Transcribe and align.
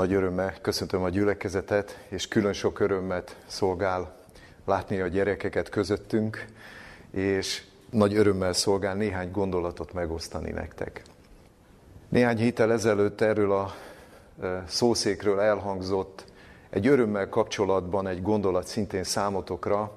Nagy 0.00 0.12
örömmel 0.12 0.54
köszöntöm 0.60 1.02
a 1.02 1.08
gyülekezetet, 1.08 2.04
és 2.08 2.28
külön 2.28 2.52
sok 2.52 2.80
örömmet 2.80 3.36
szolgál 3.46 4.16
látni 4.64 5.00
a 5.00 5.06
gyerekeket 5.06 5.68
közöttünk, 5.68 6.44
és 7.10 7.64
nagy 7.90 8.14
örömmel 8.14 8.52
szolgál 8.52 8.94
néhány 8.94 9.30
gondolatot 9.30 9.92
megosztani 9.92 10.50
nektek. 10.50 11.02
Néhány 12.08 12.38
héttel 12.38 12.72
ezelőtt 12.72 13.20
erről 13.20 13.52
a 13.52 13.74
szószékről 14.66 15.40
elhangzott 15.40 16.24
egy 16.70 16.86
örömmel 16.86 17.28
kapcsolatban 17.28 18.06
egy 18.06 18.22
gondolat 18.22 18.66
szintén 18.66 19.04
számotokra, 19.04 19.92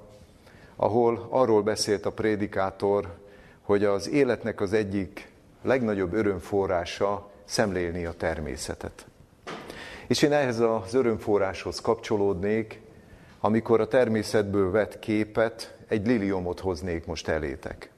ahol 0.75 1.27
arról 1.29 1.61
beszélt 1.61 2.05
a 2.05 2.11
prédikátor, 2.11 3.13
hogy 3.61 3.83
az 3.83 4.09
életnek 4.09 4.61
az 4.61 4.73
egyik 4.73 5.31
legnagyobb 5.61 6.13
örömforrása 6.13 7.29
szemlélni 7.45 8.05
a 8.05 8.13
természetet. 8.13 9.05
És 10.07 10.21
én 10.21 10.31
ehhez 10.31 10.59
az 10.59 10.93
örömforráshoz 10.93 11.81
kapcsolódnék, 11.81 12.81
amikor 13.39 13.81
a 13.81 13.87
természetből 13.87 14.71
vett 14.71 14.99
képet, 14.99 15.77
egy 15.87 16.07
liliomot 16.07 16.59
hoznék 16.59 17.05
most 17.05 17.27
elétek. 17.27 17.89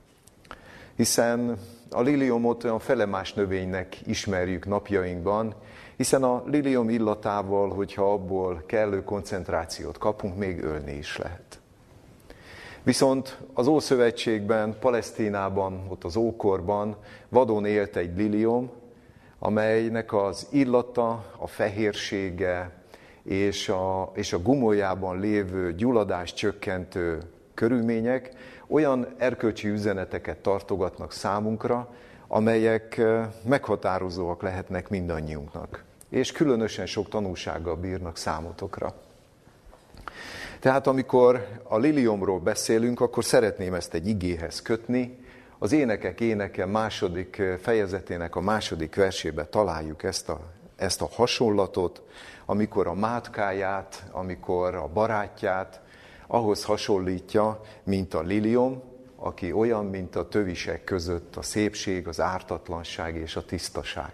Hiszen 0.96 1.58
a 1.90 2.02
liliomot 2.02 2.64
olyan 2.64 2.80
felemás 2.80 3.34
növénynek 3.34 3.98
ismerjük 4.06 4.66
napjainkban, 4.66 5.54
hiszen 5.98 6.24
a 6.24 6.44
lilium 6.46 6.90
illatával, 6.90 7.70
hogyha 7.70 8.12
abból 8.14 8.64
kellő 8.66 9.04
koncentrációt 9.04 9.98
kapunk, 9.98 10.38
még 10.38 10.64
ölni 10.64 10.92
is 10.92 11.18
lehet. 11.18 11.60
Viszont 12.84 13.38
az 13.54 13.68
Ószövetségben, 13.68 14.80
Palesztinában, 14.80 15.86
ott 15.90 16.04
az 16.04 16.16
ókorban 16.16 16.96
vadon 17.30 17.66
élt 17.66 17.96
egy 17.96 18.18
lilium, 18.18 18.72
amelynek 19.40 20.14
az 20.14 20.48
illata, 20.52 21.34
a 21.38 21.48
fehérsége 21.48 22.72
és 23.24 23.70
a, 23.70 24.12
és 24.14 24.34
a 24.34 24.42
gumolyában 24.42 25.20
lévő 25.20 25.74
gyulladás 25.74 26.34
csökkentő 26.34 27.22
körülmények 27.54 28.32
olyan 28.68 29.08
erkölcsi 29.18 29.68
üzeneteket 29.68 30.38
tartogatnak 30.38 31.12
számunkra, 31.12 31.90
amelyek 32.28 33.02
meghatározóak 33.44 34.42
lehetnek 34.42 34.90
mindannyiunknak, 34.90 35.84
és 36.10 36.32
különösen 36.32 36.86
sok 36.86 37.10
tanulsággal 37.10 37.76
bírnak 37.76 38.18
számotokra. 38.18 38.94
Tehát 40.60 40.88
amikor 40.88 41.48
a 41.64 41.78
liliomról 41.78 42.40
beszélünk, 42.40 43.02
akkor 43.02 43.24
szeretném 43.24 43.74
ezt 43.74 43.94
egy 43.94 44.08
igéhez 44.08 44.62
kötni, 44.62 45.25
az 45.66 45.72
énekek 45.72 46.20
éneke 46.20 46.66
második 46.66 47.42
fejezetének 47.62 48.36
a 48.36 48.42
második 48.42 48.96
versébe 48.96 49.46
találjuk 49.46 50.04
ezt 50.04 50.30
a, 50.30 50.40
ezt 50.76 51.02
a 51.02 51.10
hasonlatot, 51.12 52.02
amikor 52.46 52.88
a 52.88 52.94
mátkáját, 52.94 54.04
amikor 54.12 54.76
a 54.76 54.88
barátját 54.88 55.82
ahhoz 56.28 56.64
hasonlítja, 56.64 57.62
mint 57.84 58.14
a 58.14 58.22
lilium, 58.22 58.84
aki 59.16 59.52
olyan, 59.52 59.86
mint 59.86 60.16
a 60.16 60.28
tövisek 60.28 60.84
között 60.84 61.36
a 61.36 61.42
szépség, 61.42 62.08
az 62.08 62.22
ártatlanság 62.22 63.16
és 63.16 63.36
a 63.36 63.46
tisztaság. 63.46 64.14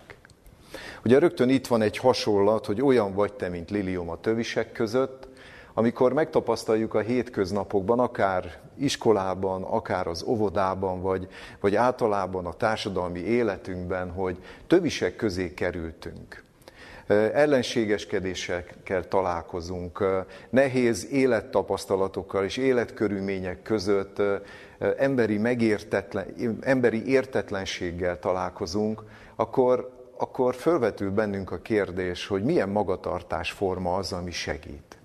Ugye 1.06 1.20
rögtön 1.20 1.50
itt 1.50 1.68
van 1.68 1.82
egy 1.82 1.98
hasonlat, 1.98 2.66
hogy 2.66 2.82
olyan 2.82 3.14
vagy 3.14 3.34
te, 3.34 3.50
mint 3.50 3.70
lilium 3.70 4.10
a 4.10 4.20
tövisek 4.20 4.72
között, 4.72 5.28
amikor 5.74 6.14
megtapasztaljuk 6.14 6.94
a 6.94 7.00
hétköznapokban, 7.00 8.00
akár 8.00 8.60
iskolában, 8.78 9.64
akár 9.64 10.08
az 10.08 10.24
óvodában, 10.24 11.02
vagy, 11.02 11.28
vagy 11.60 11.76
általában 11.76 12.46
a 12.46 12.54
társadalmi 12.54 13.20
életünkben, 13.20 14.12
hogy 14.12 14.38
tövisek 14.68 15.16
közé 15.16 15.54
kerültünk. 15.54 16.44
Ellenségeskedésekkel 17.34 19.08
találkozunk, 19.08 20.06
nehéz 20.50 21.08
élettapasztalatokkal 21.12 22.44
és 22.44 22.58
életkörülmények 22.58 23.62
között 23.62 24.22
emberi, 24.98 25.38
megértetlen, 25.38 26.26
emberi 26.62 27.06
értetlenséggel 27.06 28.20
találkozunk, 28.20 29.04
akkor, 29.36 29.92
akkor 30.18 30.56
fölvetül 30.56 31.12
bennünk 31.12 31.52
a 31.52 31.62
kérdés, 31.62 32.28
hogy 32.28 32.44
milyen 32.44 32.70
magatartásforma 32.70 33.96
az, 33.96 34.12
ami 34.14 34.31
segít. 34.31 35.00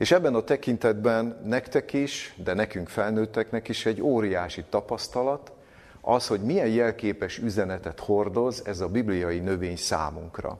És 0.00 0.10
ebben 0.10 0.34
a 0.34 0.44
tekintetben 0.44 1.40
nektek 1.44 1.92
is, 1.92 2.34
de 2.44 2.54
nekünk 2.54 2.88
felnőtteknek 2.88 3.68
is 3.68 3.86
egy 3.86 4.00
óriási 4.00 4.64
tapasztalat, 4.68 5.52
az, 6.00 6.26
hogy 6.26 6.40
milyen 6.40 6.68
jelképes 6.68 7.38
üzenetet 7.38 8.00
hordoz 8.00 8.62
ez 8.66 8.80
a 8.80 8.88
bibliai 8.88 9.38
növény 9.38 9.76
számunkra. 9.76 10.58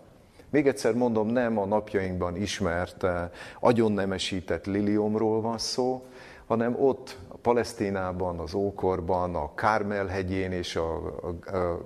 Még 0.50 0.66
egyszer 0.66 0.94
mondom, 0.94 1.28
nem 1.28 1.58
a 1.58 1.64
napjainkban 1.64 2.36
ismert, 2.36 3.04
eh, 3.04 3.28
agyonnemesített 3.60 4.66
liliomról 4.66 5.40
van 5.40 5.58
szó, 5.58 6.04
hanem 6.46 6.76
ott 6.78 7.18
a 7.28 7.36
Palesztinában, 7.36 8.38
az 8.38 8.54
ókorban, 8.54 9.34
a 9.34 9.54
Kármel 9.54 10.06
hegyén 10.06 10.52
és 10.52 10.76
a, 10.76 11.00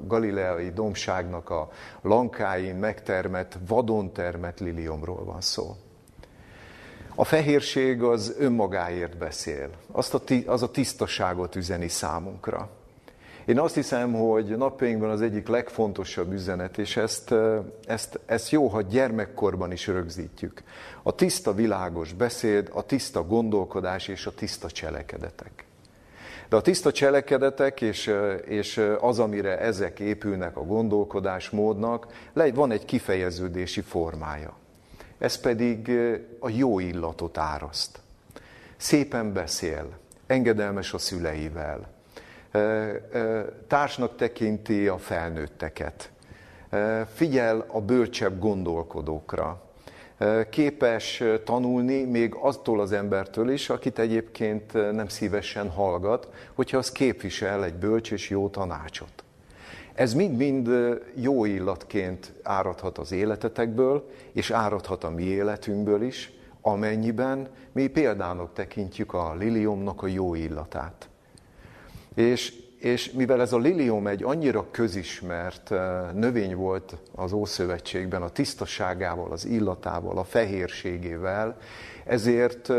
galileai 0.07 0.71
domságnak 0.71 1.51
a 1.51 1.69
lankáin 2.03 2.77
megtermett, 2.77 3.59
vadon 3.67 4.13
termett 4.13 4.61
liliomról 4.61 5.25
van 5.25 5.41
szó. 5.41 5.77
A 7.17 7.25
fehérség 7.25 8.03
az 8.03 8.35
önmagáért 8.39 9.17
beszél, 9.17 9.71
azt 9.93 10.15
a, 10.15 10.21
az 10.47 10.63
a 10.63 10.71
tisztaságot 10.71 11.57
üzeni 11.57 11.89
számunkra. 11.89 12.69
Én 13.45 13.59
azt 13.59 13.75
hiszem, 13.75 14.13
hogy 14.13 14.57
napjainkban 14.57 15.11
az 15.11 15.21
egyik 15.21 15.49
legfontosabb 15.49 16.33
üzenet, 16.33 16.79
és 16.79 16.97
ezt, 16.97 17.35
ezt, 17.87 18.21
ezt 18.27 18.51
jó, 18.51 18.67
ha 18.67 18.83
gyermekkorban 18.83 19.73
is 19.73 19.87
rögzítjük. 19.87 20.63
A 21.03 21.15
tiszta 21.15 21.55
világos 21.55 22.13
beszéd, 22.13 22.71
a 22.73 22.83
tiszta 22.83 23.25
gondolkodás 23.27 24.09
és 24.09 24.27
a 24.27 24.35
tiszta 24.35 24.71
cselekedetek. 24.71 25.65
De 26.49 26.57
a 26.57 26.61
tiszta 26.61 26.93
cselekedetek 26.93 27.81
és, 27.81 28.15
és 28.45 28.81
az, 29.01 29.19
amire 29.19 29.59
ezek 29.59 30.01
épülnek 30.01 30.57
a 30.57 30.65
gondolkodásmódnak, 30.65 32.07
van 32.55 32.71
egy 32.71 32.85
kifejeződési 32.85 33.81
formája 33.81 34.63
ez 35.19 35.41
pedig 35.41 35.91
a 36.39 36.49
jó 36.49 36.79
illatot 36.79 37.39
áraszt. 37.39 37.99
Szépen 38.77 39.33
beszél, 39.33 39.89
engedelmes 40.27 40.93
a 40.93 40.99
szüleivel, 40.99 41.93
társnak 43.67 44.17
tekinti 44.17 44.89
a 44.89 44.99
felnőtteket, 44.99 46.11
figyel 47.15 47.67
a 47.69 47.81
bölcsebb 47.81 48.39
gondolkodókra, 48.39 49.63
képes 50.51 51.23
tanulni 51.45 52.05
még 52.05 52.35
attól 52.35 52.81
az 52.81 52.93
embertől 52.93 53.51
is, 53.51 53.71
akit 53.71 53.99
egyébként 53.99 54.73
nem 54.73 55.09
szívesen 55.09 55.71
hallgat, 55.71 56.29
hogyha 56.55 56.79
az 56.79 56.93
képvisel 56.93 57.65
egy 57.65 57.75
bölcs 57.75 58.13
és 58.13 58.31
jó 58.31 58.49
tanácsot. 58.49 59.24
Ez 59.95 60.15
mind-mind 60.15 60.71
jó 61.15 61.45
illatként 61.45 62.33
áradhat 62.43 62.99
az 62.99 63.13
életetekből, 63.13 64.11
és 64.33 64.51
áradhat 64.51 65.05
a 65.05 65.11
mi 65.11 65.23
életünkből 65.23 66.03
is, 66.03 66.33
amennyiben 66.61 67.49
mi 67.73 67.87
példának 67.87 68.53
tekintjük 68.53 69.13
a 69.13 69.35
liliomnak 69.35 70.03
a 70.03 70.07
jó 70.07 70.35
illatát. 70.35 71.09
És, 72.15 72.55
és 72.79 73.11
mivel 73.11 73.41
ez 73.41 73.53
a 73.53 73.59
lilium 73.59 74.07
egy 74.07 74.23
annyira 74.23 74.67
közismert 74.71 75.71
növény 76.15 76.57
volt 76.57 76.97
az 77.15 77.33
Ószövetségben, 77.33 78.23
a 78.23 78.29
tisztaságával, 78.29 79.33
az 79.33 79.45
illatával, 79.45 80.19
a 80.19 80.25
fehérségével, 80.25 81.57
ezért 82.05 82.73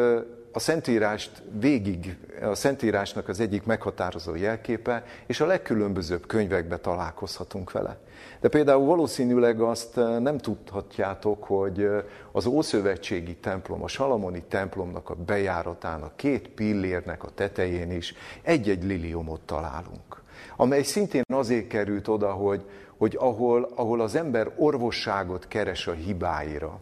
a 0.56 0.60
Szentírást 0.60 1.44
végig, 1.60 2.18
a 2.42 2.56
Szentírásnak 2.56 3.28
az 3.28 3.40
egyik 3.40 3.64
meghatározó 3.64 4.36
jelképe, 4.36 5.04
és 5.26 5.40
a 5.40 5.46
legkülönbözőbb 5.46 6.28
könyvekbe 6.28 6.78
találkozhatunk 6.78 7.72
vele. 7.72 7.98
De 8.40 8.48
például 8.50 8.86
valószínűleg 8.86 9.62
azt 9.62 9.98
eh, 9.98 10.20
nem 10.20 10.38
tudhatjátok, 10.38 11.44
hogy 11.44 11.82
eh, 11.82 12.04
az 12.32 12.46
Ószövetségi 12.46 13.36
templom, 13.36 13.84
a 13.84 13.88
Salamoni 13.88 14.44
templomnak 14.48 15.10
a 15.10 15.16
bejáratának, 15.16 16.16
két 16.16 16.48
pillérnek 16.48 17.24
a 17.24 17.30
tetején 17.30 17.92
is 17.92 18.14
egy-egy 18.42 18.84
liliumot 18.84 19.42
találunk, 19.42 20.22
amely 20.58 20.84
szintén 20.84 21.24
azért 21.34 21.68
került 21.68 22.08
oda, 22.08 22.32
hogy, 22.32 22.62
hogy 22.98 23.16
ahol, 23.20 23.70
ahol 23.76 24.02
az 24.02 24.16
ember 24.16 24.52
orvosságot 24.56 25.48
keres 25.48 25.88
a 25.88 25.94
hibáira, 25.94 26.80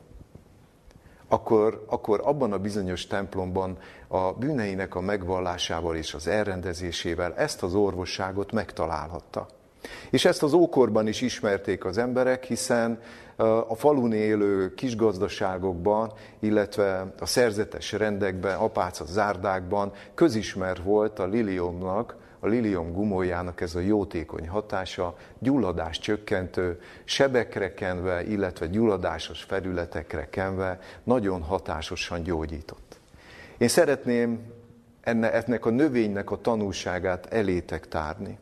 akkor, 1.34 1.84
akkor 1.88 2.22
abban 2.24 2.54
a 2.54 2.58
bizonyos 2.58 3.08
templomban 3.08 3.78
a 4.08 4.32
bűneinek 4.32 4.96
a 4.96 5.02
megvallásával 5.02 5.96
és 5.96 6.14
az 6.14 6.28
elrendezésével 6.28 7.34
ezt 7.36 7.64
az 7.64 7.74
orvosságot 7.74 8.52
megtalálhatta. 8.52 9.48
És 10.10 10.26
ezt 10.26 10.44
az 10.44 10.54
ókorban 10.54 11.08
is 11.08 11.22
ismerték 11.22 11.86
az 11.86 11.98
emberek, 11.98 12.44
hiszen 12.44 13.00
a 13.68 13.76
falun 13.76 14.14
élő 14.14 14.74
kisgazdaságokban, 14.74 16.12
illetve 16.40 17.14
a 17.20 17.26
szerzetes 17.26 17.92
rendekben, 17.92 18.58
apáca 18.58 19.06
zárdákban 19.06 19.92
közismer 20.14 20.84
volt 20.84 21.20
a 21.20 21.26
liliomnak 21.26 22.16
a 22.44 22.48
lilium 22.48 22.92
gumójának 22.92 23.62
ez 23.62 23.76
a 23.76 23.80
jótékony 23.80 24.48
hatása, 24.48 25.16
gyulladás 25.40 26.00
csökkentő, 26.00 26.82
sebekre 27.04 27.74
kenve, 27.74 28.24
illetve 28.24 28.68
gyulladásos 28.68 29.44
felületekre 29.44 30.30
kenve 30.30 30.80
nagyon 31.04 31.42
hatásosan 31.42 32.24
gyógyított. 32.24 33.00
Én 33.58 33.68
szeretném 33.68 34.52
enne, 35.02 35.32
ennek 35.32 35.66
a 35.66 35.70
növénynek 35.70 36.32
a 36.32 36.42
tanulságát 36.42 37.34
elétek 37.34 37.88
tárni, 37.88 38.38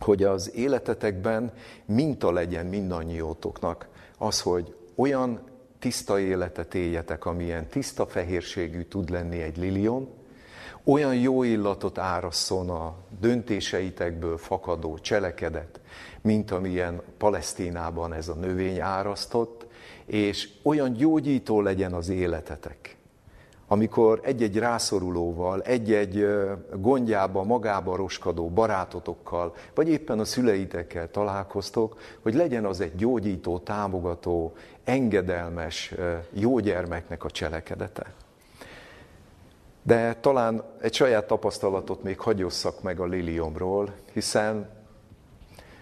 hogy 0.00 0.22
az 0.22 0.54
életetekben 0.54 1.52
minta 1.84 2.30
legyen 2.30 2.66
mindannyiótoknak 2.66 3.88
az, 4.18 4.40
hogy 4.40 4.76
olyan 4.94 5.40
tiszta 5.78 6.18
életet 6.18 6.74
éljetek, 6.74 7.24
amilyen 7.26 7.66
tiszta 7.66 8.06
fehérségű 8.06 8.82
tud 8.82 9.10
lenni 9.10 9.40
egy 9.40 9.56
lilium, 9.56 10.17
olyan 10.88 11.14
jó 11.14 11.42
illatot 11.42 11.98
árasszon 11.98 12.70
a 12.70 12.94
döntéseitekből 13.20 14.38
fakadó 14.38 14.98
cselekedet, 14.98 15.80
mint 16.20 16.50
amilyen 16.50 17.02
Palesztinában 17.18 18.12
ez 18.12 18.28
a 18.28 18.34
növény 18.34 18.80
árasztott, 18.80 19.66
és 20.06 20.48
olyan 20.62 20.92
gyógyító 20.92 21.60
legyen 21.60 21.92
az 21.92 22.08
életetek, 22.08 22.96
amikor 23.66 24.20
egy-egy 24.22 24.58
rászorulóval, 24.58 25.62
egy-egy 25.62 26.26
gondjába, 26.74 27.42
magába 27.42 27.96
roskadó 27.96 28.48
barátotokkal, 28.48 29.54
vagy 29.74 29.88
éppen 29.88 30.18
a 30.18 30.24
szüleitekkel 30.24 31.10
találkoztok, 31.10 32.00
hogy 32.22 32.34
legyen 32.34 32.64
az 32.64 32.80
egy 32.80 32.94
gyógyító, 32.94 33.58
támogató, 33.58 34.52
engedelmes 34.84 35.94
jó 36.32 36.58
gyermeknek 36.58 37.24
a 37.24 37.30
cselekedete. 37.30 38.14
De 39.82 40.14
talán 40.14 40.62
egy 40.80 40.94
saját 40.94 41.26
tapasztalatot 41.26 42.02
még 42.02 42.20
hagyosszak 42.20 42.82
meg 42.82 43.00
a 43.00 43.04
liliomról, 43.04 43.94
hiszen 44.12 44.68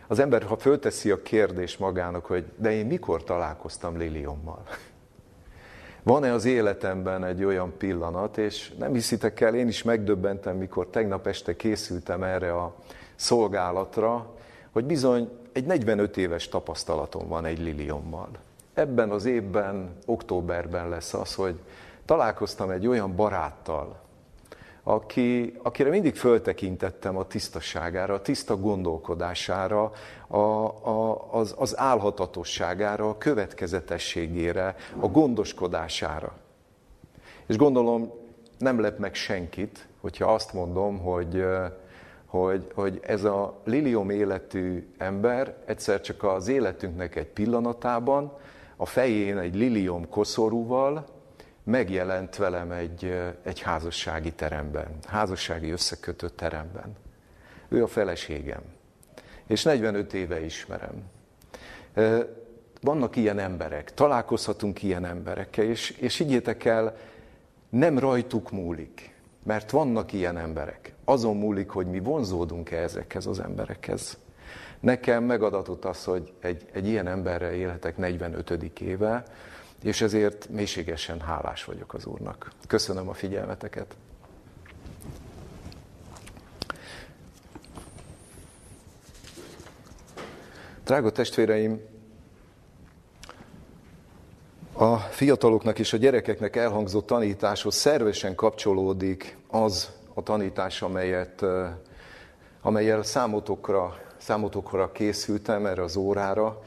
az 0.06 0.18
ember, 0.18 0.42
ha 0.42 0.56
fölteszi 0.56 1.10
a 1.10 1.22
kérdést 1.22 1.78
magának, 1.78 2.26
hogy 2.26 2.44
de 2.56 2.72
én 2.72 2.86
mikor 2.86 3.24
találkoztam 3.24 3.96
liliommal? 3.96 4.62
Van-e 6.02 6.32
az 6.32 6.44
életemben 6.44 7.24
egy 7.24 7.44
olyan 7.44 7.72
pillanat, 7.78 8.38
és 8.38 8.72
nem 8.78 8.92
hiszitek 8.92 9.40
el, 9.40 9.54
én 9.54 9.68
is 9.68 9.82
megdöbbentem, 9.82 10.56
mikor 10.56 10.86
tegnap 10.86 11.26
este 11.26 11.56
készültem 11.56 12.22
erre 12.22 12.56
a 12.56 12.74
szolgálatra, 13.14 14.34
hogy 14.72 14.84
bizony 14.84 15.28
egy 15.52 15.64
45 15.64 16.16
éves 16.16 16.48
tapasztalatom 16.48 17.28
van 17.28 17.44
egy 17.44 17.58
liliommal. 17.58 18.28
Ebben 18.74 19.10
az 19.10 19.24
évben, 19.24 19.96
októberben 20.06 20.88
lesz 20.88 21.14
az, 21.14 21.34
hogy 21.34 21.58
találkoztam 22.06 22.70
egy 22.70 22.86
olyan 22.86 23.16
baráttal, 23.16 24.04
aki, 24.82 25.58
akire 25.62 25.90
mindig 25.90 26.16
föltekintettem 26.16 27.16
a 27.16 27.26
tisztaságára, 27.26 28.14
a 28.14 28.22
tiszta 28.22 28.56
gondolkodására, 28.56 29.92
a, 30.26 30.36
a, 30.36 31.28
az, 31.32 31.54
az 31.58 31.78
álhatatosságára, 31.78 33.08
a 33.08 33.18
következetességére, 33.18 34.76
a 35.00 35.06
gondoskodására. 35.06 36.32
És 37.46 37.56
gondolom, 37.56 38.12
nem 38.58 38.80
lep 38.80 38.98
meg 38.98 39.14
senkit, 39.14 39.88
hogyha 40.00 40.34
azt 40.34 40.52
mondom, 40.52 40.98
hogy, 40.98 41.44
hogy, 42.26 42.70
hogy 42.74 43.00
ez 43.02 43.24
a 43.24 43.60
lilium 43.64 44.10
életű 44.10 44.88
ember 44.98 45.56
egyszer 45.64 46.00
csak 46.00 46.22
az 46.22 46.48
életünknek 46.48 47.16
egy 47.16 47.26
pillanatában 47.26 48.32
a 48.76 48.86
fején 48.86 49.38
egy 49.38 49.54
lilium 49.54 50.08
koszorúval, 50.08 51.15
megjelent 51.66 52.36
velem 52.36 52.70
egy, 52.70 53.20
egy 53.42 53.60
házassági 53.60 54.32
teremben, 54.32 54.98
házassági 55.04 55.70
összekötött 55.70 56.36
teremben. 56.36 56.96
Ő 57.68 57.82
a 57.82 57.86
feleségem, 57.86 58.62
és 59.46 59.62
45 59.62 60.12
éve 60.14 60.44
ismerem. 60.44 61.02
Vannak 62.80 63.16
ilyen 63.16 63.38
emberek, 63.38 63.94
találkozhatunk 63.94 64.82
ilyen 64.82 65.04
emberekkel, 65.04 65.64
és, 65.64 65.90
és 65.90 66.16
higgyétek 66.16 66.64
el, 66.64 66.96
nem 67.68 67.98
rajtuk 67.98 68.50
múlik, 68.50 69.14
mert 69.42 69.70
vannak 69.70 70.12
ilyen 70.12 70.38
emberek. 70.38 70.92
Azon 71.04 71.36
múlik, 71.36 71.68
hogy 71.68 71.86
mi 71.86 71.98
vonzódunk-e 71.98 72.76
ezekhez 72.76 73.26
az 73.26 73.40
emberekhez. 73.40 74.18
Nekem 74.80 75.24
megadatott 75.24 75.84
az, 75.84 76.04
hogy 76.04 76.32
egy, 76.40 76.66
egy 76.72 76.88
ilyen 76.88 77.06
emberrel 77.06 77.52
élhetek 77.52 77.96
45. 77.96 78.50
éve, 78.80 79.24
és 79.82 80.00
ezért 80.00 80.48
mélységesen 80.48 81.20
hálás 81.20 81.64
vagyok 81.64 81.94
az 81.94 82.06
Úrnak. 82.06 82.50
Köszönöm 82.66 83.08
a 83.08 83.14
figyelmeteket. 83.14 83.96
Drága 90.84 91.10
testvéreim, 91.10 91.80
a 94.72 94.96
fiataloknak 94.96 95.78
és 95.78 95.92
a 95.92 95.96
gyerekeknek 95.96 96.56
elhangzott 96.56 97.06
tanításhoz 97.06 97.74
szervesen 97.74 98.34
kapcsolódik 98.34 99.36
az 99.48 99.90
a 100.14 100.22
tanítás, 100.22 100.82
amelyet, 100.82 101.44
amelyel 102.60 103.02
számotokra, 103.02 103.98
számotokra 104.16 104.92
készültem 104.92 105.66
erre 105.66 105.82
az 105.82 105.96
órára, 105.96 106.62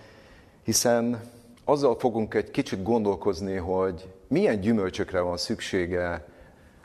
hiszen 0.63 1.21
azzal 1.69 1.95
fogunk 1.99 2.33
egy 2.33 2.51
kicsit 2.51 2.83
gondolkozni, 2.83 3.55
hogy 3.55 4.07
milyen 4.27 4.59
gyümölcsökre 4.59 5.19
van 5.19 5.37
szüksége 5.37 6.25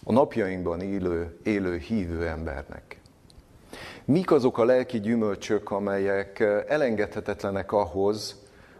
a 0.04 0.12
napjainkban 0.12 0.80
élő, 0.80 1.38
élő 1.42 1.76
hívő 1.76 2.26
embernek. 2.26 3.00
Mik 4.04 4.30
azok 4.30 4.58
a 4.58 4.64
lelki 4.64 5.00
gyümölcsök, 5.00 5.70
amelyek 5.70 6.40
elengedhetetlenek 6.68 7.72
ahhoz, 7.72 8.36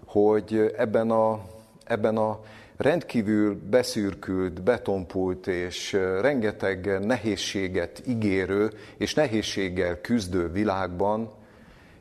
hogy 0.06 0.74
ebben 0.76 1.10
a, 1.10 1.40
ebben 1.84 2.16
a 2.16 2.40
rendkívül 2.76 3.60
beszürkült, 3.70 4.62
betonpult 4.62 5.46
és 5.46 5.92
rengeteg 6.20 7.04
nehézséget 7.06 8.02
ígérő 8.06 8.70
és 8.96 9.14
nehézséggel 9.14 10.00
küzdő 10.00 10.52
világban 10.52 11.30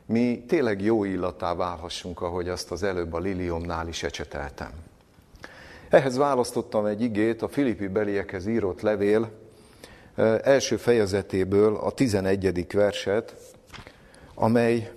mi 0.06 0.44
tényleg 0.48 0.82
jó 0.82 1.04
illatá 1.04 1.54
válhassunk, 1.54 2.20
ahogy 2.20 2.48
azt 2.48 2.70
az 2.70 2.82
előbb 2.82 3.12
a 3.12 3.18
liliomnál 3.18 3.88
is 3.88 4.02
ecseteltem. 4.02 4.70
Ehhez 5.88 6.16
választottam 6.16 6.86
egy 6.86 7.02
igét, 7.02 7.42
a 7.42 7.48
Filippi 7.48 7.86
beliekhez 7.86 8.46
írott 8.46 8.80
levél 8.80 9.30
első 10.42 10.76
fejezetéből 10.76 11.76
a 11.76 11.90
11. 11.90 12.66
verset, 12.72 13.34
amely 14.34 14.92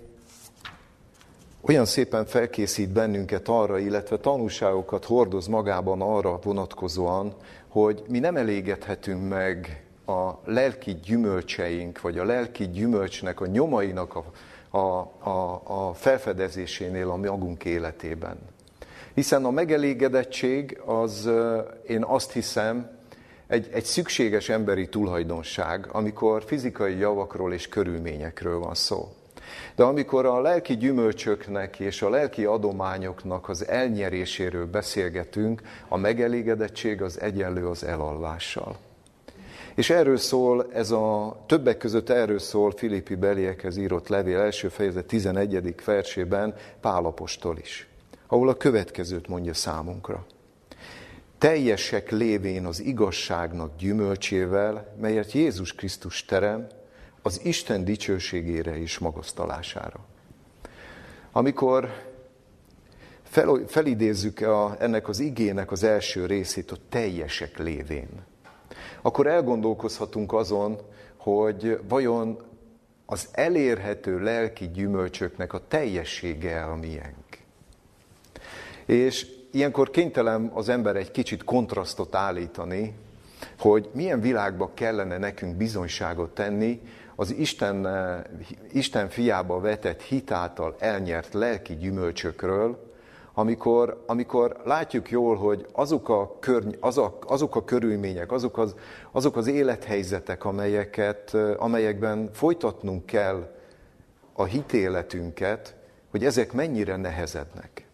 olyan 1.61 1.85
szépen 1.85 2.25
felkészít 2.25 2.89
bennünket 2.89 3.47
arra, 3.47 3.79
illetve 3.79 4.17
tanulságokat 4.17 5.05
hordoz 5.05 5.47
magában 5.47 6.01
arra 6.01 6.39
vonatkozóan, 6.43 7.33
hogy 7.67 8.03
mi 8.07 8.19
nem 8.19 8.35
elégedhetünk 8.35 9.29
meg 9.29 9.83
a 10.05 10.31
lelki 10.45 10.99
gyümölcseink, 11.05 12.01
vagy 12.01 12.17
a 12.17 12.23
lelki 12.23 12.67
gyümölcsnek, 12.67 13.41
a 13.41 13.45
nyomainak 13.45 14.15
a 14.15 14.23
a, 14.69 14.77
a, 14.77 15.61
a 15.63 15.93
felfedezésénél 15.93 17.09
a 17.09 17.15
magunk 17.15 17.65
életében. 17.65 18.37
Hiszen 19.13 19.45
a 19.45 19.51
megelégedettség 19.51 20.81
az, 20.85 21.29
én 21.87 22.03
azt 22.03 22.31
hiszem, 22.31 22.97
egy, 23.47 23.69
egy 23.71 23.83
szükséges 23.83 24.49
emberi 24.49 24.89
tulajdonság, 24.89 25.87
amikor 25.91 26.43
fizikai 26.43 26.97
javakról 26.97 27.53
és 27.53 27.69
körülményekről 27.69 28.59
van 28.59 28.73
szó. 28.73 29.11
De 29.75 29.83
amikor 29.83 30.25
a 30.25 30.41
lelki 30.41 30.77
gyümölcsöknek 30.77 31.79
és 31.79 32.01
a 32.01 32.09
lelki 32.09 32.45
adományoknak 32.45 33.49
az 33.49 33.67
elnyeréséről 33.67 34.65
beszélgetünk, 34.65 35.61
a 35.87 35.97
megelégedettség 35.97 37.01
az 37.01 37.21
egyenlő 37.21 37.67
az 37.67 37.83
elalvással. 37.83 38.77
És 39.77 39.89
erről 39.89 40.17
szól, 40.17 40.73
ez 40.73 40.91
a 40.91 41.37
többek 41.45 41.77
között 41.77 42.09
erről 42.09 42.39
szól 42.39 42.71
Filippi 42.71 43.15
beliekhez 43.15 43.77
írott 43.77 44.07
levél 44.07 44.39
első 44.39 44.67
fejezet 44.67 45.05
11. 45.05 45.75
versében 45.85 46.55
Pálapostól 46.81 47.57
is, 47.57 47.87
ahol 48.27 48.49
a 48.49 48.57
következőt 48.57 49.27
mondja 49.27 49.53
számunkra. 49.53 50.25
Teljesek 51.37 52.11
lévén 52.11 52.65
az 52.65 52.79
igazságnak 52.79 53.77
gyümölcsével, 53.77 54.93
melyet 54.99 55.31
Jézus 55.31 55.73
Krisztus 55.73 56.25
terem, 56.25 56.67
az 57.21 57.39
Isten 57.43 57.85
dicsőségére 57.85 58.77
és 58.77 58.97
magasztalására. 58.97 59.99
Amikor 61.31 61.89
fel, 63.23 63.63
felidézzük 63.67 64.41
a, 64.41 64.75
ennek 64.79 65.07
az 65.07 65.19
igének 65.19 65.71
az 65.71 65.83
első 65.83 66.25
részét, 66.25 66.71
a 66.71 66.77
teljesek 66.89 67.57
lévén, 67.57 68.09
akkor 69.07 69.27
elgondolkozhatunk 69.27 70.33
azon, 70.33 70.77
hogy 71.17 71.79
vajon 71.87 72.41
az 73.05 73.27
elérhető 73.31 74.19
lelki 74.19 74.67
gyümölcsöknek 74.67 75.53
a 75.53 75.67
teljessége 75.67 76.63
a 76.63 76.75
miénk. 76.75 77.37
És 78.85 79.27
ilyenkor 79.51 79.89
kénytelen 79.89 80.51
az 80.53 80.69
ember 80.69 80.95
egy 80.95 81.11
kicsit 81.11 81.43
kontrasztot 81.43 82.15
állítani, 82.15 82.93
hogy 83.59 83.89
milyen 83.93 84.21
világba 84.21 84.71
kellene 84.73 85.17
nekünk 85.17 85.55
bizonyságot 85.55 86.33
tenni 86.33 86.81
az 87.15 87.31
Isten, 87.31 87.87
Isten 88.71 89.09
fiába 89.09 89.59
vetett 89.59 90.01
hitáltal 90.01 90.75
elnyert 90.79 91.33
lelki 91.33 91.75
gyümölcsökről, 91.75 92.86
amikor, 93.39 94.03
amikor 94.05 94.61
látjuk 94.63 95.09
jól, 95.09 95.35
hogy 95.35 95.65
azok 95.71 96.09
a, 96.09 96.37
körny, 96.39 96.69
azok, 96.79 97.25
azok 97.27 97.55
a 97.55 97.63
körülmények, 97.63 98.31
azok 98.31 98.57
az, 98.57 98.75
azok 99.11 99.35
az 99.35 99.47
élethelyzetek, 99.47 100.45
amelyeket, 100.45 101.33
amelyekben 101.57 102.29
folytatnunk 102.33 103.05
kell 103.05 103.53
a 104.33 104.43
hitéletünket, 104.43 105.75
hogy 106.11 106.25
ezek 106.25 106.53
mennyire 106.53 106.95
nehezednek. 106.95 107.87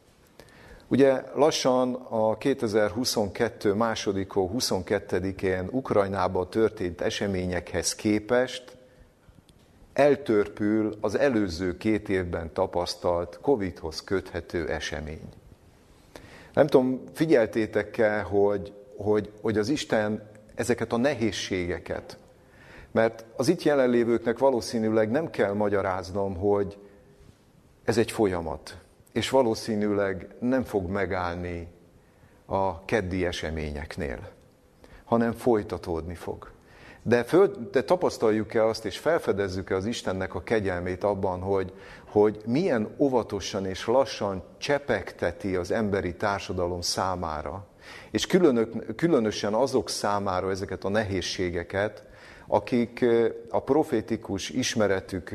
Ugye 0.88 1.24
lassan 1.36 1.94
a 1.94 2.38
2022 2.38 3.74
másodikó 3.74 4.52
22-én 4.58 5.68
Ukrajnában 5.72 6.50
történt 6.50 7.02
eseményekhez 7.02 7.96
képest 7.96 8.73
eltörpül 9.94 10.98
az 11.02 11.18
előző 11.18 11.78
két 11.78 12.10
évben 12.10 12.54
tapasztalt 12.54 13.40
Covid-hoz 13.42 14.04
köthető 14.04 14.70
esemény. 14.70 15.30
Nem 16.54 16.68
tudom, 16.68 17.02
figyeltétek-e, 17.14 18.22
hogy, 18.22 18.74
hogy, 18.98 19.32
hogy 19.42 19.58
az 19.58 19.70
Isten 19.70 20.30
ezeket 20.56 20.94
a 20.94 20.98
nehézségeket, 20.98 22.18
mert 22.92 23.26
az 23.36 23.48
itt 23.48 23.64
jelenlévőknek 23.64 24.38
valószínűleg 24.38 25.12
nem 25.12 25.30
kell 25.30 25.54
magyaráznom, 25.54 26.36
hogy 26.36 26.78
ez 27.84 27.98
egy 27.98 28.12
folyamat, 28.12 28.78
és 29.12 29.30
valószínűleg 29.30 30.28
nem 30.40 30.64
fog 30.64 30.90
megállni 30.90 31.68
a 32.46 32.86
keddi 32.86 33.26
eseményeknél, 33.26 34.30
hanem 35.04 35.32
folytatódni 35.32 36.16
fog. 36.16 36.53
De, 37.04 37.24
föl, 37.24 37.68
de 37.72 37.84
tapasztaljuk-e 37.84 38.66
azt, 38.66 38.86
és 38.86 38.98
felfedezzük-e 38.98 39.76
az 39.76 39.86
Istennek 39.86 40.36
a 40.36 40.44
kegyelmét 40.44 41.04
abban, 41.04 41.42
hogy, 41.42 41.74
hogy 42.10 42.42
milyen 42.46 42.96
óvatosan 42.98 43.66
és 43.66 43.88
lassan 43.88 44.44
csepegteti 44.58 45.56
az 45.56 45.72
emberi 45.72 46.16
társadalom 46.16 46.82
számára, 46.82 47.66
és 48.12 48.26
különök, 48.26 48.96
különösen 48.96 49.54
azok 49.54 49.90
számára 49.90 50.50
ezeket 50.50 50.84
a 50.84 50.90
nehézségeket, 50.90 52.04
akik 52.48 53.06
a 53.50 53.62
profétikus 53.62 54.50
ismeretük, 54.50 55.34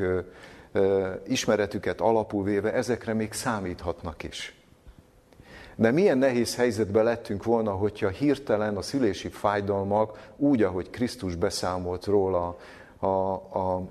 ismeretüket 1.27 2.01
alapul 2.01 2.45
véve 2.45 2.73
ezekre 2.73 3.13
még 3.13 3.33
számíthatnak 3.33 4.23
is. 4.23 4.58
De 5.79 5.91
milyen 5.91 6.19
nehéz 6.19 6.57
helyzetbe 6.57 7.03
lettünk 7.03 7.45
volna, 7.45 7.73
hogyha 7.73 8.09
hirtelen 8.09 8.77
a 8.77 8.83
szülési 8.83 9.29
fájdalmak, 9.29 10.33
úgy, 10.37 10.63
ahogy 10.63 10.91
Krisztus 10.91 11.35
beszámolt 11.35 12.05
róla 12.05 12.57
a, 12.99 13.07
a, 13.07 13.83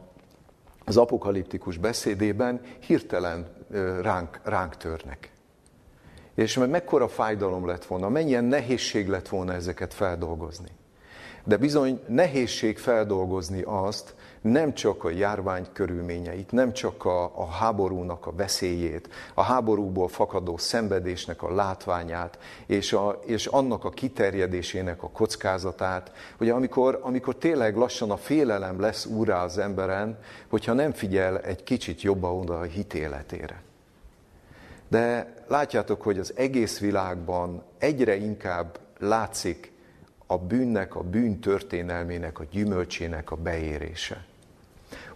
az 0.86 0.98
apokaliptikus 0.98 1.78
beszédében, 1.78 2.62
hirtelen 2.80 3.48
ránk, 4.02 4.40
ránk 4.44 4.78
törnek. 4.78 5.32
És 6.36 6.58
mekkora 6.58 7.08
fájdalom 7.08 7.68
lett 7.68 7.86
volna, 7.86 8.10
mennyien 8.10 8.44
nehézség 8.44 9.08
lett 9.08 9.28
volna 9.28 9.54
ezeket 9.54 9.94
feldolgozni. 9.94 10.70
De 11.44 11.58
bizony 11.58 12.00
nehézség 12.08 12.78
feldolgozni 12.78 13.62
azt, 13.66 14.16
nem 14.48 14.74
csak 14.74 15.04
a 15.04 15.10
járvány 15.10 15.66
körülményeit, 15.74 16.52
nem 16.52 16.74
csak 16.74 17.06
a, 17.06 17.24
a 17.24 17.46
háborúnak 17.46 18.28
a 18.28 18.32
veszélyét, 18.32 19.10
a 19.34 19.42
háborúból 19.42 20.08
fakadó 20.08 20.58
szenvedésnek 20.58 21.44
a 21.44 21.54
látványát, 21.54 22.40
és, 22.66 22.94
a, 22.94 23.20
és 23.26 23.46
annak 23.46 23.86
a 23.86 23.90
kiterjedésének 23.90 25.04
a 25.04 25.10
kockázatát, 25.10 26.12
hogy 26.38 26.50
amikor, 26.50 27.00
amikor 27.02 27.36
tényleg 27.36 27.76
lassan 27.76 28.12
a 28.12 28.18
félelem 28.18 28.80
lesz 28.80 29.06
úrá 29.06 29.44
az 29.44 29.58
emberen, 29.58 30.18
hogyha 30.50 30.74
nem 30.74 30.92
figyel 30.92 31.40
egy 31.40 31.64
kicsit 31.64 32.02
jobban 32.02 32.40
oda 32.40 32.60
a 32.60 32.64
hitéletére. 32.64 33.62
De 34.88 35.34
látjátok, 35.48 36.02
hogy 36.02 36.20
az 36.20 36.34
egész 36.36 36.80
világban 36.80 37.64
egyre 37.78 38.16
inkább 38.16 38.80
látszik 39.00 39.72
a 40.28 40.38
bűnnek, 40.38 40.96
a 40.96 41.02
bűn 41.02 41.40
történelmének, 41.40 42.40
a 42.40 42.44
gyümölcsének 42.52 43.32
a 43.32 43.36
beérése. 43.36 44.26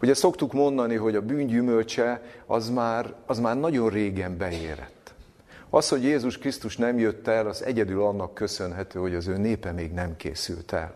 Ugye 0.02 0.14
szoktuk 0.14 0.54
mondani, 0.54 0.96
hogy 0.96 1.16
a 1.16 1.22
bűn 1.22 1.48
gyümölcse 1.48 2.22
az 2.46 2.70
már, 2.70 3.14
az 3.26 3.40
már 3.40 3.60
nagyon 3.60 3.90
régen 3.90 4.38
beérett. 4.38 5.14
Az, 5.70 5.90
hogy 5.90 6.04
Jézus 6.04 6.38
Krisztus 6.38 6.78
nem 6.78 7.00
jött 7.00 7.28
el, 7.28 7.48
az 7.48 7.64
egyedül 7.64 8.04
annak 8.04 8.34
köszönhető, 8.34 9.00
hogy 9.00 9.16
az 9.16 9.28
ő 9.28 9.38
népe 9.38 9.72
még 9.72 9.92
nem 9.92 10.16
készült 10.16 10.72
el. 10.72 10.96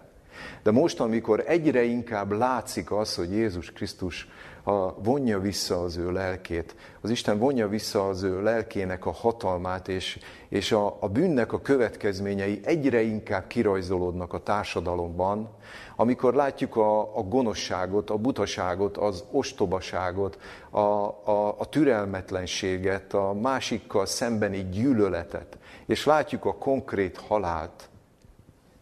De 0.63 0.71
most, 0.71 0.99
amikor 0.99 1.43
egyre 1.47 1.83
inkább 1.83 2.31
látszik 2.31 2.91
az, 2.91 3.15
hogy 3.15 3.31
Jézus 3.31 3.71
Krisztus 3.71 4.27
a, 4.67 5.03
vonja 5.03 5.39
vissza 5.39 5.81
az 5.81 5.97
ő 5.97 6.11
lelkét, 6.11 6.75
az 7.01 7.09
Isten 7.09 7.37
vonja 7.37 7.67
vissza 7.67 8.07
az 8.07 8.23
ő 8.23 8.41
lelkének 8.41 9.05
a 9.05 9.11
hatalmát, 9.11 9.87
és, 9.87 10.19
és 10.49 10.71
a, 10.71 10.97
a 10.99 11.07
bűnnek 11.07 11.53
a 11.53 11.61
következményei 11.61 12.59
egyre 12.63 13.01
inkább 13.01 13.47
kirajzolódnak 13.47 14.33
a 14.33 14.43
társadalomban, 14.43 15.49
amikor 15.95 16.33
látjuk 16.33 16.75
a, 16.75 17.17
a 17.17 17.21
gonoszságot, 17.21 18.09
a 18.09 18.17
butaságot, 18.17 18.97
az 18.97 19.23
ostobaságot, 19.31 20.37
a, 20.69 20.79
a, 20.79 21.55
a 21.57 21.65
türelmetlenséget, 21.69 23.13
a 23.13 23.33
másikkal 23.33 24.05
szembeni 24.05 24.69
gyűlöletet, 24.71 25.57
és 25.85 26.05
látjuk 26.05 26.45
a 26.45 26.53
konkrét 26.53 27.17
halált, 27.17 27.89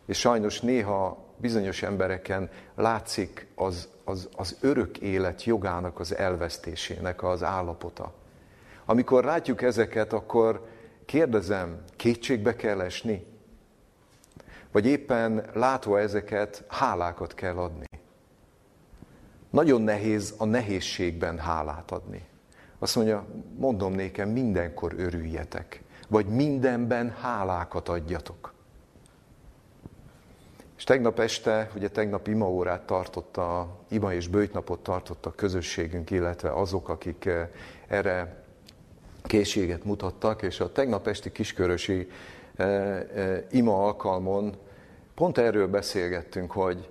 és 0.05 0.19
sajnos 0.19 0.61
néha 0.61 1.22
bizonyos 1.43 1.83
embereken 1.83 2.49
látszik 2.75 3.47
az, 3.55 3.87
az, 4.03 4.29
az 4.35 4.57
örök 4.61 4.97
élet 4.97 5.43
jogának 5.43 5.99
az 5.99 6.15
elvesztésének 6.15 7.23
az 7.23 7.43
állapota. 7.43 8.13
Amikor 8.85 9.23
látjuk 9.23 9.61
ezeket, 9.61 10.13
akkor 10.13 10.67
kérdezem, 11.05 11.83
kétségbe 11.95 12.55
kell 12.55 12.81
esni? 12.81 13.25
Vagy 14.71 14.85
éppen 14.85 15.49
látva 15.53 15.99
ezeket, 15.99 16.63
hálákat 16.67 17.33
kell 17.33 17.57
adni? 17.57 17.85
Nagyon 19.49 19.81
nehéz 19.81 20.33
a 20.37 20.45
nehézségben 20.45 21.37
hálát 21.37 21.91
adni. 21.91 22.25
Azt 22.79 22.95
mondja, 22.95 23.25
mondom 23.57 23.93
nékem, 23.93 24.29
mindenkor 24.29 24.93
örüljetek, 24.97 25.83
vagy 26.07 26.25
mindenben 26.25 27.09
hálákat 27.09 27.89
adjatok. 27.89 28.52
És 30.83 30.89
tegnap 30.89 31.19
este, 31.19 31.69
ugye 31.75 31.89
tegnap 31.89 32.27
imaórát 32.27 32.85
tartotta, 32.85 33.67
ima 33.89 34.13
és 34.13 34.27
bőjtnapot 34.27 34.79
tartotta 34.79 35.29
a 35.29 35.33
közösségünk, 35.35 36.11
illetve 36.11 36.51
azok, 36.53 36.89
akik 36.89 37.25
eh, 37.25 37.47
erre 37.87 38.43
készséget 39.23 39.83
mutattak, 39.83 40.41
és 40.41 40.59
a 40.59 40.71
tegnap 40.71 41.07
esti 41.07 41.31
kiskörösi 41.31 42.07
e, 42.55 42.63
e, 42.63 43.45
ima 43.51 43.85
alkalmon 43.85 44.55
pont 45.15 45.37
erről 45.37 45.67
beszélgettünk, 45.67 46.51
hogy 46.51 46.89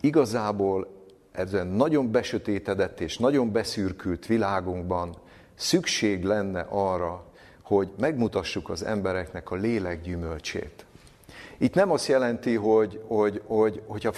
igazából 0.00 0.88
ezen 1.32 1.66
nagyon 1.66 2.10
besötétedett 2.10 3.00
és 3.00 3.18
nagyon 3.18 3.52
beszürkült 3.52 4.26
világunkban 4.26 5.16
szükség 5.54 6.24
lenne 6.24 6.66
arra, 6.68 7.24
hogy 7.62 7.92
megmutassuk 7.98 8.70
az 8.70 8.84
embereknek 8.84 9.50
a 9.50 9.54
lélek 9.54 10.00
gyümölcsét. 10.00 10.85
Itt 11.58 11.74
nem 11.74 11.90
azt 11.90 12.06
jelenti, 12.06 12.54
hogy, 12.54 13.00
hogy, 13.06 13.42
hogy 13.46 13.82
hogyha 13.86 14.12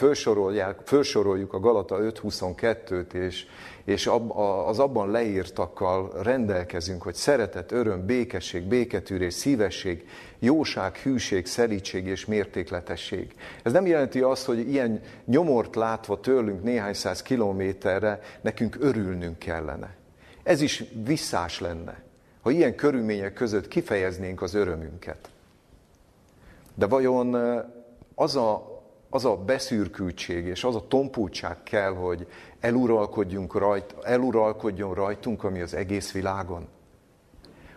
felsoroljuk 0.84 1.52
a 1.52 1.60
Galata 1.60 1.96
5.22-t, 1.98 3.12
és, 3.12 3.46
és 3.84 4.06
ab, 4.06 4.30
az 4.66 4.78
abban 4.78 5.10
leírtakkal 5.10 6.12
rendelkezünk, 6.22 7.02
hogy 7.02 7.14
szeretet, 7.14 7.72
öröm, 7.72 8.06
békesség, 8.06 8.62
béketűrés, 8.62 9.34
szívesség, 9.34 10.08
jóság, 10.38 10.96
hűség, 10.96 11.46
szelítség 11.46 12.06
és 12.06 12.26
mértékletesség. 12.26 13.34
Ez 13.62 13.72
nem 13.72 13.86
jelenti 13.86 14.20
azt, 14.20 14.44
hogy 14.44 14.68
ilyen 14.70 15.00
nyomort 15.24 15.74
látva 15.74 16.20
tőlünk 16.20 16.62
néhány 16.62 16.94
száz 16.94 17.22
kilométerre 17.22 18.20
nekünk 18.40 18.76
örülnünk 18.80 19.38
kellene. 19.38 19.96
Ez 20.42 20.60
is 20.60 20.84
visszás 21.04 21.60
lenne, 21.60 22.02
ha 22.40 22.50
ilyen 22.50 22.74
körülmények 22.74 23.32
között 23.32 23.68
kifejeznénk 23.68 24.42
az 24.42 24.54
örömünket. 24.54 25.28
De 26.78 26.86
vajon 26.86 27.36
az 28.14 28.36
a, 28.36 28.80
az 29.10 29.24
a 29.24 29.36
beszürkültség 29.36 30.46
és 30.46 30.64
az 30.64 30.74
a 30.74 30.86
tompultság 30.88 31.62
kell, 31.62 31.94
hogy 31.94 32.26
eluralkodjunk 32.60 33.54
rajt, 33.54 33.94
eluralkodjon 34.02 34.94
rajtunk, 34.94 35.44
ami 35.44 35.60
az 35.60 35.74
egész 35.74 36.12
világon? 36.12 36.68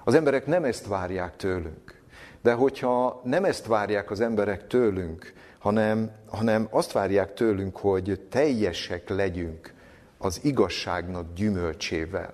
Az 0.04 0.14
emberek 0.14 0.46
nem 0.46 0.64
ezt 0.64 0.88
várják 0.88 1.36
tőlünk. 1.36 2.02
De 2.42 2.54
hogyha 2.54 3.22
nem 3.24 3.46
ezt 3.46 3.66
várják 3.66 4.12
az 4.12 4.20
emberek 4.20 4.68
tőlünk, 4.68 5.34
hanem, 5.60 6.12
hanem 6.28 6.68
azt 6.70 6.92
várják 6.92 7.34
tőlünk, 7.34 7.78
hogy 7.78 8.28
teljesek 8.30 9.10
legyünk 9.10 9.74
az 10.18 10.40
igazságnak 10.44 11.34
gyümölcsével, 11.36 12.34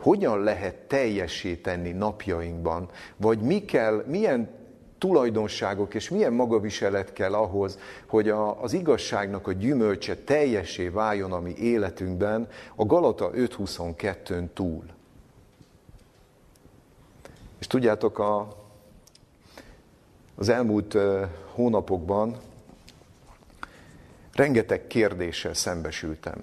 hogyan 0.00 0.42
lehet 0.42 0.74
teljesé 0.74 1.54
tenni 1.54 1.92
napjainkban, 1.92 2.90
vagy 3.16 3.40
mi 3.40 3.64
kell, 3.64 4.04
milyen 4.06 4.57
tulajdonságok 4.98 5.94
és 5.94 6.08
milyen 6.08 6.32
magaviselet 6.32 7.12
kell 7.12 7.34
ahhoz, 7.34 7.78
hogy 8.06 8.28
a, 8.28 8.62
az 8.62 8.72
igazságnak 8.72 9.46
a 9.46 9.52
gyümölcse 9.52 10.16
teljesé 10.16 10.88
váljon 10.88 11.32
a 11.32 11.40
mi 11.40 11.54
életünkben 11.56 12.48
a 12.74 12.86
Galata 12.86 13.30
5.22-n 13.30 14.48
túl. 14.54 14.84
És 17.58 17.66
tudjátok, 17.66 18.18
a, 18.18 18.56
az 20.34 20.48
elmúlt 20.48 20.96
hónapokban 21.54 22.36
rengeteg 24.32 24.86
kérdéssel 24.86 25.54
szembesültem. 25.54 26.40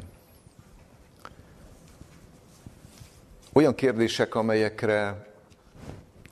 Olyan 3.53 3.75
kérdések, 3.75 4.35
amelyekre 4.35 5.27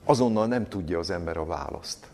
azonnal 0.04 0.46
nem 0.46 0.68
tudja 0.68 0.98
az 0.98 1.10
ember 1.10 1.36
a 1.36 1.44
választ. 1.44 2.13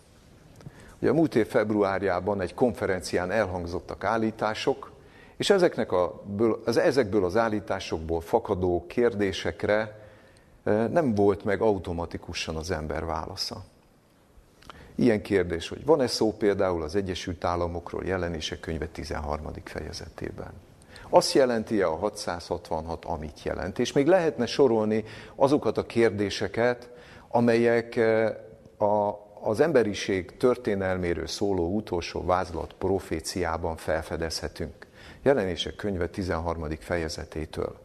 Ugye 1.00 1.10
a 1.10 1.14
múlt 1.14 1.34
év 1.34 1.46
februárjában 1.46 2.40
egy 2.40 2.54
konferencián 2.54 3.30
elhangzottak 3.30 4.04
állítások, 4.04 4.90
és 5.36 5.50
ezeknek 5.50 5.92
a, 5.92 6.22
az, 6.64 6.76
ezekből 6.76 7.24
az 7.24 7.36
állításokból 7.36 8.20
fakadó 8.20 8.84
kérdésekre 8.88 9.98
nem 10.64 11.14
volt 11.14 11.44
meg 11.44 11.60
automatikusan 11.60 12.56
az 12.56 12.70
ember 12.70 13.04
válasza. 13.04 13.64
Ilyen 14.94 15.22
kérdés, 15.22 15.68
hogy 15.68 15.84
van-e 15.84 16.06
szó 16.06 16.32
például 16.32 16.82
az 16.82 16.94
Egyesült 16.94 17.44
Államokról 17.44 18.04
jelenések 18.04 18.60
könyve 18.60 18.86
13. 18.86 19.52
fejezetében? 19.64 20.52
Azt 21.08 21.32
jelenti-e 21.32 21.86
a 21.86 21.96
666, 21.96 23.04
amit 23.04 23.42
jelent? 23.42 23.78
És 23.78 23.92
még 23.92 24.06
lehetne 24.06 24.46
sorolni 24.46 25.04
azokat 25.34 25.78
a 25.78 25.86
kérdéseket, 25.86 26.90
amelyek 27.28 27.96
a, 28.78 29.08
az 29.42 29.60
emberiség 29.60 30.36
történelméről 30.36 31.26
szóló 31.26 31.74
utolsó 31.74 32.24
vázlat 32.24 32.72
proféciában 32.72 33.76
felfedezhetünk. 33.76 34.86
Jelenések 35.22 35.76
könyve 35.76 36.08
13. 36.08 36.66
fejezetétől. 36.78 37.78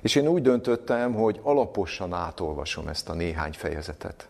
És 0.00 0.14
én 0.14 0.26
úgy 0.26 0.42
döntöttem, 0.42 1.14
hogy 1.14 1.40
alaposan 1.42 2.12
átolvasom 2.12 2.88
ezt 2.88 3.08
a 3.08 3.14
néhány 3.14 3.52
fejezetet. 3.52 4.28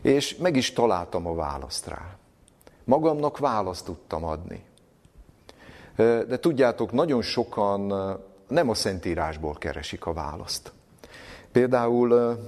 És 0.00 0.36
meg 0.36 0.56
is 0.56 0.72
találtam 0.72 1.26
a 1.26 1.34
választ 1.34 1.86
rá. 1.86 2.16
Magamnak 2.84 3.38
választ 3.38 3.84
tudtam 3.84 4.24
adni. 4.24 4.64
De 5.96 6.38
tudjátok, 6.38 6.92
nagyon 6.92 7.22
sokan 7.22 7.92
nem 8.48 8.68
a 8.68 8.74
Szentírásból 8.74 9.54
keresik 9.54 10.06
a 10.06 10.12
választ. 10.12 10.72
Például 11.52 12.38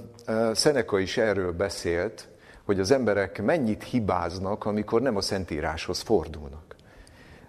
Szeneka 0.53 0.99
is 0.99 1.17
erről 1.17 1.51
beszélt, 1.51 2.27
hogy 2.71 2.79
az 2.79 2.91
emberek 2.91 3.41
mennyit 3.41 3.83
hibáznak, 3.83 4.65
amikor 4.65 5.01
nem 5.01 5.15
a 5.15 5.21
Szentíráshoz 5.21 5.99
fordulnak. 5.99 6.75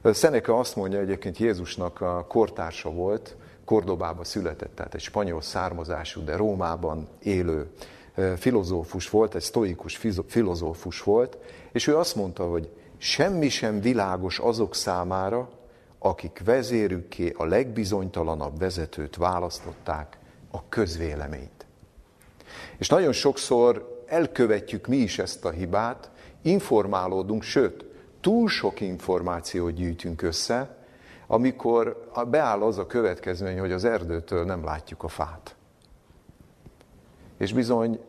Szeneka 0.04 0.58
azt 0.58 0.76
mondja, 0.76 0.98
egyébként 0.98 1.38
Jézusnak 1.38 2.00
a 2.00 2.26
kortársa 2.28 2.90
volt, 2.90 3.36
Kordobába 3.64 4.24
született, 4.24 4.74
tehát 4.74 4.94
egy 4.94 5.00
spanyol 5.00 5.40
származású, 5.40 6.24
de 6.24 6.36
Rómában 6.36 7.08
élő 7.22 7.70
filozófus 8.36 9.10
volt, 9.10 9.34
egy 9.34 9.42
sztoikus 9.42 10.00
filozófus 10.26 11.02
volt, 11.02 11.38
és 11.72 11.86
ő 11.86 11.96
azt 11.96 12.16
mondta, 12.16 12.44
hogy 12.44 12.68
semmi 12.98 13.48
sem 13.48 13.80
világos 13.80 14.38
azok 14.38 14.74
számára, 14.74 15.48
akik 15.98 16.42
vezérükké 16.44 17.34
a 17.36 17.44
legbizonytalanabb 17.44 18.58
vezetőt 18.58 19.16
választották, 19.16 20.18
a 20.50 20.68
közvéleményt. 20.68 21.66
És 22.78 22.88
nagyon 22.88 23.12
sokszor 23.12 23.91
elkövetjük 24.12 24.86
mi 24.86 24.96
is 24.96 25.18
ezt 25.18 25.44
a 25.44 25.50
hibát, 25.50 26.10
informálódunk, 26.42 27.42
sőt, 27.42 27.84
túl 28.20 28.48
sok 28.48 28.80
információt 28.80 29.74
gyűjtünk 29.74 30.22
össze, 30.22 30.76
amikor 31.26 32.10
beáll 32.30 32.62
az 32.62 32.78
a 32.78 32.86
következmény, 32.86 33.58
hogy 33.58 33.72
az 33.72 33.84
erdőtől 33.84 34.44
nem 34.44 34.64
látjuk 34.64 35.02
a 35.02 35.08
fát. 35.08 35.56
És 37.36 37.52
bizony 37.52 38.00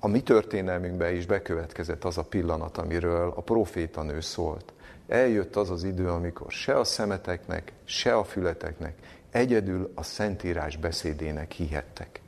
a 0.00 0.08
mi 0.08 0.20
történelmünkben 0.22 1.14
is 1.14 1.26
bekövetkezett 1.26 2.04
az 2.04 2.18
a 2.18 2.24
pillanat, 2.24 2.78
amiről 2.78 3.32
a 3.36 3.40
profétanő 3.40 4.20
szólt. 4.20 4.72
Eljött 5.08 5.56
az 5.56 5.70
az 5.70 5.84
idő, 5.84 6.08
amikor 6.08 6.50
se 6.50 6.78
a 6.78 6.84
szemeteknek, 6.84 7.72
se 7.84 8.14
a 8.14 8.24
fületeknek, 8.24 8.94
egyedül 9.30 9.92
a 9.94 10.02
Szentírás 10.02 10.76
beszédének 10.76 11.52
hihettek. 11.52 12.20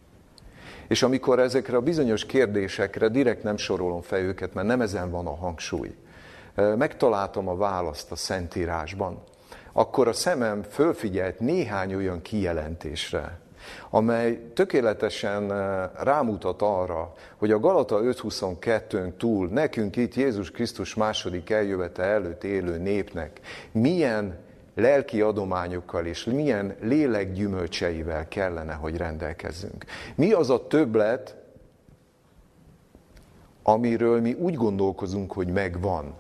És 0.93 1.03
amikor 1.03 1.39
ezekre 1.39 1.77
a 1.77 1.81
bizonyos 1.81 2.27
kérdésekre 2.27 3.09
direkt 3.09 3.43
nem 3.43 3.57
sorolom 3.57 4.01
fel 4.01 4.21
őket, 4.21 4.55
mert 4.55 4.67
nem 4.67 4.81
ezen 4.81 5.11
van 5.11 5.27
a 5.27 5.35
hangsúly, 5.35 5.95
megtaláltam 6.55 7.49
a 7.49 7.57
választ 7.57 8.13
a 8.13 8.17
Szentírásban, 8.17 9.23
akkor 9.73 10.09
a 10.09 10.13
szemem 10.13 10.63
fölfigyelt 10.63 11.41
néhány 11.41 11.95
olyan 11.95 12.23
kijelentésre, 12.23 13.39
amely 13.91 14.41
tökéletesen 14.55 15.49
rámutat 16.03 16.63
arra, 16.63 17.13
hogy 17.37 17.51
a 17.51 17.61
Galata 17.61 18.01
5.22-ön 18.01 19.17
túl 19.17 19.49
nekünk 19.49 19.97
itt 19.97 20.15
Jézus 20.15 20.51
Krisztus 20.51 20.95
második 20.95 21.51
eljövetel 21.51 22.05
előtt 22.05 22.45
élő 22.45 22.79
népnek 22.79 23.41
milyen 23.71 24.39
lelki 24.75 25.21
adományokkal 25.21 26.07
és 26.07 26.25
milyen 26.25 26.77
lélekgyümölcseivel 26.81 28.29
kellene, 28.29 28.73
hogy 28.73 28.97
rendelkezzünk. 28.97 29.85
Mi 30.15 30.33
az 30.33 30.51
a 30.51 30.67
többlet, 30.67 31.37
amiről 33.63 34.21
mi 34.21 34.33
úgy 34.33 34.55
gondolkozunk, 34.55 35.33
hogy 35.33 35.49
megvan. 35.49 36.15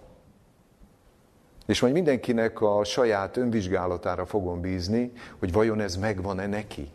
És 1.66 1.80
majd 1.80 1.92
mindenkinek 1.92 2.60
a 2.60 2.84
saját 2.84 3.36
önvizsgálatára 3.36 4.26
fogom 4.26 4.60
bízni, 4.60 5.12
hogy 5.38 5.52
vajon 5.52 5.80
ez 5.80 5.96
megvan-e 5.96 6.46
neki. 6.46 6.90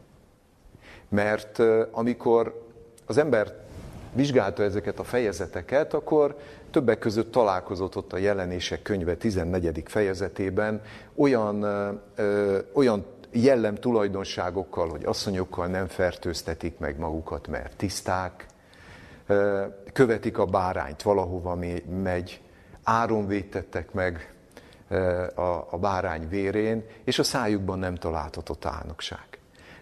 Mert 1.10 1.60
amikor 1.92 2.66
az 3.06 3.18
ember 3.18 3.66
vizsgálta 4.14 4.64
ezeket 4.64 5.00
a 5.00 5.04
fejezeteket, 5.04 5.94
akkor 5.94 6.38
többek 6.78 7.00
között 7.00 7.32
találkozott 7.32 7.96
ott 7.96 8.14
a 8.14 8.18
jelenések 8.18 8.82
könyve 8.82 9.16
14. 9.16 9.84
fejezetében 9.86 10.82
olyan, 11.16 11.62
ö, 12.16 12.60
olyan 12.74 13.06
jellem 13.32 13.76
tulajdonságokkal, 13.76 14.90
hogy 14.90 15.06
asszonyokkal 15.06 15.68
nem 15.68 15.88
fertőztetik 15.88 16.78
meg 16.78 17.00
magukat, 17.00 17.48
mert 17.48 17.78
tiszták, 17.78 18.46
ö, 19.28 19.66
követik 19.94 20.38
a 20.38 20.46
bárányt, 20.46 21.02
valahova 21.02 21.58
megy, 22.04 22.42
áron 22.84 23.28
vétettek 23.28 23.94
meg 23.94 24.34
ö, 24.90 25.24
a, 25.36 25.68
a 25.72 25.78
bárány 25.78 26.30
vérén, 26.30 26.86
és 27.04 27.20
a 27.20 27.24
szájukban 27.24 27.80
nem 27.80 27.96
találtatott 27.96 28.66
álnokság. 28.66 29.37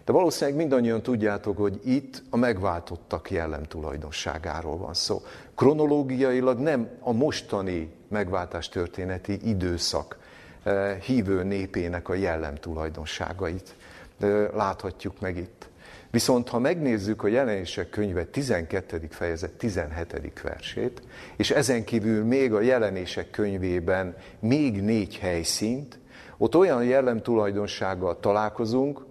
De 0.06 0.12
valószínűleg 0.12 0.58
mindannyian 0.58 1.02
tudjátok, 1.02 1.56
hogy 1.56 1.80
itt 1.84 2.22
a 2.30 2.36
megváltottak 2.36 3.30
jellem 3.30 3.62
tulajdonságáról 3.62 4.76
van 4.76 4.94
szó. 4.94 5.22
Kronológiailag 5.54 6.58
nem 6.58 6.88
a 7.00 7.12
mostani 7.12 7.90
megváltás 8.08 8.68
történeti 8.68 9.48
időszak 9.48 10.18
eh, 10.62 10.96
hívő 11.00 11.42
népének 11.42 12.08
a 12.08 12.14
jellem 12.14 12.54
tulajdonságait 12.54 13.74
eh, 14.20 14.48
láthatjuk 14.54 15.20
meg 15.20 15.36
itt. 15.36 15.68
Viszont 16.10 16.48
ha 16.48 16.58
megnézzük 16.58 17.22
a 17.22 17.28
jelenések 17.28 17.88
könyve 17.88 18.24
12. 18.24 19.06
fejezet 19.10 19.52
17. 19.52 20.40
versét, 20.42 21.02
és 21.36 21.50
ezen 21.50 21.84
kívül 21.84 22.24
még 22.24 22.52
a 22.52 22.60
jelenések 22.60 23.30
könyvében 23.30 24.16
még 24.38 24.82
négy 24.82 25.18
helyszínt, 25.18 25.98
ott 26.38 26.56
olyan 26.56 26.84
jellem 26.84 27.22
tulajdonsággal 27.22 28.20
találkozunk, 28.20 29.05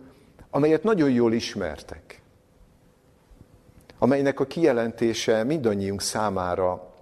amelyet 0.56 0.84
nagyon 0.84 1.12
jól 1.12 1.34
ismertek, 1.34 2.22
amelynek 3.98 4.40
a 4.40 4.46
kijelentése 4.46 5.44
mindannyiunk 5.44 6.02
számára 6.02 6.94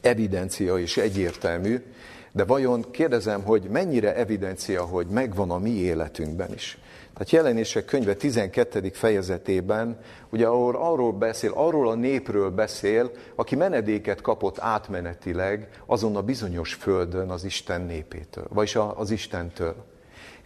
evidencia 0.00 0.78
és 0.78 0.96
egyértelmű, 0.96 1.82
de 2.32 2.44
vajon 2.44 2.90
kérdezem, 2.90 3.42
hogy 3.42 3.62
mennyire 3.70 4.14
evidencia, 4.14 4.84
hogy 4.84 5.06
megvan 5.06 5.50
a 5.50 5.58
mi 5.58 5.70
életünkben 5.70 6.52
is. 6.52 6.78
Tehát 7.12 7.30
jelenések 7.30 7.84
könyve 7.84 8.14
12. 8.14 8.90
fejezetében, 8.92 10.00
ugye 10.30 10.46
ahol 10.46 10.76
arról 10.76 11.12
beszél, 11.12 11.52
arról 11.54 11.88
a 11.88 11.94
népről 11.94 12.50
beszél, 12.50 13.10
aki 13.34 13.56
menedéket 13.56 14.20
kapott 14.20 14.58
átmenetileg 14.58 15.68
azon 15.86 16.16
a 16.16 16.22
bizonyos 16.22 16.74
földön 16.74 17.30
az 17.30 17.44
Isten 17.44 17.80
népétől, 17.80 18.46
vagyis 18.48 18.76
az 18.96 19.10
Istentől. 19.10 19.74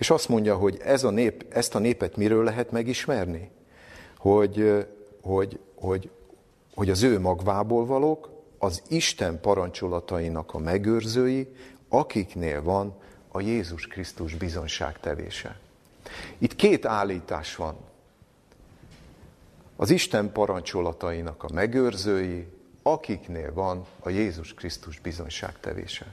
És 0.03 0.11
azt 0.11 0.29
mondja, 0.29 0.57
hogy 0.57 0.79
ez 0.85 1.05
a 1.05 1.11
nép, 1.11 1.45
ezt 1.49 1.75
a 1.75 1.79
népet 1.79 2.17
miről 2.17 2.45
lehet 2.45 2.71
megismerni? 2.71 3.51
Hogy, 4.19 4.87
hogy, 5.21 5.61
hogy, 5.75 6.11
hogy 6.75 6.91
az 6.91 7.03
ő 7.03 7.21
magvából 7.21 7.87
valók, 7.87 8.29
az 8.59 8.83
Isten 8.89 9.41
parancsolatainak 9.41 10.55
a 10.55 10.59
megőrzői, 10.59 11.55
akiknél 11.89 12.63
van 12.63 12.95
a 13.29 13.41
Jézus 13.41 13.87
Krisztus 13.87 14.35
bizonságtevése. 14.35 15.59
Itt 16.39 16.57
két 16.57 16.87
állítás 16.87 17.57
van. 17.57 17.77
Az 19.77 19.91
Isten 19.91 20.33
parancsolatainak 20.33 21.43
a 21.43 21.53
megőrzői, 21.53 22.47
akiknél 22.83 23.53
van 23.53 23.87
a 24.01 24.09
Jézus 24.09 24.55
Krisztus 24.55 25.01
bizonyságtevése. 25.01 26.07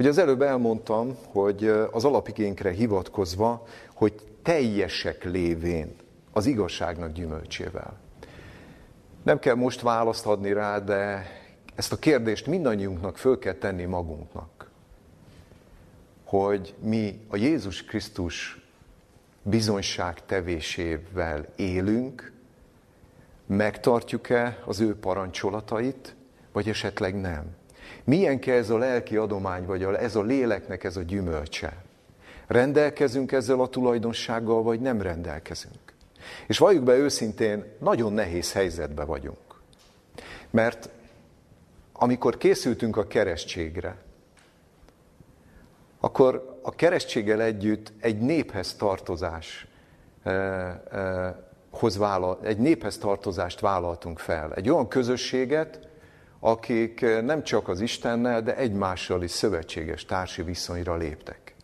Ugye 0.00 0.08
az 0.08 0.18
előbb 0.18 0.42
elmondtam, 0.42 1.16
hogy 1.32 1.64
az 1.90 2.04
alapigénkre 2.04 2.70
hivatkozva, 2.70 3.66
hogy 3.94 4.14
teljesek 4.42 5.24
lévén 5.24 5.94
az 6.32 6.46
igazságnak 6.46 7.12
gyümölcsével. 7.12 7.98
Nem 9.22 9.38
kell 9.38 9.54
most 9.54 9.80
választ 9.80 10.26
adni 10.26 10.52
rá, 10.52 10.78
de 10.78 11.26
ezt 11.74 11.92
a 11.92 11.98
kérdést 11.98 12.46
mindannyiunknak 12.46 13.18
föl 13.18 13.38
kell 13.38 13.54
tenni 13.54 13.84
magunknak. 13.84 14.70
Hogy 16.24 16.74
mi 16.78 17.20
a 17.28 17.36
Jézus 17.36 17.84
Krisztus 17.84 18.66
bizonyság 19.42 20.26
tevésével 20.26 21.46
élünk, 21.56 22.32
megtartjuk-e 23.46 24.62
az 24.64 24.80
ő 24.80 24.96
parancsolatait, 24.96 26.14
vagy 26.52 26.68
esetleg 26.68 27.20
nem. 27.20 27.58
Milyen 28.10 28.38
kell 28.38 28.56
ez 28.56 28.70
a 28.70 28.78
lelki 28.78 29.16
adomány, 29.16 29.66
vagy 29.66 29.82
ez 29.82 30.16
a 30.16 30.22
léleknek 30.22 30.84
ez 30.84 30.96
a 30.96 31.02
gyümölcse? 31.02 31.84
Rendelkezünk 32.46 33.32
ezzel 33.32 33.60
a 33.60 33.68
tulajdonsággal, 33.68 34.62
vagy 34.62 34.80
nem 34.80 35.02
rendelkezünk? 35.02 35.94
És 36.46 36.58
valljuk 36.58 36.84
be 36.84 36.96
őszintén, 36.96 37.64
nagyon 37.78 38.12
nehéz 38.12 38.52
helyzetbe 38.52 39.04
vagyunk. 39.04 39.60
Mert 40.50 40.88
amikor 41.92 42.36
készültünk 42.36 42.96
a 42.96 43.06
keresztségre, 43.06 43.96
akkor 46.00 46.58
a 46.62 46.70
keresztséggel 46.70 47.42
együtt 47.42 47.92
egy 48.00 48.18
néphez 48.18 48.74
tartozás 48.74 49.66
eh, 50.22 50.68
eh, 50.92 51.34
hoz 51.70 51.96
vállal, 51.96 52.38
egy 52.42 52.58
néphez 52.58 52.98
tartozást 52.98 53.60
vállaltunk 53.60 54.18
fel. 54.18 54.54
Egy 54.54 54.68
olyan 54.68 54.88
közösséget, 54.88 55.88
akik 56.40 57.00
nem 57.00 57.42
csak 57.42 57.68
az 57.68 57.80
Istennel, 57.80 58.42
de 58.42 58.56
egymással 58.56 59.22
is 59.22 59.30
szövetséges 59.30 60.04
társi 60.04 60.42
viszonyra 60.42 60.96
léptek. 60.96 61.54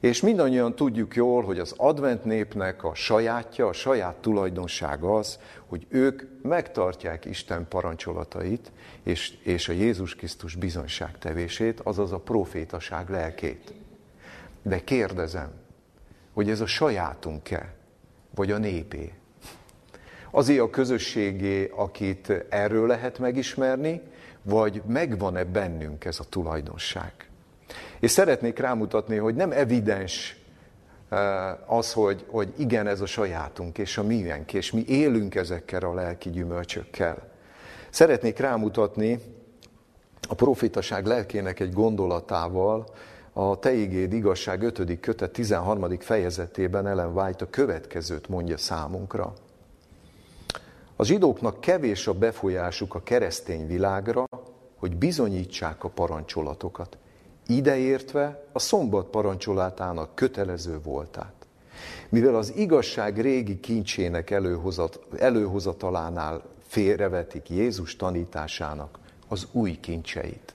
És 0.00 0.20
mindannyian 0.20 0.74
tudjuk 0.74 1.14
jól, 1.14 1.42
hogy 1.42 1.58
az 1.58 1.74
advent 1.76 2.24
népnek 2.24 2.84
a 2.84 2.94
sajátja, 2.94 3.66
a 3.66 3.72
saját 3.72 4.16
tulajdonság 4.16 5.02
az, 5.02 5.38
hogy 5.66 5.86
ők 5.88 6.22
megtartják 6.42 7.24
Isten 7.24 7.68
parancsolatait 7.68 8.72
és, 9.02 9.38
és 9.42 9.68
a 9.68 9.72
Jézus 9.72 10.14
Krisztus 10.14 10.54
bizonyságtevését, 10.54 11.80
azaz 11.80 12.12
a 12.12 12.18
profétaság 12.18 13.10
lelkét. 13.10 13.72
De 14.62 14.84
kérdezem, 14.84 15.52
hogy 16.32 16.50
ez 16.50 16.60
a 16.60 16.66
sajátunk-e, 16.66 17.74
vagy 18.34 18.50
a 18.50 18.58
népé? 18.58 19.12
Azért 20.36 20.60
a 20.60 20.70
közösségé, 20.70 21.72
akit 21.76 22.32
erről 22.48 22.86
lehet 22.86 23.18
megismerni, 23.18 24.00
vagy 24.42 24.82
megvan-e 24.86 25.44
bennünk 25.44 26.04
ez 26.04 26.20
a 26.20 26.24
tulajdonság? 26.28 27.12
És 28.00 28.10
szeretnék 28.10 28.58
rámutatni, 28.58 29.16
hogy 29.16 29.34
nem 29.34 29.52
evidens 29.52 30.40
eh, 31.08 31.72
az, 31.72 31.92
hogy, 31.92 32.24
hogy 32.28 32.52
igen, 32.56 32.86
ez 32.86 33.00
a 33.00 33.06
sajátunk, 33.06 33.78
és 33.78 33.98
a 33.98 34.02
miénk, 34.02 34.52
és 34.52 34.72
mi 34.72 34.84
élünk 34.86 35.34
ezekkel 35.34 35.82
a 35.82 35.94
lelki 35.94 36.30
gyümölcsökkel. 36.30 37.28
Szeretnék 37.90 38.38
rámutatni 38.38 39.20
a 40.28 40.34
profétaság 40.34 41.06
lelkének 41.06 41.60
egy 41.60 41.72
gondolatával, 41.72 42.86
a 43.32 43.58
Te 43.58 43.72
igéd 43.72 44.12
igazság 44.12 44.62
5. 44.62 45.00
kötet 45.00 45.30
13. 45.30 45.98
fejezetében 45.98 46.86
Ellen 46.86 47.12
White 47.12 47.44
a 47.44 47.50
következőt 47.50 48.28
mondja 48.28 48.56
számunkra. 48.56 49.34
A 50.98 51.04
zsidóknak 51.04 51.60
kevés 51.60 52.06
a 52.06 52.12
befolyásuk 52.12 52.94
a 52.94 53.02
keresztény 53.02 53.66
világra, 53.66 54.24
hogy 54.76 54.96
bizonyítsák 54.96 55.84
a 55.84 55.88
parancsolatokat, 55.88 56.98
ideértve 57.46 58.44
a 58.52 58.58
szombat 58.58 59.06
parancsolatának 59.06 60.14
kötelező 60.14 60.80
voltát. 60.82 61.46
Mivel 62.08 62.34
az 62.34 62.52
igazság 62.56 63.20
régi 63.20 63.60
kincsének 63.60 64.30
előhozat, 64.30 65.00
előhozatalánál 65.18 66.42
félrevetik 66.66 67.50
Jézus 67.50 67.96
tanításának 67.96 68.98
az 69.28 69.46
új 69.52 69.80
kincseit. 69.80 70.54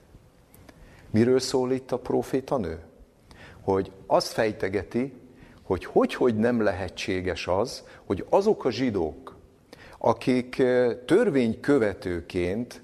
Miről 1.10 1.40
szól 1.40 1.72
itt 1.72 1.92
a 1.92 1.98
profétanő? 1.98 2.78
Hogy 3.60 3.92
azt 4.06 4.32
fejtegeti, 4.32 5.12
hogy 5.62 5.84
hogy, 5.84 6.14
hogy 6.14 6.36
nem 6.36 6.62
lehetséges 6.62 7.46
az, 7.46 7.84
hogy 8.06 8.24
azok 8.28 8.64
a 8.64 8.70
zsidók, 8.70 9.21
akik 10.04 10.62
törvénykövetőként 11.06 12.82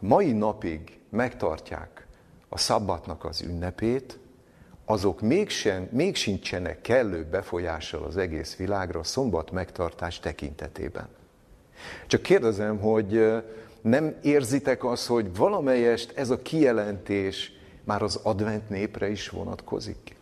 mai 0.00 0.32
napig 0.32 1.00
megtartják 1.10 2.06
a 2.48 2.58
szabbatnak 2.58 3.24
az 3.24 3.42
ünnepét, 3.42 4.18
azok 4.84 5.20
mégsem, 5.20 5.88
még 5.90 6.16
sincsenek 6.16 6.80
kellő 6.80 7.26
befolyással 7.30 8.02
az 8.02 8.16
egész 8.16 8.56
világra 8.56 9.00
a 9.00 9.04
szombat 9.04 9.50
megtartás 9.50 10.20
tekintetében. 10.20 11.08
Csak 12.06 12.22
kérdezem, 12.22 12.78
hogy 12.78 13.42
nem 13.80 14.14
érzitek 14.22 14.84
azt, 14.84 15.06
hogy 15.06 15.36
valamelyest 15.36 16.12
ez 16.16 16.30
a 16.30 16.42
kijelentés 16.42 17.52
már 17.82 18.02
az 18.02 18.20
advent 18.22 18.68
népre 18.68 19.10
is 19.10 19.28
vonatkozik? 19.28 20.16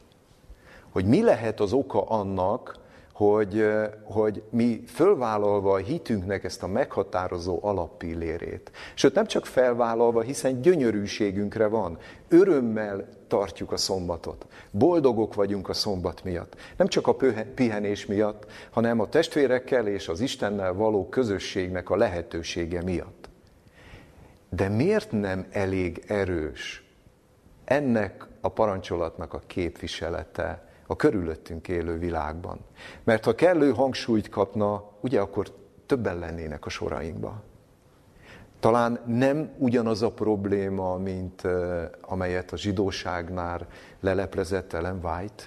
Hogy 0.90 1.04
mi 1.04 1.22
lehet 1.22 1.60
az 1.60 1.72
oka 1.72 2.02
annak, 2.02 2.80
hogy, 3.12 3.66
hogy 4.04 4.42
mi 4.50 4.82
fölvállalva 4.86 5.72
a 5.72 5.76
hitünknek 5.76 6.44
ezt 6.44 6.62
a 6.62 6.66
meghatározó 6.66 7.58
alappillérét, 7.62 8.70
sőt 8.94 9.14
nem 9.14 9.26
csak 9.26 9.46
felvállalva, 9.46 10.20
hiszen 10.20 10.60
gyönyörűségünkre 10.60 11.66
van, 11.66 11.98
örömmel 12.28 13.08
tartjuk 13.28 13.72
a 13.72 13.76
szombatot, 13.76 14.46
boldogok 14.70 15.34
vagyunk 15.34 15.68
a 15.68 15.72
szombat 15.72 16.24
miatt, 16.24 16.56
nem 16.76 16.86
csak 16.86 17.06
a 17.06 17.16
pihenés 17.54 18.06
miatt, 18.06 18.46
hanem 18.70 19.00
a 19.00 19.08
testvérekkel 19.08 19.86
és 19.86 20.08
az 20.08 20.20
Istennel 20.20 20.72
való 20.72 21.08
közösségnek 21.08 21.90
a 21.90 21.96
lehetősége 21.96 22.82
miatt. 22.82 23.28
De 24.48 24.68
miért 24.68 25.10
nem 25.10 25.46
elég 25.50 26.04
erős 26.06 26.84
ennek 27.64 28.26
a 28.40 28.48
parancsolatnak 28.48 29.34
a 29.34 29.42
képviselete, 29.46 30.71
a 30.92 30.96
körülöttünk 30.96 31.68
élő 31.68 31.98
világban. 31.98 32.58
Mert 33.04 33.24
ha 33.24 33.34
kellő 33.34 33.72
hangsúlyt 33.72 34.28
kapna, 34.28 34.90
ugye 35.00 35.20
akkor 35.20 35.52
többen 35.86 36.18
lennének 36.18 36.66
a 36.66 36.68
sorainkba. 36.68 37.42
Talán 38.60 39.00
nem 39.06 39.50
ugyanaz 39.58 40.02
a 40.02 40.10
probléma, 40.10 40.96
mint 40.96 41.42
amelyet 42.00 42.52
a 42.52 42.56
zsidóságnál 42.56 43.66
leleplezett 44.00 44.72
Ellen 44.72 45.00
White. 45.02 45.44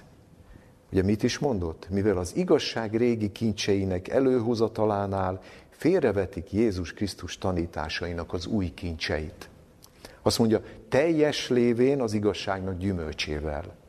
Ugye 0.92 1.02
mit 1.02 1.22
is 1.22 1.38
mondott? 1.38 1.88
Mivel 1.90 2.16
az 2.18 2.36
igazság 2.36 2.94
régi 2.96 3.32
kincseinek 3.32 4.08
előhozatalánál 4.08 5.40
félrevetik 5.70 6.52
Jézus 6.52 6.92
Krisztus 6.92 7.38
tanításainak 7.38 8.32
az 8.32 8.46
új 8.46 8.74
kincseit. 8.74 9.48
Azt 10.22 10.38
mondja, 10.38 10.62
teljes 10.88 11.48
lévén 11.48 12.00
az 12.00 12.12
igazságnak 12.12 12.78
gyümölcsével. 12.78 13.84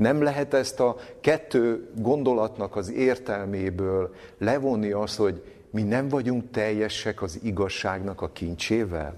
Nem 0.00 0.22
lehet 0.22 0.54
ezt 0.54 0.80
a 0.80 0.96
kettő 1.20 1.88
gondolatnak 1.94 2.76
az 2.76 2.92
értelméből 2.92 4.14
levonni 4.38 4.90
azt, 4.90 5.16
hogy 5.16 5.42
mi 5.70 5.82
nem 5.82 6.08
vagyunk 6.08 6.50
teljesek 6.50 7.22
az 7.22 7.38
igazságnak 7.42 8.20
a 8.20 8.32
kincsével? 8.32 9.14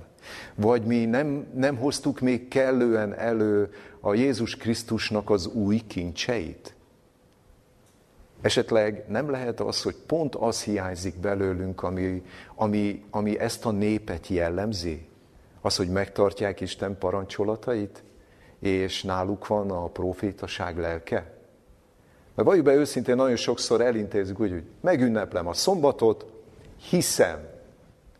Vagy 0.55 0.83
mi 0.83 1.05
nem, 1.05 1.47
nem 1.55 1.77
hoztuk 1.77 2.21
még 2.21 2.49
kellően 2.49 3.15
elő 3.15 3.73
a 4.01 4.15
Jézus 4.15 4.57
Krisztusnak 4.57 5.31
az 5.31 5.47
új 5.47 5.81
kincseit? 5.87 6.75
Esetleg 8.41 9.05
nem 9.09 9.31
lehet 9.31 9.61
az, 9.61 9.83
hogy 9.83 9.97
pont 10.07 10.35
az 10.35 10.63
hiányzik 10.63 11.19
belőlünk, 11.19 11.83
ami, 11.83 12.23
ami, 12.55 13.05
ami 13.11 13.39
ezt 13.39 13.65
a 13.65 13.71
népet 13.71 14.29
jellemzi? 14.29 15.07
Az, 15.61 15.77
hogy 15.77 15.89
megtartják 15.89 16.61
Isten 16.61 16.99
parancsolatait? 16.99 18.03
És 18.63 19.03
náluk 19.03 19.47
van 19.47 19.71
a 19.71 19.87
profétaság 19.87 20.79
lelke? 20.79 21.33
Mert 22.35 22.49
valljuk 22.49 22.65
be 22.65 22.75
őszintén, 22.75 23.17
nagyon 23.17 23.37
sokszor 23.37 23.81
elintézzük 23.81 24.41
úgy, 24.41 24.51
hogy 24.51 24.65
megünneplem 24.81 25.47
a 25.47 25.53
szombatot, 25.53 26.27
hiszem 26.91 27.39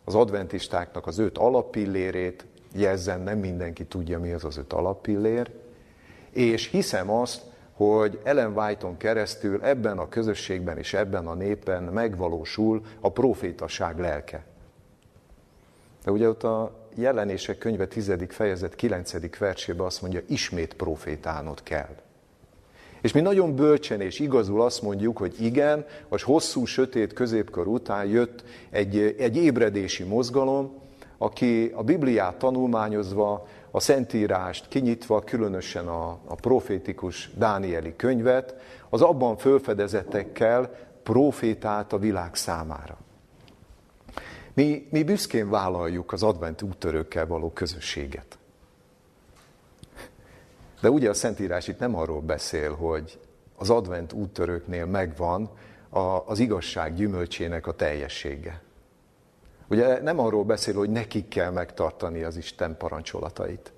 az 0.05 0.15
adventistáknak 0.15 1.07
az 1.07 1.17
öt 1.17 1.37
alappillérét, 1.37 2.45
jelzen, 2.73 3.21
nem 3.21 3.37
mindenki 3.37 3.85
tudja, 3.85 4.19
mi 4.19 4.31
az 4.31 4.43
az 4.43 4.57
öt 4.57 4.73
alappillér, 4.73 5.51
és 6.31 6.67
hiszem 6.67 7.09
azt, 7.09 7.41
hogy 7.73 8.19
Ellen 8.23 8.57
White-on 8.57 8.97
keresztül 8.97 9.63
ebben 9.63 9.97
a 9.97 10.09
közösségben 10.09 10.77
és 10.77 10.93
ebben 10.93 11.27
a 11.27 11.33
népben 11.33 11.83
megvalósul 11.83 12.81
a 12.99 13.11
profétaság 13.11 13.99
lelke. 13.99 14.45
De 16.03 16.11
ugye 16.11 16.29
ott 16.29 16.43
a 16.43 16.87
jelenések 16.95 17.57
könyve 17.57 17.87
10. 17.87 18.11
fejezet 18.29 18.75
9. 18.75 19.37
versében 19.37 19.85
azt 19.85 20.01
mondja, 20.01 20.21
ismét 20.27 20.73
profétálnod 20.73 21.63
kell. 21.63 21.95
És 23.01 23.11
mi 23.11 23.21
nagyon 23.21 23.55
bölcsen 23.55 24.01
és 24.01 24.19
igazul 24.19 24.61
azt 24.61 24.81
mondjuk, 24.81 25.17
hogy 25.17 25.35
igen, 25.39 25.85
az 26.09 26.21
hosszú, 26.21 26.65
sötét 26.65 27.13
középkor 27.13 27.67
után 27.67 28.05
jött 28.05 28.43
egy, 28.69 29.15
egy 29.17 29.37
ébredési 29.37 30.03
mozgalom, 30.03 30.81
aki 31.17 31.71
a 31.75 31.83
Bibliát 31.83 32.35
tanulmányozva, 32.35 33.47
a 33.71 33.79
Szentírást 33.79 34.67
kinyitva, 34.67 35.19
különösen 35.21 35.87
a, 35.87 36.19
a 36.25 36.35
profétikus 36.35 37.29
Dánieli 37.37 37.95
könyvet, 37.95 38.55
az 38.89 39.01
abban 39.01 39.37
fölfedezettekkel 39.37 40.75
profétált 41.03 41.93
a 41.93 41.97
világ 41.97 42.35
számára. 42.35 42.97
Mi, 44.53 44.87
mi 44.91 45.03
büszkén 45.03 45.49
vállaljuk 45.49 46.11
az 46.11 46.23
advent 46.23 46.61
úttörőkkel 46.61 47.27
való 47.27 47.51
közösséget. 47.51 48.37
De 50.81 50.89
ugye 50.89 51.09
a 51.09 51.13
Szentírás 51.13 51.67
itt 51.67 51.79
nem 51.79 51.95
arról 51.95 52.21
beszél, 52.21 52.75
hogy 52.75 53.19
az 53.55 53.69
advent 53.69 54.13
úttörőknél 54.13 54.85
megvan 54.85 55.49
a, 55.89 55.99
az 55.99 56.39
igazság 56.39 56.93
gyümölcsének 56.93 57.67
a 57.67 57.75
teljessége. 57.75 58.61
Ugye 59.67 60.01
nem 60.01 60.19
arról 60.19 60.43
beszél, 60.43 60.73
hogy 60.73 60.89
nekik 60.89 61.27
kell 61.27 61.51
megtartani 61.51 62.23
az 62.23 62.37
Isten 62.37 62.77
parancsolatait, 62.77 63.71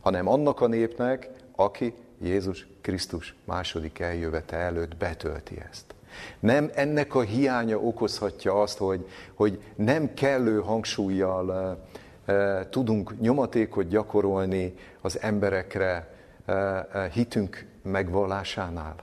hanem 0.00 0.28
annak 0.28 0.60
a 0.60 0.66
népnek, 0.66 1.30
aki 1.56 1.94
Jézus 2.20 2.66
Krisztus 2.80 3.34
második 3.44 3.98
eljövetel 3.98 4.60
előtt 4.60 4.96
betölti 4.96 5.60
ezt. 5.70 5.91
Nem 6.40 6.70
ennek 6.74 7.14
a 7.14 7.20
hiánya 7.20 7.78
okozhatja 7.78 8.60
azt, 8.60 8.78
hogy, 8.78 9.06
hogy 9.34 9.62
nem 9.74 10.14
kellő 10.14 10.60
hangsúlyjal 10.60 11.78
e, 12.26 12.32
e, 12.32 12.68
tudunk 12.68 13.20
nyomatékot 13.20 13.88
gyakorolni 13.88 14.74
az 15.00 15.20
emberekre 15.20 16.08
e, 16.46 16.52
e, 16.52 17.08
hitünk 17.12 17.66
megvallásánál. 17.82 18.94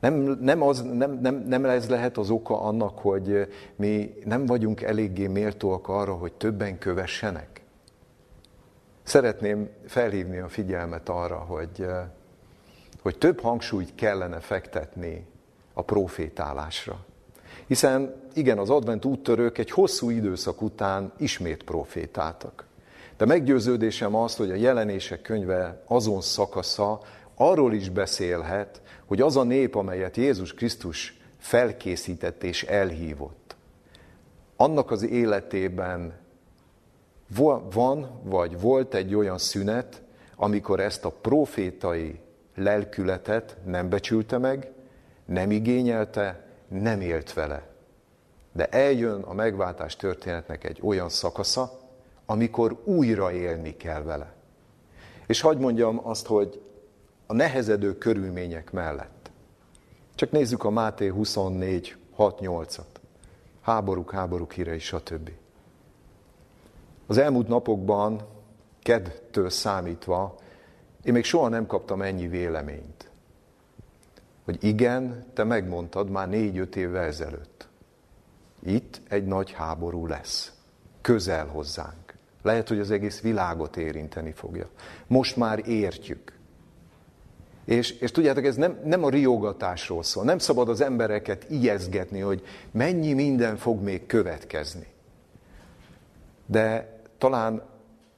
Nem, 0.00 0.14
nem, 0.40 0.62
az, 0.62 0.82
nem, 0.82 1.18
nem, 1.22 1.44
nem 1.46 1.64
ez 1.64 1.88
lehet 1.88 2.16
az 2.16 2.30
oka 2.30 2.60
annak, 2.60 2.98
hogy 2.98 3.48
mi 3.76 4.14
nem 4.24 4.46
vagyunk 4.46 4.82
eléggé 4.82 5.26
méltóak 5.26 5.88
arra, 5.88 6.14
hogy 6.14 6.32
többen 6.32 6.78
kövessenek? 6.78 7.60
Szeretném 9.02 9.68
felhívni 9.86 10.38
a 10.38 10.48
figyelmet 10.48 11.08
arra, 11.08 11.36
hogy, 11.36 11.86
hogy 13.02 13.18
több 13.18 13.40
hangsúlyt 13.40 13.94
kellene 13.94 14.40
fektetni 14.40 15.26
a 15.80 15.82
profétálásra. 15.82 16.98
Hiszen 17.66 18.14
igen, 18.34 18.58
az 18.58 18.70
advent 18.70 19.04
úttörők 19.04 19.58
egy 19.58 19.70
hosszú 19.70 20.10
időszak 20.10 20.62
után 20.62 21.12
ismét 21.18 21.62
profétáltak. 21.62 22.64
De 23.16 23.24
meggyőződésem 23.24 24.14
az, 24.14 24.36
hogy 24.36 24.50
a 24.50 24.54
jelenések 24.54 25.22
könyve 25.22 25.82
azon 25.86 26.20
szakasza 26.20 27.00
arról 27.34 27.72
is 27.72 27.88
beszélhet, 27.88 28.82
hogy 29.06 29.20
az 29.20 29.36
a 29.36 29.42
nép, 29.42 29.74
amelyet 29.74 30.16
Jézus 30.16 30.54
Krisztus 30.54 31.20
felkészített 31.38 32.42
és 32.42 32.62
elhívott, 32.62 33.56
annak 34.56 34.90
az 34.90 35.02
életében 35.02 36.18
van, 37.72 38.20
vagy 38.22 38.60
volt 38.60 38.94
egy 38.94 39.14
olyan 39.14 39.38
szünet, 39.38 40.02
amikor 40.36 40.80
ezt 40.80 41.04
a 41.04 41.10
profétai 41.10 42.20
lelkületet 42.54 43.56
nem 43.64 43.88
becsülte 43.88 44.38
meg, 44.38 44.72
nem 45.30 45.50
igényelte, 45.50 46.44
nem 46.68 47.00
élt 47.00 47.32
vele. 47.32 47.66
De 48.52 48.66
eljön 48.66 49.22
a 49.22 49.32
megváltás 49.32 49.96
történetnek 49.96 50.64
egy 50.64 50.78
olyan 50.82 51.08
szakasza, 51.08 51.78
amikor 52.26 52.80
újra 52.84 53.32
élni 53.32 53.76
kell 53.76 54.02
vele. 54.02 54.32
És 55.26 55.40
hagyd 55.40 55.60
mondjam 55.60 56.00
azt, 56.02 56.26
hogy 56.26 56.62
a 57.26 57.32
nehezedő 57.32 57.98
körülmények 57.98 58.72
mellett. 58.72 59.30
Csak 60.14 60.30
nézzük 60.30 60.64
a 60.64 60.70
Máté 60.70 61.06
24, 61.06 61.96
6-8-at. 62.18 62.84
Háborúk, 63.60 64.10
háborúk 64.10 64.52
híre 64.52 64.74
és 64.74 64.84
stb. 64.84 65.30
Az 67.06 67.18
elmúlt 67.18 67.48
napokban, 67.48 68.20
kedtől 68.82 69.50
számítva, 69.50 70.34
én 71.02 71.12
még 71.12 71.24
soha 71.24 71.48
nem 71.48 71.66
kaptam 71.66 72.02
ennyi 72.02 72.28
véleményt. 72.28 73.09
Hogy 74.50 74.64
igen, 74.64 75.24
te 75.34 75.44
megmondtad 75.44 76.10
már 76.10 76.28
négy-öt 76.28 76.76
évvel 76.76 77.04
ezelőtt. 77.04 77.68
Itt 78.62 79.00
egy 79.08 79.24
nagy 79.24 79.52
háború 79.52 80.06
lesz. 80.06 80.52
Közel 81.00 81.46
hozzánk. 81.46 82.14
Lehet, 82.42 82.68
hogy 82.68 82.78
az 82.78 82.90
egész 82.90 83.20
világot 83.20 83.76
érinteni 83.76 84.32
fogja. 84.32 84.68
Most 85.06 85.36
már 85.36 85.68
értjük. 85.68 86.32
És, 87.64 87.90
és 87.90 88.10
tudjátok, 88.10 88.44
ez 88.44 88.56
nem, 88.56 88.80
nem 88.84 89.04
a 89.04 89.10
riogatásról 89.10 90.02
szól. 90.02 90.24
Nem 90.24 90.38
szabad 90.38 90.68
az 90.68 90.80
embereket 90.80 91.50
ijeszgetni, 91.50 92.20
hogy 92.20 92.42
mennyi 92.70 93.12
minden 93.12 93.56
fog 93.56 93.82
még 93.82 94.06
következni. 94.06 94.86
De 96.46 96.98
talán 97.18 97.62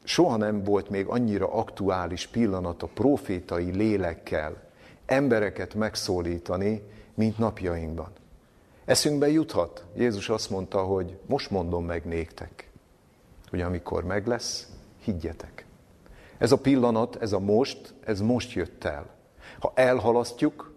soha 0.05 0.37
nem 0.37 0.65
volt 0.65 0.89
még 0.89 1.07
annyira 1.07 1.53
aktuális 1.53 2.27
pillanat 2.27 2.83
a 2.83 2.91
profétai 2.95 3.71
lélekkel 3.71 4.71
embereket 5.13 5.75
megszólítani, 5.75 6.83
mint 7.15 7.39
napjainkban. 7.39 8.11
Eszünkbe 8.85 9.31
juthat. 9.31 9.85
Jézus 9.97 10.29
azt 10.29 10.51
mondta, 10.51 10.83
hogy 10.83 11.19
most 11.27 11.51
mondom 11.51 11.85
meg 11.85 12.05
néktek, 12.05 12.71
hogy 13.51 13.61
amikor 13.61 14.05
meg 14.05 14.27
lesz, 14.27 14.69
higgyetek. 15.05 15.67
Ez 16.39 16.53
a 16.53 16.59
pillanat, 16.59 17.17
ez 17.17 17.33
a 17.33 17.39
most, 17.39 17.95
ez 18.05 18.21
most 18.21 18.53
jött 18.53 18.85
el. 18.85 19.07
Ha 19.59 19.73
elhalasztjuk, 19.75 20.75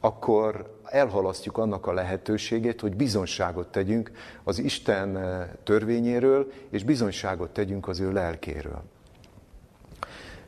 akkor 0.00 0.78
elhalasztjuk 0.84 1.58
annak 1.58 1.86
a 1.86 1.92
lehetőségét, 1.92 2.80
hogy 2.80 2.96
bizonyságot 2.96 3.68
tegyünk 3.68 4.10
az 4.44 4.58
Isten 4.58 5.16
eh, 5.16 5.48
törvényéről, 5.62 6.52
és 6.70 6.84
bizonyságot 6.84 7.50
tegyünk 7.50 7.88
az 7.88 8.00
ő 8.00 8.12
lelkéről. 8.12 8.82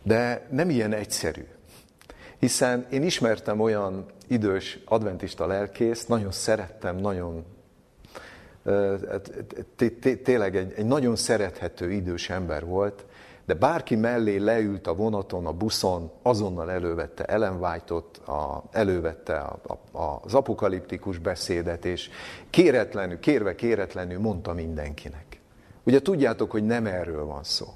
De 0.03 0.47
nem 0.51 0.71
ilyen 0.71 0.93
egyszerű. 0.93 1.47
Hiszen 2.41 2.87
én 2.91 3.03
ismertem 3.03 3.61
olyan 3.61 4.07
idős 4.29 4.79
adventista 4.85 5.47
lelkészt, 5.47 6.09
nagyon 6.09 6.31
szerettem, 6.31 6.97
nagyon 6.97 7.45
tényleg 10.23 10.57
egy 10.57 10.85
nagyon 10.85 11.17
szerethető 11.17 11.93
idős 11.93 12.31
ember 12.31 12.65
volt, 12.65 13.05
de 13.47 13.55
bárki 13.55 13.97
mellé 13.97 14.37
leült 14.37 14.87
a 14.87 14.95
vonaton, 14.95 15.47
a 15.47 15.53
buszon, 15.53 16.11
azonnal 16.23 16.71
elővette 16.71 17.25
Ellen 17.25 17.57
White-ot, 17.57 18.17
a, 18.17 18.65
elővette 18.71 19.37
a, 19.37 19.61
a, 19.93 20.21
az 20.23 20.35
apokaliptikus 20.35 21.19
beszédet, 21.19 21.85
és 21.85 22.11
kéretlenül, 22.51 23.19
kérve 23.19 23.55
kéretlenül 23.55 24.19
mondta 24.19 24.53
mindenkinek. 24.53 25.41
Ugye 25.83 26.03
tudjátok, 26.03 26.51
hogy 26.51 26.65
nem 26.65 26.87
erről 26.87 27.25
van 27.25 27.45
szó. 27.45 27.67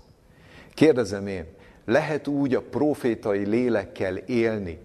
Kérdezem 0.74 1.26
én, 1.26 1.44
lehet 1.84 2.26
úgy 2.26 2.54
a 2.54 2.62
profétai 2.62 3.46
lélekkel 3.46 4.16
élni, 4.16 4.78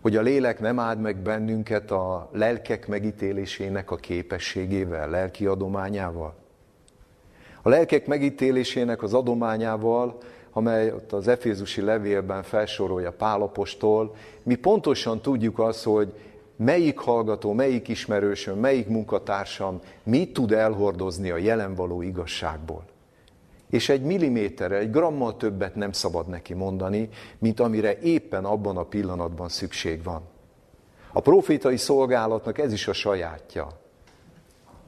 hogy 0.00 0.16
a 0.16 0.22
lélek 0.22 0.60
nem 0.60 0.78
áld 0.78 1.00
meg 1.00 1.16
bennünket 1.16 1.90
a 1.90 2.28
lelkek 2.32 2.88
megítélésének 2.88 3.90
a 3.90 3.96
képességével, 3.96 5.10
lelki 5.10 5.46
adományával? 5.46 6.34
A 7.62 7.68
lelkek 7.68 8.06
megítélésének 8.06 9.02
az 9.02 9.14
adományával, 9.14 10.18
amely 10.52 10.92
ott 10.92 11.12
az 11.12 11.28
Efézusi 11.28 11.80
levélben 11.80 12.42
felsorolja 12.42 13.12
Pálapostól, 13.12 14.14
mi 14.42 14.54
pontosan 14.54 15.20
tudjuk 15.20 15.58
azt, 15.58 15.84
hogy 15.84 16.12
melyik 16.56 16.98
hallgató, 16.98 17.52
melyik 17.52 17.88
ismerősöm, 17.88 18.58
melyik 18.58 18.88
munkatársam 18.88 19.80
mit 20.02 20.32
tud 20.32 20.52
elhordozni 20.52 21.30
a 21.30 21.36
jelen 21.36 21.74
való 21.74 22.02
igazságból. 22.02 22.84
És 23.70 23.88
egy 23.88 24.02
milliméterre, 24.02 24.76
egy 24.76 24.90
grammal 24.90 25.36
többet 25.36 25.74
nem 25.74 25.92
szabad 25.92 26.26
neki 26.28 26.54
mondani, 26.54 27.08
mint 27.38 27.60
amire 27.60 27.98
éppen 27.98 28.44
abban 28.44 28.76
a 28.76 28.84
pillanatban 28.84 29.48
szükség 29.48 30.02
van. 30.02 30.22
A 31.12 31.20
profétai 31.20 31.76
szolgálatnak 31.76 32.58
ez 32.58 32.72
is 32.72 32.88
a 32.88 32.92
sajátja, 32.92 33.68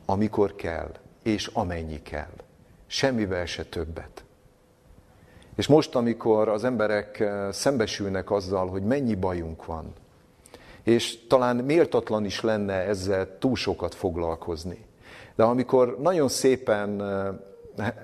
amikor 0.06 0.54
kell, 0.54 0.90
és 1.22 1.46
amennyi 1.46 2.02
kell 2.02 2.32
semmivel 2.86 3.46
se 3.46 3.64
többet. 3.64 4.24
És 5.56 5.66
most, 5.66 5.94
amikor 5.94 6.48
az 6.48 6.64
emberek 6.64 7.20
eh, 7.20 7.52
szembesülnek 7.52 8.30
azzal, 8.30 8.68
hogy 8.68 8.82
mennyi 8.82 9.14
bajunk 9.14 9.64
van, 9.64 9.92
és 10.82 11.26
talán 11.26 11.56
méltatlan 11.56 12.24
is 12.24 12.40
lenne 12.40 12.74
ezzel 12.74 13.38
túl 13.38 13.56
sokat 13.56 13.94
foglalkozni. 13.94 14.84
De 15.34 15.42
amikor 15.42 15.98
nagyon 16.00 16.28
szépen, 16.28 17.02
eh, 17.02 17.28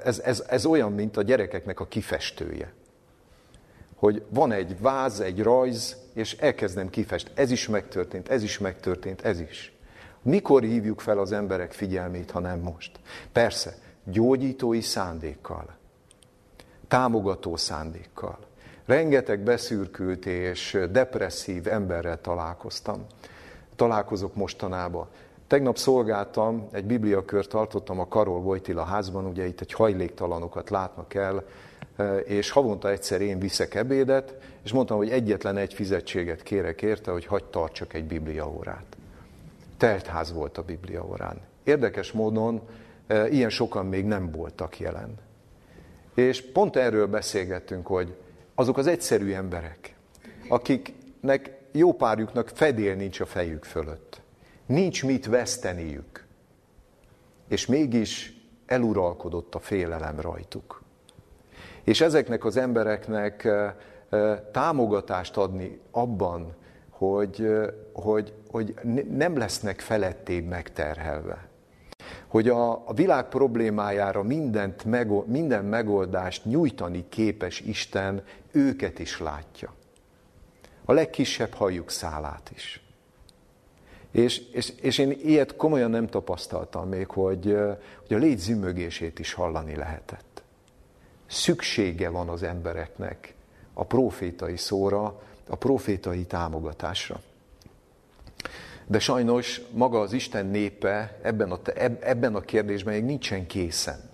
ez, 0.05 0.19
ez, 0.19 0.45
ez 0.49 0.67
olyan, 0.67 0.93
mint 0.93 1.17
a 1.17 1.23
gyerekeknek 1.23 1.81
a 1.81 1.87
kifestője. 1.87 2.73
Hogy 3.95 4.23
van 4.29 4.53
egy 4.53 4.81
váz, 4.81 5.21
egy 5.21 5.43
rajz, 5.43 5.97
és 6.15 6.33
elkezdem 6.33 6.91
kifest. 6.91 7.31
Ez 7.35 7.51
is 7.51 7.69
megtörtént, 7.69 8.29
ez 8.29 8.43
is 8.43 8.59
megtörtént, 8.59 9.21
ez 9.21 9.41
is. 9.41 9.73
Mikor 10.23 10.63
hívjuk 10.63 11.01
fel 11.01 11.19
az 11.19 11.33
emberek 11.33 11.73
figyelmét, 11.73 12.31
ha 12.31 12.41
nem 12.41 12.61
most? 12.61 13.01
Persze, 13.33 13.75
gyógyítói 14.05 14.81
szándékkal, 14.81 15.77
támogató 16.89 17.57
szándékkal. 17.57 18.39
Rengeteg 18.87 19.41
beszürkült 19.41 20.27
és 20.27 20.79
depresszív 20.91 21.67
emberrel 21.67 22.21
találkoztam. 22.21 23.07
Találkozok 23.77 24.35
mostanában. 24.35 25.09
Tegnap 25.49 25.77
szolgáltam, 25.77 26.69
egy 26.73 26.85
bibliakört 26.85 27.49
tartottam 27.49 28.01
a 28.01 28.09
Karol 28.09 28.41
Vojtila 28.41 28.85
házban, 28.85 29.27
ugye 29.27 29.47
itt 29.47 29.61
egy 29.61 29.73
hajléktalanokat 29.73 30.71
látnak 30.71 31.15
el, 31.15 31.45
és 32.25 32.51
havonta 32.51 32.91
egyszer 32.91 33.21
én 33.21 33.39
viszek 33.39 33.75
ebédet, 33.75 34.35
és 34.63 34.73
mondtam, 34.73 34.97
hogy 34.97 35.11
egyetlen 35.11 35.57
egy 35.57 35.75
fizetséget 35.75 36.43
kérek 36.43 36.83
érte, 36.83 37.11
hogy 37.11 37.27
hagyd 37.27 37.45
tartsak 37.45 37.95
egy 37.95 38.05
bibliaórát. 38.05 38.97
Teltház 39.77 40.33
volt 40.33 40.59
a 40.59 40.63
bibliaórán. 40.63 41.41
Érdekes 41.65 42.13
módon 42.13 42.61
ilyen 43.31 43.51
sokan 43.51 43.87
még 43.87 44.05
nem 44.05 44.31
voltak 44.31 44.79
jelen. 44.79 45.15
És 46.15 46.53
pont 46.53 46.77
erről 46.77 47.07
beszélgettünk, 47.07 47.87
hogy 47.87 48.17
azok 48.55 48.77
az 48.77 48.87
egyszerű 48.87 49.33
emberek, 49.33 49.95
akiknek 50.49 51.59
jó 51.73 51.93
párjuknak 51.93 52.51
fedél 52.55 52.95
nincs 52.95 53.21
a 53.21 53.27
fejük 53.27 53.65
fölött. 53.65 54.21
Nincs 54.69 55.05
mit 55.05 55.27
veszteniük. 55.27 56.27
És 57.49 57.67
mégis 57.67 58.41
eluralkodott 58.67 59.55
a 59.55 59.59
félelem 59.59 60.21
rajtuk. 60.21 60.83
És 61.85 62.01
ezeknek 62.01 62.45
az 62.45 62.57
embereknek 62.57 63.49
támogatást 64.53 65.37
adni 65.37 65.81
abban, 65.91 66.55
hogy, 66.91 67.49
hogy, 67.93 68.35
hogy 68.51 68.75
nem 69.11 69.37
lesznek 69.37 69.81
felettébb 69.81 70.47
megterhelve. 70.47 71.49
Hogy 72.27 72.49
a, 72.49 72.89
a 72.89 72.93
világ 72.95 73.29
problémájára 73.29 74.23
mindent, 74.23 74.85
minden 75.27 75.65
megoldást 75.65 76.45
nyújtani 76.45 77.09
képes 77.09 77.61
Isten 77.61 78.23
őket 78.51 78.99
is 78.99 79.21
látja. 79.21 79.75
A 80.85 80.93
legkisebb 80.93 81.53
hajuk 81.53 81.91
szálát 81.91 82.51
is. 82.55 82.88
És, 84.13 84.39
és, 84.53 84.73
és 84.81 84.99
én 84.99 85.11
ilyet 85.11 85.57
komolyan 85.57 85.91
nem 85.91 86.07
tapasztaltam 86.07 86.89
még, 86.89 87.07
hogy, 87.07 87.57
hogy 88.07 88.17
a 88.17 88.19
légy 88.19 88.39
zümögését 88.39 89.19
is 89.19 89.33
hallani 89.33 89.77
lehetett. 89.77 90.43
Szüksége 91.27 92.09
van 92.09 92.29
az 92.29 92.43
embereknek 92.43 93.35
a 93.75 93.85
profétai 93.85 94.57
szóra, 94.57 95.23
a 95.49 95.57
profétai 95.57 96.25
támogatásra. 96.25 97.21
De 98.87 98.99
sajnos 98.99 99.61
maga 99.71 100.01
az 100.01 100.13
Isten 100.13 100.47
népe 100.47 101.19
ebben 101.23 101.51
a, 101.51 101.59
ebben 102.01 102.35
a 102.35 102.41
kérdésben 102.41 102.95
még 102.95 103.05
nincsen 103.05 103.47
készen. 103.47 104.08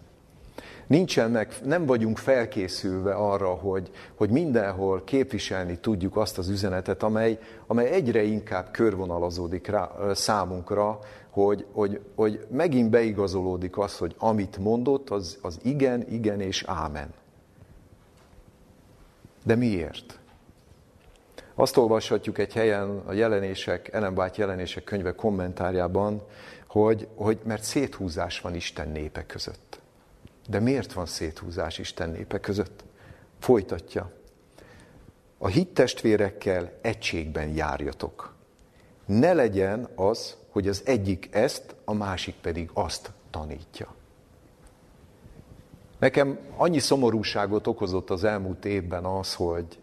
Nincsenek, 0.87 1.65
nem 1.65 1.87
vagyunk 1.87 2.19
felkészülve 2.19 3.15
arra, 3.15 3.49
hogy, 3.49 3.91
hogy 4.15 4.31
mindenhol 4.31 5.05
képviselni 5.05 5.79
tudjuk 5.79 6.17
azt 6.17 6.39
az 6.39 6.49
üzenetet, 6.49 7.03
amely, 7.03 7.39
amely 7.67 7.91
egyre 7.91 8.23
inkább 8.23 8.71
körvonalazódik 8.71 9.67
rá, 9.67 9.91
számunkra, 10.13 10.99
hogy, 11.31 11.67
hogy, 11.73 12.01
hogy 12.15 12.47
megint 12.51 12.91
beigazolódik 12.91 13.79
az, 13.79 13.99
hogy 13.99 14.15
amit 14.19 14.59
mondott, 14.59 15.11
az, 15.11 15.39
az 15.43 15.59
igen, 15.63 16.09
igen 16.09 16.41
és 16.41 16.65
ámen. 16.67 17.09
De 19.45 19.55
miért? 19.55 20.19
Azt 21.55 21.77
olvashatjuk 21.77 22.39
egy 22.39 22.53
helyen 22.53 23.03
a 23.07 23.13
jelenések, 23.13 23.93
Ellen 23.93 24.19
White 24.19 24.35
jelenések 24.37 24.85
könyve 24.85 25.15
kommentárjában, 25.15 26.23
hogy, 26.69 27.09
hogy 27.15 27.39
mert 27.45 27.63
széthúzás 27.63 28.41
van 28.41 28.55
Isten 28.55 28.89
népe 28.89 29.27
között. 29.27 29.83
De 30.49 30.61
miért 30.61 30.93
van 30.93 31.07
széthúzás 31.07 31.79
Isten 31.79 32.11
népe 32.11 32.41
között? 32.41 32.85
Folytatja. 33.39 34.13
A 35.39 35.47
hittestvérekkel 35.47 36.73
egységben 36.81 37.49
járjatok. 37.49 38.35
Ne 39.07 39.33
legyen 39.33 39.89
az, 39.95 40.37
hogy 40.51 40.69
az 40.69 40.83
egyik 40.85 41.29
ezt, 41.31 41.75
a 41.85 41.95
másik 41.95 42.35
pedig 42.35 42.71
azt 42.73 43.13
tanítja. 43.31 43.95
Nekem 45.99 46.39
annyi 46.57 46.79
szomorúságot 46.79 47.67
okozott 47.67 48.11
az 48.11 48.25
elmúlt 48.25 48.65
évben 48.65 49.05
az, 49.05 49.35
hogy, 49.35 49.79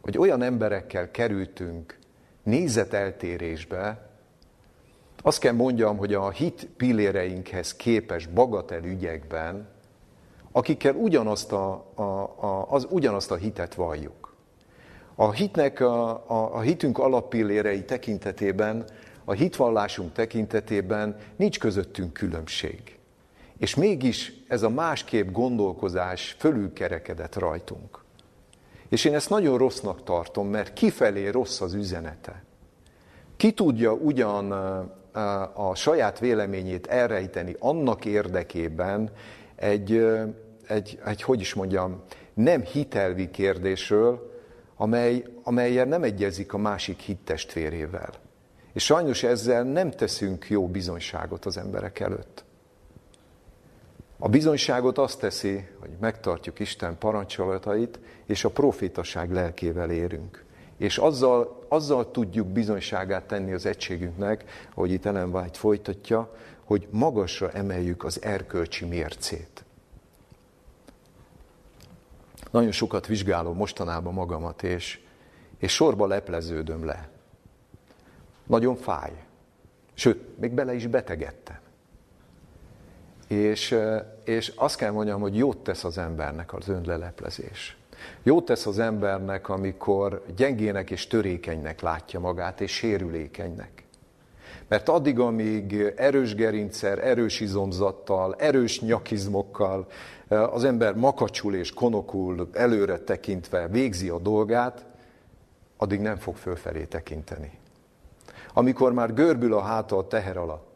hogy 0.00 0.18
olyan 0.18 0.42
emberekkel 0.42 1.10
kerültünk 1.10 1.98
nézeteltérésbe, 2.42 4.10
azt 5.26 5.38
kell 5.38 5.52
mondjam, 5.52 5.96
hogy 5.96 6.14
a 6.14 6.30
hit 6.30 6.68
pilléreinkhez 6.76 7.76
képes 7.76 8.26
bagatel 8.26 8.84
ügyekben, 8.84 9.68
akikkel 10.52 10.94
ugyanazt 10.94 11.52
a, 11.52 11.86
a, 11.94 12.02
a, 12.02 12.66
az, 12.70 12.86
ugyanazt 12.90 13.30
a 13.30 13.34
hitet 13.34 13.74
valljuk. 13.74 14.34
A 15.14 15.30
hitnek, 15.30 15.80
a, 15.80 16.10
a, 16.10 16.54
a 16.54 16.60
hitünk 16.60 16.98
alappillérei 16.98 17.84
tekintetében, 17.84 18.84
a 19.24 19.32
hitvallásunk 19.32 20.12
tekintetében 20.12 21.16
nincs 21.36 21.58
közöttünk 21.58 22.12
különbség. 22.12 22.98
És 23.58 23.74
mégis 23.74 24.32
ez 24.48 24.62
a 24.62 24.70
másképp 24.70 25.30
gondolkozás 25.30 26.36
fölülkerekedett 26.38 27.34
rajtunk. 27.34 28.04
És 28.88 29.04
én 29.04 29.14
ezt 29.14 29.30
nagyon 29.30 29.58
rossznak 29.58 30.04
tartom, 30.04 30.48
mert 30.48 30.72
kifelé 30.72 31.28
rossz 31.28 31.60
az 31.60 31.74
üzenete. 31.74 32.44
Ki 33.36 33.52
tudja 33.52 33.92
ugyan 33.92 34.52
a 35.54 35.74
saját 35.74 36.18
véleményét 36.18 36.86
elrejteni 36.86 37.56
annak 37.58 38.04
érdekében 38.04 39.10
egy, 39.54 40.06
egy, 40.66 40.98
egy 41.04 41.22
hogy 41.22 41.40
is 41.40 41.54
mondjam, 41.54 42.02
nem 42.34 42.62
hitelvi 42.62 43.30
kérdésről, 43.30 44.32
amely, 44.76 45.24
amelyen 45.42 45.88
nem 45.88 46.02
egyezik 46.02 46.52
a 46.52 46.58
másik 46.58 47.00
hittestvérével. 47.00 48.10
És 48.72 48.84
sajnos 48.84 49.22
ezzel 49.22 49.62
nem 49.62 49.90
teszünk 49.90 50.48
jó 50.48 50.68
bizonyságot 50.68 51.44
az 51.44 51.56
emberek 51.56 52.00
előtt. 52.00 52.44
A 54.18 54.28
bizonyságot 54.28 54.98
azt 54.98 55.18
teszi, 55.18 55.68
hogy 55.80 55.90
megtartjuk 56.00 56.58
Isten 56.58 56.98
parancsolatait, 56.98 57.98
és 58.26 58.44
a 58.44 58.50
profétaság 58.50 59.32
lelkével 59.32 59.90
érünk. 59.90 60.43
És 60.76 60.98
azzal, 60.98 61.64
azzal 61.68 62.10
tudjuk 62.10 62.46
bizonyságát 62.46 63.24
tenni 63.24 63.52
az 63.52 63.66
egységünknek, 63.66 64.44
ahogy 64.74 64.90
itt 64.90 65.04
Ellen 65.04 65.34
White 65.34 65.58
folytatja, 65.58 66.34
hogy 66.64 66.88
magasra 66.90 67.50
emeljük 67.50 68.04
az 68.04 68.22
erkölcsi 68.22 68.84
mércét. 68.84 69.64
Nagyon 72.50 72.72
sokat 72.72 73.06
vizsgálom 73.06 73.56
mostanában 73.56 74.12
magamat, 74.12 74.62
és, 74.62 75.00
és 75.58 75.72
sorba 75.72 76.06
lepleződöm 76.06 76.84
le. 76.84 77.08
Nagyon 78.46 78.76
fáj. 78.76 79.12
Sőt, 79.94 80.38
még 80.38 80.52
bele 80.52 80.74
is 80.74 80.86
betegedtem. 80.86 81.58
És, 83.28 83.78
és 84.24 84.52
azt 84.56 84.76
kell 84.76 84.90
mondjam, 84.90 85.20
hogy 85.20 85.36
jót 85.36 85.58
tesz 85.58 85.84
az 85.84 85.98
embernek 85.98 86.52
az 86.52 86.68
önleleplezés. 86.68 87.76
Jót 88.22 88.44
tesz 88.44 88.66
az 88.66 88.78
embernek, 88.78 89.48
amikor 89.48 90.22
gyengének 90.36 90.90
és 90.90 91.06
törékenynek 91.06 91.80
látja 91.80 92.20
magát, 92.20 92.60
és 92.60 92.72
sérülékenynek. 92.72 93.84
Mert 94.68 94.88
addig, 94.88 95.18
amíg 95.18 95.92
erős 95.96 96.34
gerincsel, 96.34 97.00
erős 97.00 97.40
izomzattal, 97.40 98.34
erős 98.38 98.80
nyakizmokkal 98.80 99.86
az 100.28 100.64
ember 100.64 100.94
makacsul 100.94 101.54
és 101.54 101.72
konokul 101.72 102.48
előre 102.52 102.98
tekintve 102.98 103.68
végzi 103.68 104.08
a 104.08 104.18
dolgát, 104.18 104.84
addig 105.76 106.00
nem 106.00 106.16
fog 106.16 106.36
fölfelé 106.36 106.84
tekinteni. 106.84 107.58
Amikor 108.52 108.92
már 108.92 109.14
görbül 109.14 109.54
a 109.54 109.60
háta 109.60 109.96
a 109.96 110.06
teher 110.06 110.36
alatt, 110.36 110.73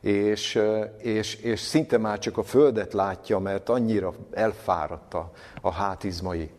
és, 0.00 0.60
és, 0.98 1.34
és 1.34 1.60
szinte 1.60 1.98
már 1.98 2.18
csak 2.18 2.38
a 2.38 2.42
földet 2.42 2.92
látja, 2.92 3.38
mert 3.38 3.68
annyira 3.68 4.14
elfáradt 4.30 5.14
a, 5.14 5.32
a 5.60 5.70
hátizmai, 5.70 6.50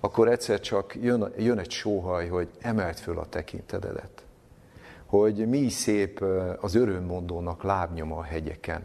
akkor 0.00 0.28
egyszer 0.28 0.60
csak 0.60 0.96
jön, 1.00 1.32
jön 1.38 1.58
egy 1.58 1.70
sóhaj, 1.70 2.28
hogy 2.28 2.48
emelt 2.60 3.00
föl 3.00 3.18
a 3.18 3.26
tekintededet. 3.26 4.24
Hogy 5.06 5.48
mi 5.48 5.68
szép 5.68 6.24
az 6.60 6.74
örömmondónak 6.74 7.62
lábnyoma 7.62 8.16
a 8.16 8.22
hegyeken. 8.22 8.82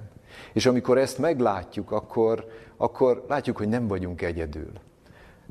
És 0.53 0.65
amikor 0.65 0.97
ezt 0.97 1.17
meglátjuk, 1.17 1.91
akkor, 1.91 2.45
akkor 2.77 3.25
látjuk, 3.27 3.57
hogy 3.57 3.67
nem 3.67 3.87
vagyunk 3.87 4.21
egyedül. 4.21 4.71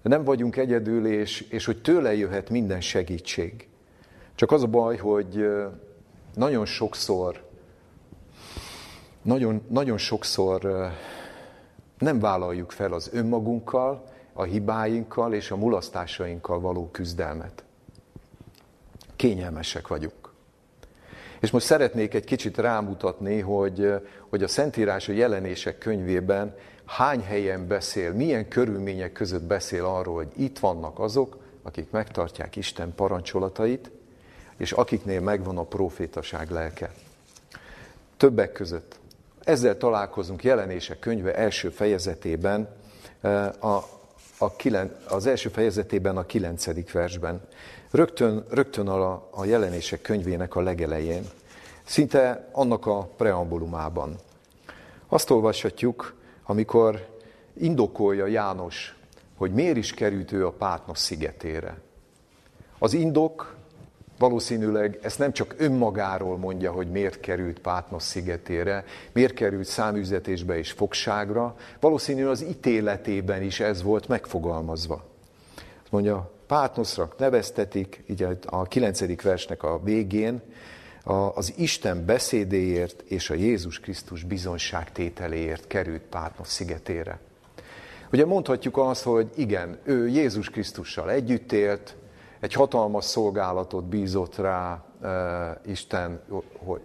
Nem 0.03 0.25
vagyunk 0.25 0.57
egyedül, 0.57 1.07
és, 1.07 1.41
és 1.41 1.65
hogy 1.65 1.81
tőle 1.81 2.15
jöhet 2.15 2.51
minden 2.51 2.81
segítség. 2.81 3.69
Csak 4.35 4.53
az 4.53 4.63
a 4.63 4.67
baj, 4.67 4.97
hogy 4.97 5.47
nagyon 6.35 6.65
sokszor 6.65 7.49
nagyon, 9.23 9.63
nagyon 9.69 9.99
sokszor 9.99 10.91
nem 11.99 12.19
vállaljuk 12.19 12.71
fel 12.71 12.93
az 12.93 13.11
önmagunkkal, 13.13 14.05
a 14.33 14.43
hibáinkkal 14.43 15.35
és 15.35 15.51
a 15.51 15.57
mulasztásainkkal 15.57 16.61
való 16.61 16.89
küzdelmet. 16.93 17.65
Kényelmesek 19.17 19.89
vagyunk. 19.89 20.33
És 21.41 21.51
most 21.51 21.67
szeretnék 21.67 22.15
egy 22.15 22.25
kicsit 22.25 22.59
rámutatni, 22.59 23.41
hogy, 23.41 23.93
hogy 24.29 24.43
a 24.43 24.49
Szentírás 24.49 25.09
a 25.09 25.13
jelenések 25.13 25.79
könyvében 25.79 26.55
hány 26.85 27.23
helyen 27.23 27.67
beszél, 27.67 28.13
milyen 28.13 28.49
körülmények 28.49 29.13
között 29.13 29.43
beszél 29.43 29.85
arról, 29.85 30.15
hogy 30.15 30.33
itt 30.37 30.59
vannak 30.59 30.99
azok, 30.99 31.37
akik 31.63 31.91
megtartják 31.91 32.57
Isten 32.57 32.95
parancsolatait, 32.95 33.91
és 34.57 34.73
akiknél 34.73 35.21
megvan 35.21 35.59
a 35.59 35.65
profétaság 35.65 36.51
lelke. 36.51 36.93
Többek 38.17 38.53
között. 38.53 39.00
Ezzel 39.45 39.77
találkozunk 39.77 40.45
jelenések 40.45 40.99
könyve 40.99 41.35
első 41.35 41.69
fejezetében, 41.69 42.69
a, 43.61 43.79
a 44.39 44.57
kilen, 44.57 44.97
az 45.09 45.27
első 45.27 45.49
fejezetében 45.49 46.17
a 46.17 46.27
kilencedik 46.27 46.93
versben. 46.93 47.41
Rögtön, 47.91 48.45
rögtön 48.51 48.89
a, 48.89 49.29
a 49.31 49.45
jelenések 49.45 50.01
könyvének 50.03 50.57
a 50.57 50.61
legelején. 50.61 51.25
Szinte 51.85 52.49
annak 52.53 52.87
a 52.87 53.09
preambulumában. 53.17 54.17
Azt 55.09 55.31
olvashatjuk, 55.31 56.15
amikor 56.45 57.07
indokolja 57.53 58.27
János, 58.27 58.97
hogy 59.37 59.53
miért 59.53 59.77
is 59.77 59.95
került 59.95 60.33
ő 60.33 60.47
a 60.47 60.53
Pátnos 60.53 60.99
szigetére. 60.99 61.81
Az 62.79 62.93
indok 62.93 63.57
valószínűleg 64.21 64.99
ezt 65.03 65.19
nem 65.19 65.33
csak 65.33 65.55
önmagáról 65.59 66.37
mondja, 66.37 66.73
hogy 66.73 66.91
miért 66.91 67.21
került 67.21 67.59
Pátnos 67.59 68.03
szigetére, 68.03 68.85
miért 69.13 69.35
került 69.35 69.67
száműzetésbe 69.67 70.59
és 70.59 70.71
fogságra, 70.71 71.57
valószínűleg 71.81 72.31
az 72.31 72.45
ítéletében 72.45 73.43
is 73.43 73.61
ez 73.61 73.83
volt 73.83 74.09
megfogalmazva. 74.09 75.05
Azt 75.83 75.93
mondja, 75.93 76.31
Pátnoszra 76.47 77.13
neveztetik, 77.19 78.03
így 78.07 78.27
a 78.47 78.63
kilencedik 78.63 79.23
versnek 79.23 79.63
a 79.63 79.81
végén, 79.85 80.41
az 81.35 81.53
Isten 81.57 82.05
beszédéért 82.05 83.03
és 83.09 83.31
a 83.31 83.35
Jézus 83.35 83.81
Krisztus 83.81 84.25
bizonságtételéért 84.25 85.67
került 85.67 86.03
Pátmos 86.03 86.49
szigetére. 86.49 87.19
Ugye 88.13 88.27
mondhatjuk 88.27 88.77
azt, 88.77 89.03
hogy 89.03 89.31
igen, 89.37 89.79
ő 89.83 90.09
Jézus 90.09 90.51
Krisztussal 90.51 91.11
együtt 91.11 91.53
élt, 91.53 91.95
egy 92.41 92.53
hatalmas 92.53 93.05
szolgálatot 93.05 93.85
bízott 93.85 94.37
rá 94.37 94.85
e, 95.03 95.61
Isten, 95.67 96.21
hogy, 96.59 96.81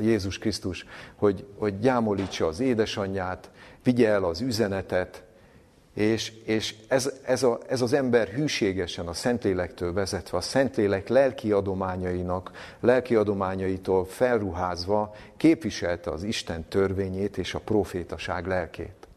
Jézus 0.00 0.38
Krisztus, 0.38 0.86
hogy, 1.16 1.46
hogy 1.58 1.78
gyámolítsa 1.78 2.46
az 2.46 2.60
édesanyját, 2.60 3.50
vigye 3.82 4.08
el 4.08 4.24
az 4.24 4.40
üzenetet, 4.40 5.22
és, 5.94 6.32
és 6.44 6.74
ez, 6.88 7.12
ez, 7.22 7.42
a, 7.42 7.58
ez 7.68 7.80
az 7.80 7.92
ember 7.92 8.28
hűségesen 8.28 9.06
a 9.06 9.12
Szentlélektől 9.12 9.92
vezetve, 9.92 10.36
a 10.36 10.40
Szentlélek 10.40 11.08
lelki 11.08 11.52
adományainak, 11.52 12.50
lelki 12.80 13.14
adományaitól 13.14 14.04
felruházva 14.04 15.14
képviselte 15.36 16.10
az 16.10 16.22
Isten 16.22 16.64
törvényét 16.68 17.38
és 17.38 17.54
a 17.54 17.58
profétaság 17.58 18.46
lelkét. 18.46 19.08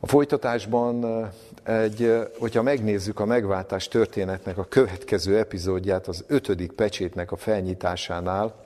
A 0.00 0.06
folytatásban 0.06 1.28
egy, 1.68 2.28
hogyha 2.38 2.62
megnézzük 2.62 3.20
a 3.20 3.24
megváltás 3.24 3.88
történetnek 3.88 4.58
a 4.58 4.64
következő 4.64 5.38
epizódját, 5.38 6.08
az 6.08 6.24
ötödik 6.26 6.72
pecsétnek 6.72 7.32
a 7.32 7.36
felnyitásánál, 7.36 8.64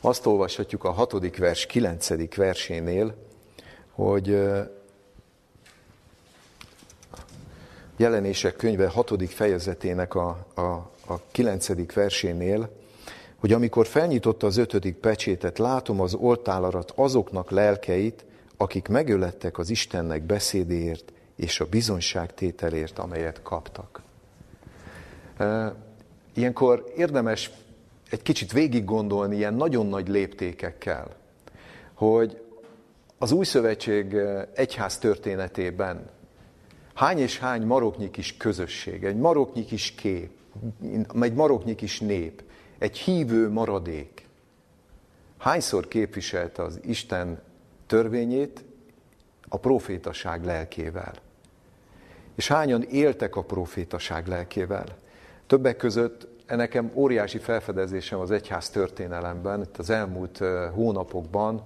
azt 0.00 0.26
olvashatjuk 0.26 0.84
a 0.84 0.90
hatodik 0.90 1.36
vers 1.36 1.66
kilencedik 1.66 2.34
versénél, 2.34 3.14
hogy 3.90 4.42
jelenések 7.96 8.56
könyve 8.56 8.88
hatodik 8.88 9.30
fejezetének 9.30 10.14
a, 10.14 10.46
a, 10.54 10.62
a 11.06 11.20
kilencedik 11.30 11.92
versénél, 11.92 12.70
hogy 13.36 13.52
amikor 13.52 13.86
felnyitotta 13.86 14.46
az 14.46 14.56
ötödik 14.56 14.96
pecsétet, 14.96 15.58
látom 15.58 16.00
az 16.00 16.14
oltálarat 16.14 16.92
azoknak 16.96 17.50
lelkeit, 17.50 18.24
akik 18.56 18.88
megölettek 18.88 19.58
az 19.58 19.70
Istennek 19.70 20.22
beszédéért 20.22 21.12
és 21.36 21.60
a 21.60 21.66
bizonyságtételért, 21.66 22.98
amelyet 22.98 23.42
kaptak. 23.42 24.02
Ilyenkor 26.34 26.92
érdemes 26.96 27.50
egy 28.10 28.22
kicsit 28.22 28.52
végig 28.52 28.84
gondolni 28.84 29.36
ilyen 29.36 29.54
nagyon 29.54 29.86
nagy 29.86 30.08
léptékekkel, 30.08 31.16
hogy 31.94 32.42
az 33.18 33.32
új 33.32 33.44
szövetség 33.44 34.16
egyház 34.54 34.98
történetében 34.98 36.10
hány 36.94 37.18
és 37.18 37.38
hány 37.38 37.62
maroknyi 37.62 38.10
kis 38.10 38.36
közösség, 38.36 39.04
egy 39.04 39.16
maroknyi 39.16 39.64
kis 39.64 39.94
kép, 39.94 40.30
egy 41.20 41.34
maroknyi 41.34 41.74
kis 41.74 42.00
nép, 42.00 42.42
egy 42.78 42.98
hívő 42.98 43.50
maradék, 43.50 44.28
hányszor 45.38 45.88
képviselte 45.88 46.62
az 46.62 46.80
Isten 46.82 47.42
törvényét 47.86 48.64
a 49.48 49.56
profétaság 49.56 50.44
lelkével. 50.44 51.14
És 52.34 52.48
hányan 52.48 52.82
éltek 52.82 53.36
a 53.36 53.42
profétaság 53.42 54.26
lelkével. 54.26 54.86
Többek 55.46 55.76
között 55.76 56.26
nekem 56.46 56.90
óriási 56.94 57.38
felfedezésem 57.38 58.18
az 58.18 58.30
egyház 58.30 58.70
történelemben, 58.70 59.60
itt 59.60 59.76
az 59.76 59.90
elmúlt 59.90 60.40
hónapokban, 60.74 61.62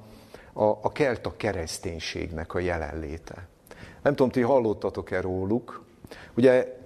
a, 0.52 0.64
a 0.64 0.92
kelta 0.92 1.36
kereszténységnek 1.36 2.54
a 2.54 2.58
jelenléte. 2.58 3.46
Nem 4.02 4.14
tudom, 4.14 4.30
ti 4.30 4.40
hallottatok-e 4.40 5.20
róluk. 5.20 5.84
Ugye, 6.36 6.76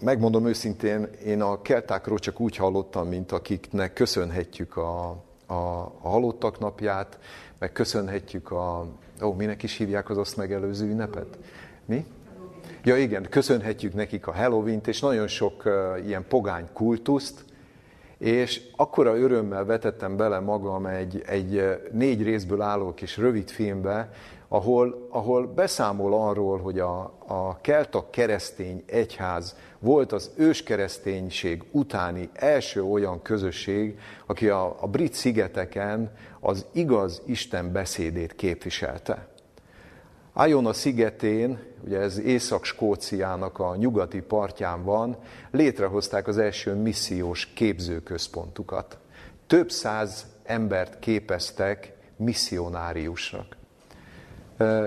megmondom 0.00 0.46
őszintén, 0.46 1.08
én 1.24 1.42
a 1.42 1.62
keltákról 1.62 2.18
csak 2.18 2.40
úgy 2.40 2.56
hallottam, 2.56 3.08
mint 3.08 3.32
akiknek 3.32 3.92
köszönhetjük 3.92 4.76
a, 4.76 5.08
a, 5.46 5.54
a 6.02 6.08
halottak 6.08 6.58
napját, 6.58 7.18
meg 7.58 7.72
köszönhetjük 7.72 8.50
a... 8.50 8.86
Ó, 9.22 9.32
minek 9.32 9.62
is 9.62 9.76
hívják 9.76 10.10
az 10.10 10.18
azt 10.18 10.36
megelőző 10.36 10.86
ünnepet? 10.86 11.38
Mi? 11.84 12.06
Ja 12.84 12.96
igen, 12.96 13.26
köszönhetjük 13.30 13.94
nekik 13.94 14.26
a 14.26 14.32
Halloween-t, 14.32 14.88
és 14.88 15.00
nagyon 15.00 15.26
sok 15.26 15.62
uh, 15.64 16.06
ilyen 16.06 16.24
pogány 16.28 16.68
kultuszt, 16.72 17.44
és 18.18 18.62
akkora 18.76 19.18
örömmel 19.18 19.64
vetettem 19.64 20.16
bele 20.16 20.38
magam 20.38 20.86
egy, 20.86 21.22
egy 21.26 21.78
négy 21.92 22.22
részből 22.22 22.60
álló 22.60 22.94
kis 22.94 23.16
rövid 23.16 23.50
filmbe, 23.50 24.10
ahol, 24.48 25.06
ahol 25.10 25.46
beszámol 25.46 26.14
arról, 26.14 26.58
hogy 26.58 26.78
a, 26.78 26.98
a 27.26 27.60
kelta 27.60 28.10
keresztény 28.10 28.82
egyház 28.86 29.56
volt 29.78 30.12
az 30.12 30.30
őskereszténység 30.36 31.62
utáni 31.70 32.28
első 32.32 32.82
olyan 32.82 33.22
közösség, 33.22 33.98
aki 34.26 34.48
a, 34.48 34.76
a 34.80 34.86
brit 34.86 35.12
szigeteken 35.12 36.12
az 36.40 36.66
igaz 36.72 37.22
Isten 37.26 37.72
beszédét 37.72 38.34
képviselte. 38.34 39.28
Iona 40.36 40.72
szigetén, 40.72 41.58
ugye 41.84 41.98
ez 41.98 42.18
Észak-Skóciának 42.18 43.58
a 43.58 43.76
nyugati 43.76 44.20
partján 44.20 44.84
van, 44.84 45.16
létrehozták 45.50 46.26
az 46.28 46.38
első 46.38 46.74
missziós 46.74 47.46
képzőközpontukat. 47.46 48.98
Több 49.46 49.70
száz 49.70 50.26
embert 50.44 50.98
képeztek 50.98 51.92
misszionáriusnak. 52.16 53.56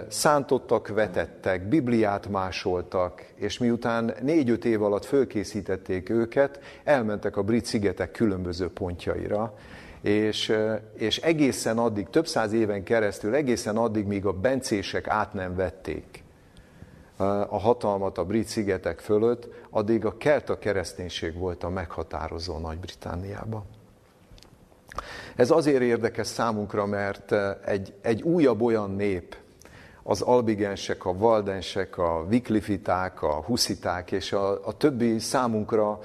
Szántottak, 0.08 0.88
vetettek, 0.88 1.68
Bibliát 1.68 2.30
másoltak, 2.30 3.26
és 3.36 3.58
miután 3.58 4.14
négy-öt 4.22 4.66
év 4.66 4.84
alatt 4.84 5.06
fölkészítették 5.06 6.10
őket, 6.10 6.60
elmentek 6.84 7.38
a 7.38 7.41
brit 7.44 7.66
szigetek 7.66 8.12
különböző 8.12 8.70
pontjaira, 8.70 9.54
és, 10.04 10.54
és 10.93 11.18
egészen 11.18 11.78
addig, 11.78 12.10
több 12.10 12.28
száz 12.28 12.54
éven 12.54 12.84
keresztül, 12.84 13.36
egészen 13.36 13.78
addig, 13.78 14.06
míg 14.06 14.26
a 14.26 14.32
bencések 14.32 15.08
át 15.08 15.34
nem 15.34 15.56
vették 15.56 16.24
a 17.49 17.60
hatalmat 17.60 18.18
a 18.18 18.26
brit 18.26 18.47
szigetek 18.47 18.99
fölött, 18.99 19.47
addig 19.70 20.06
a 20.06 20.18
kelta 20.18 20.58
kereszténység 20.58 21.38
volt 21.38 21.64
a 21.64 21.70
meghatározó 21.70 22.58
Nagy-Britániában. 22.58 23.64
Ez 25.36 25.51
azért 25.51 25.82
érdekes 25.82 26.28
számunkra, 26.28 26.86
mert 26.86 27.32
egy, 27.66 27.93
egy 28.01 28.22
újabb 28.22 28.62
olyan 28.62 28.95
nép, 28.95 29.36
az 30.04 30.22
albigensek, 30.22 31.06
a 31.06 31.18
valdensek, 31.18 31.97
a 31.97 32.26
viklifiták, 32.28 33.22
a 33.22 33.34
husziták 33.34 34.12
és 34.12 34.32
a, 34.32 34.68
a 34.68 34.78
többi 34.78 35.20
számunkra, 35.20 35.99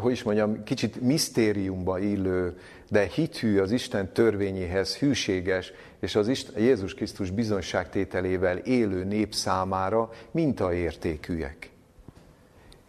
hogy 0.00 0.12
is 0.12 0.22
mondjam, 0.22 0.64
kicsit 0.64 1.00
misztériumba 1.00 1.98
illő, 1.98 2.58
de 2.90 3.06
hithű 3.06 3.58
az 3.58 3.70
Isten 3.70 4.12
törvényéhez, 4.12 4.96
hűséges, 4.96 5.72
és 6.00 6.14
az 6.14 6.28
Isten, 6.28 6.62
Jézus 6.62 6.94
Krisztus 6.94 7.30
bizonyságtételével 7.30 8.56
élő 8.56 9.04
nép 9.04 9.34
számára 9.34 10.10
mintaértékűek. 10.30 11.70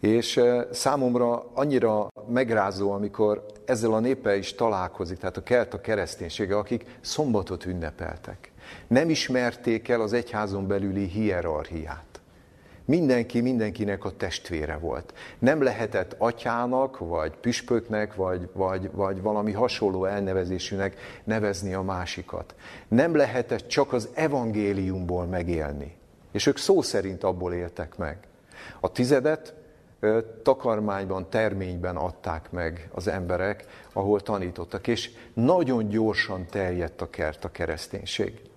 És 0.00 0.36
eh, 0.36 0.64
számomra 0.72 1.50
annyira 1.54 2.08
megrázó, 2.28 2.90
amikor 2.90 3.46
ezzel 3.64 3.92
a 3.92 4.00
néppel 4.00 4.36
is 4.36 4.54
találkozik, 4.54 5.18
tehát 5.18 5.36
a 5.36 5.42
kelt 5.42 5.74
a 5.74 5.80
kereszténysége, 5.80 6.56
akik 6.56 6.84
szombatot 7.00 7.64
ünnepeltek. 7.64 8.52
Nem 8.86 9.10
ismerték 9.10 9.88
el 9.88 10.00
az 10.00 10.12
egyházon 10.12 10.66
belüli 10.66 11.06
hierarchiát. 11.06 12.07
Mindenki 12.88 13.40
mindenkinek 13.40 14.04
a 14.04 14.16
testvére 14.16 14.76
volt. 14.76 15.14
Nem 15.38 15.62
lehetett 15.62 16.14
atyának, 16.18 16.98
vagy 16.98 17.36
püspöknek, 17.36 18.14
vagy, 18.14 18.48
vagy, 18.52 18.90
vagy 18.92 19.22
valami 19.22 19.52
hasonló 19.52 20.04
elnevezésűnek 20.04 20.96
nevezni 21.24 21.74
a 21.74 21.82
másikat. 21.82 22.54
Nem 22.88 23.16
lehetett 23.16 23.68
csak 23.68 23.92
az 23.92 24.08
evangéliumból 24.14 25.24
megélni. 25.24 25.96
És 26.32 26.46
ők 26.46 26.56
szó 26.56 26.82
szerint 26.82 27.24
abból 27.24 27.52
éltek 27.52 27.96
meg. 27.96 28.18
A 28.80 28.92
tizedet 28.92 29.54
takarmányban, 30.42 31.30
terményben 31.30 31.96
adták 31.96 32.50
meg 32.50 32.88
az 32.92 33.08
emberek, 33.08 33.66
ahol 33.92 34.20
tanítottak, 34.20 34.86
és 34.86 35.10
nagyon 35.34 35.88
gyorsan 35.88 36.46
terjedt 36.50 37.00
a 37.00 37.10
kert 37.10 37.44
a 37.44 37.50
kereszténység. 37.50 38.47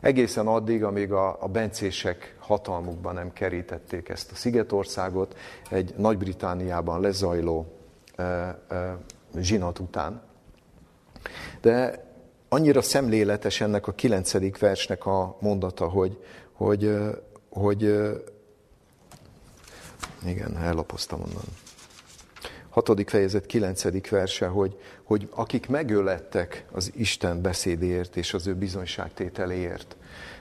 Egészen 0.00 0.46
addig, 0.46 0.84
amíg 0.84 1.12
a, 1.12 1.36
a 1.42 1.48
bencések 1.48 2.36
hatalmukban 2.38 3.14
nem 3.14 3.32
kerítették 3.32 4.08
ezt 4.08 4.30
a 4.32 4.34
szigetországot 4.34 5.36
egy 5.70 5.94
Nagy-Britániában 5.96 7.00
lezajló 7.00 7.66
e, 8.16 8.22
e, 8.22 8.98
zsinat 9.36 9.78
után. 9.78 10.22
De 11.60 12.04
annyira 12.48 12.82
szemléletes 12.82 13.60
ennek 13.60 13.86
a 13.86 13.92
kilencedik 13.92 14.58
versnek 14.58 15.06
a 15.06 15.36
mondata, 15.40 15.88
hogy, 15.88 16.24
hogy, 16.52 16.96
hogy 17.50 17.82
igen, 20.26 20.56
ellapoztam 20.56 21.20
onnan. 21.20 21.65
Hatodik 22.76 23.08
fejezet, 23.08 23.46
kilencedik 23.46 24.10
verse, 24.10 24.46
hogy, 24.46 24.76
hogy 25.02 25.28
akik 25.30 25.68
megölettek 25.68 26.64
az 26.72 26.92
Isten 26.94 27.42
beszédéért 27.42 28.16
és 28.16 28.34
az 28.34 28.46
ő 28.46 28.54
bizonyságtételéért, 28.54 29.96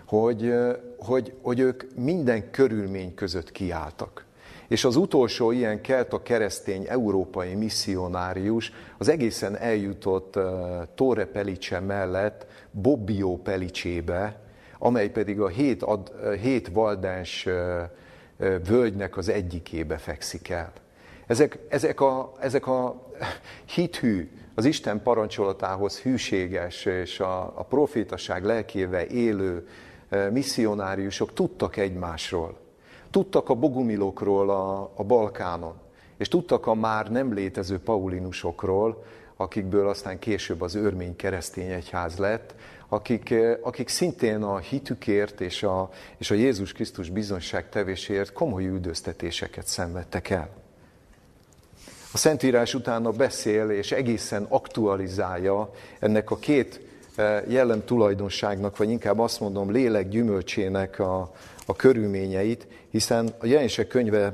hogy, 0.05 0.53
hogy, 0.97 1.33
hogy 1.41 1.59
ők 1.59 1.83
minden 1.95 2.51
körülmény 2.51 3.13
között 3.13 3.51
kiálltak. 3.51 4.25
És 4.67 4.85
az 4.85 4.95
utolsó 4.95 5.51
ilyen 5.51 5.81
kelt 5.81 6.13
a 6.13 6.21
keresztény 6.21 6.85
európai 6.87 7.53
misszionárius 7.53 8.71
az 8.97 9.07
egészen 9.07 9.57
eljutott 9.57 10.35
uh, 10.35 10.43
Torre 10.95 11.25
Pelice 11.25 11.79
mellett 11.79 12.45
Bobbio 12.71 13.37
Pelicébe, 13.37 14.39
amely 14.79 15.09
pedig 15.09 15.39
a 15.39 15.47
hét, 15.47 15.83
ad, 15.83 16.11
hét 16.41 16.67
valdás 16.67 17.45
uh, 17.45 18.59
völgynek 18.67 19.17
az 19.17 19.29
egyikébe 19.29 19.97
fekszik 19.97 20.49
el. 20.49 20.73
Ezek, 21.27 21.59
ezek, 21.69 22.01
a, 22.01 22.33
ezek 22.39 22.67
a 22.67 23.09
hithű, 23.65 24.31
az 24.55 24.65
Isten 24.65 25.01
parancsolatához 25.01 25.99
hűséges 25.99 26.85
és 26.85 27.19
a, 27.19 27.41
a 27.55 27.63
profétaság 27.63 28.43
lelkével 28.43 29.03
élő 29.03 29.67
misszionáriusok 30.31 31.33
tudtak 31.33 31.77
egymásról. 31.77 32.57
Tudtak 33.11 33.49
a 33.49 33.53
bogumilokról 33.53 34.49
a, 34.49 34.91
a 34.95 35.03
Balkánon, 35.03 35.75
és 36.17 36.27
tudtak 36.27 36.67
a 36.67 36.73
már 36.73 37.11
nem 37.11 37.33
létező 37.33 37.79
paulinusokról, 37.79 39.03
akikből 39.35 39.89
aztán 39.89 40.19
később 40.19 40.61
az 40.61 40.75
örmény 40.75 41.15
keresztény 41.15 41.71
egyház 41.71 42.17
lett, 42.17 42.55
akik, 42.87 43.33
akik 43.61 43.87
szintén 43.87 44.43
a 44.43 44.57
hitükért 44.57 45.41
és 45.41 45.63
a, 45.63 45.89
és 46.17 46.31
a 46.31 46.35
Jézus 46.35 46.71
Krisztus 46.71 47.09
bizonyság 47.09 47.69
tevésért 47.69 48.33
komoly 48.33 48.65
üldöztetéseket 48.65 49.67
szenvedtek 49.67 50.29
el. 50.29 50.64
A 52.15 52.17
Szentírás 52.17 52.73
utána 52.73 53.11
beszél 53.11 53.69
és 53.69 53.91
egészen 53.91 54.45
aktualizálja 54.49 55.69
ennek 55.99 56.31
a 56.31 56.37
két 56.37 56.81
jellem 57.47 57.85
tulajdonságnak, 57.85 58.77
vagy 58.77 58.89
inkább 58.89 59.19
azt 59.19 59.39
mondom 59.39 59.71
lélek 59.71 60.09
gyümölcsének 60.09 60.99
a, 60.99 61.33
a 61.65 61.75
körülményeit, 61.75 62.67
hiszen 62.89 63.35
a 63.39 63.45
jelenések 63.45 63.87
könyve 63.87 64.33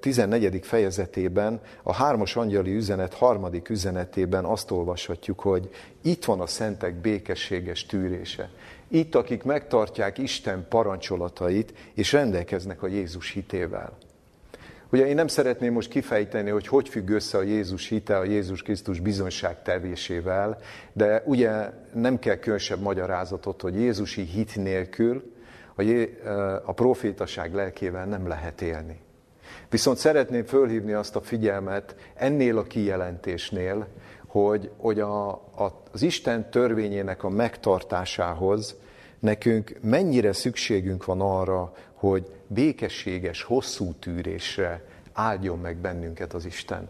14. 0.00 0.60
fejezetében, 0.62 1.60
a 1.82 1.92
hármas 1.92 2.36
angyali 2.36 2.74
üzenet 2.74 3.14
harmadik 3.14 3.68
üzenetében 3.68 4.44
azt 4.44 4.70
olvashatjuk, 4.70 5.40
hogy 5.40 5.70
itt 6.02 6.24
van 6.24 6.40
a 6.40 6.46
szentek 6.46 6.94
békességes 6.94 7.86
tűrése. 7.86 8.50
Itt, 8.88 9.14
akik 9.14 9.42
megtartják 9.42 10.18
Isten 10.18 10.66
parancsolatait, 10.68 11.74
és 11.94 12.12
rendelkeznek 12.12 12.82
a 12.82 12.86
Jézus 12.86 13.30
hitével. 13.30 13.98
Ugye 14.92 15.06
én 15.06 15.14
nem 15.14 15.26
szeretném 15.26 15.72
most 15.72 15.88
kifejteni, 15.88 16.50
hogy 16.50 16.66
hogy 16.66 16.88
függ 16.88 17.08
össze 17.08 17.38
a 17.38 17.42
Jézus 17.42 17.88
hite 17.88 18.18
a 18.18 18.24
Jézus 18.24 18.62
Krisztus 18.62 19.00
bizonyság 19.00 19.62
tevésével, 19.62 20.58
de 20.92 21.22
ugye 21.24 21.70
nem 21.94 22.18
kell 22.18 22.36
különösebb 22.36 22.80
magyarázatot, 22.80 23.60
hogy 23.60 23.74
Jézusi 23.74 24.22
hit 24.22 24.56
nélkül 24.56 25.32
a, 25.74 25.82
Jé, 25.82 26.18
a 26.64 26.72
profétaság 26.72 27.54
lelkével 27.54 28.06
nem 28.06 28.28
lehet 28.28 28.62
élni. 28.62 29.00
Viszont 29.70 29.96
szeretném 29.96 30.44
fölhívni 30.44 30.92
azt 30.92 31.16
a 31.16 31.20
figyelmet 31.20 31.96
ennél 32.14 32.58
a 32.58 32.62
kijelentésnél, 32.62 33.86
hogy, 34.26 34.70
hogy 34.76 35.00
a, 35.00 35.28
a, 35.30 35.82
az 35.92 36.02
Isten 36.02 36.50
törvényének 36.50 37.22
a 37.24 37.28
megtartásához 37.28 38.76
nekünk 39.18 39.76
mennyire 39.82 40.32
szükségünk 40.32 41.04
van 41.04 41.20
arra, 41.20 41.72
hogy 42.04 42.26
békességes, 42.46 43.42
hosszú 43.42 43.92
tűrésre 43.98 44.84
áldjon 45.12 45.58
meg 45.58 45.76
bennünket 45.76 46.34
az 46.34 46.44
Isten. 46.44 46.88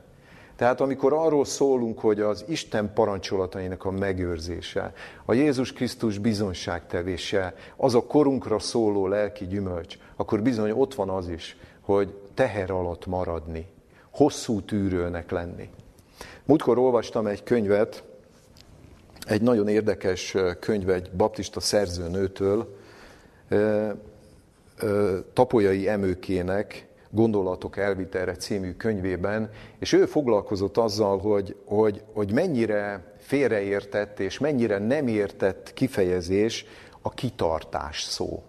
Tehát 0.56 0.80
amikor 0.80 1.12
arról 1.12 1.44
szólunk, 1.44 1.98
hogy 1.98 2.20
az 2.20 2.44
Isten 2.48 2.92
parancsolatainak 2.94 3.84
a 3.84 3.90
megőrzése, 3.90 4.92
a 5.24 5.32
Jézus 5.32 5.72
Krisztus 5.72 6.18
bizonságtevése, 6.18 7.54
az 7.76 7.94
a 7.94 8.06
korunkra 8.06 8.58
szóló 8.58 9.06
lelki 9.06 9.46
gyümölcs, 9.46 9.98
akkor 10.16 10.42
bizony 10.42 10.70
ott 10.70 10.94
van 10.94 11.08
az 11.08 11.28
is, 11.28 11.56
hogy 11.80 12.14
teher 12.34 12.70
alatt 12.70 13.06
maradni, 13.06 13.66
hosszú 14.10 14.60
tűrőnek 14.60 15.30
lenni. 15.30 15.70
Múltkor 16.44 16.78
olvastam 16.78 17.26
egy 17.26 17.42
könyvet, 17.42 18.04
egy 19.26 19.42
nagyon 19.42 19.68
érdekes 19.68 20.36
könyv 20.60 20.88
egy 20.88 21.10
baptista 21.16 21.60
szerzőnőtől, 21.60 22.76
Tapolyai 25.32 25.88
Emőkének 25.88 26.86
Gondolatok 27.14 27.76
elvitelre 27.76 28.34
című 28.34 28.72
könyvében, 28.72 29.50
és 29.78 29.92
ő 29.92 30.06
foglalkozott 30.06 30.76
azzal, 30.76 31.18
hogy, 31.18 31.56
hogy, 31.64 32.02
hogy 32.12 32.32
mennyire 32.32 33.12
félreértett 33.18 34.20
és 34.20 34.38
mennyire 34.38 34.78
nem 34.78 35.06
értett 35.06 35.72
kifejezés 35.74 36.66
a 37.02 37.10
kitartás 37.10 38.02
szó. 38.02 38.42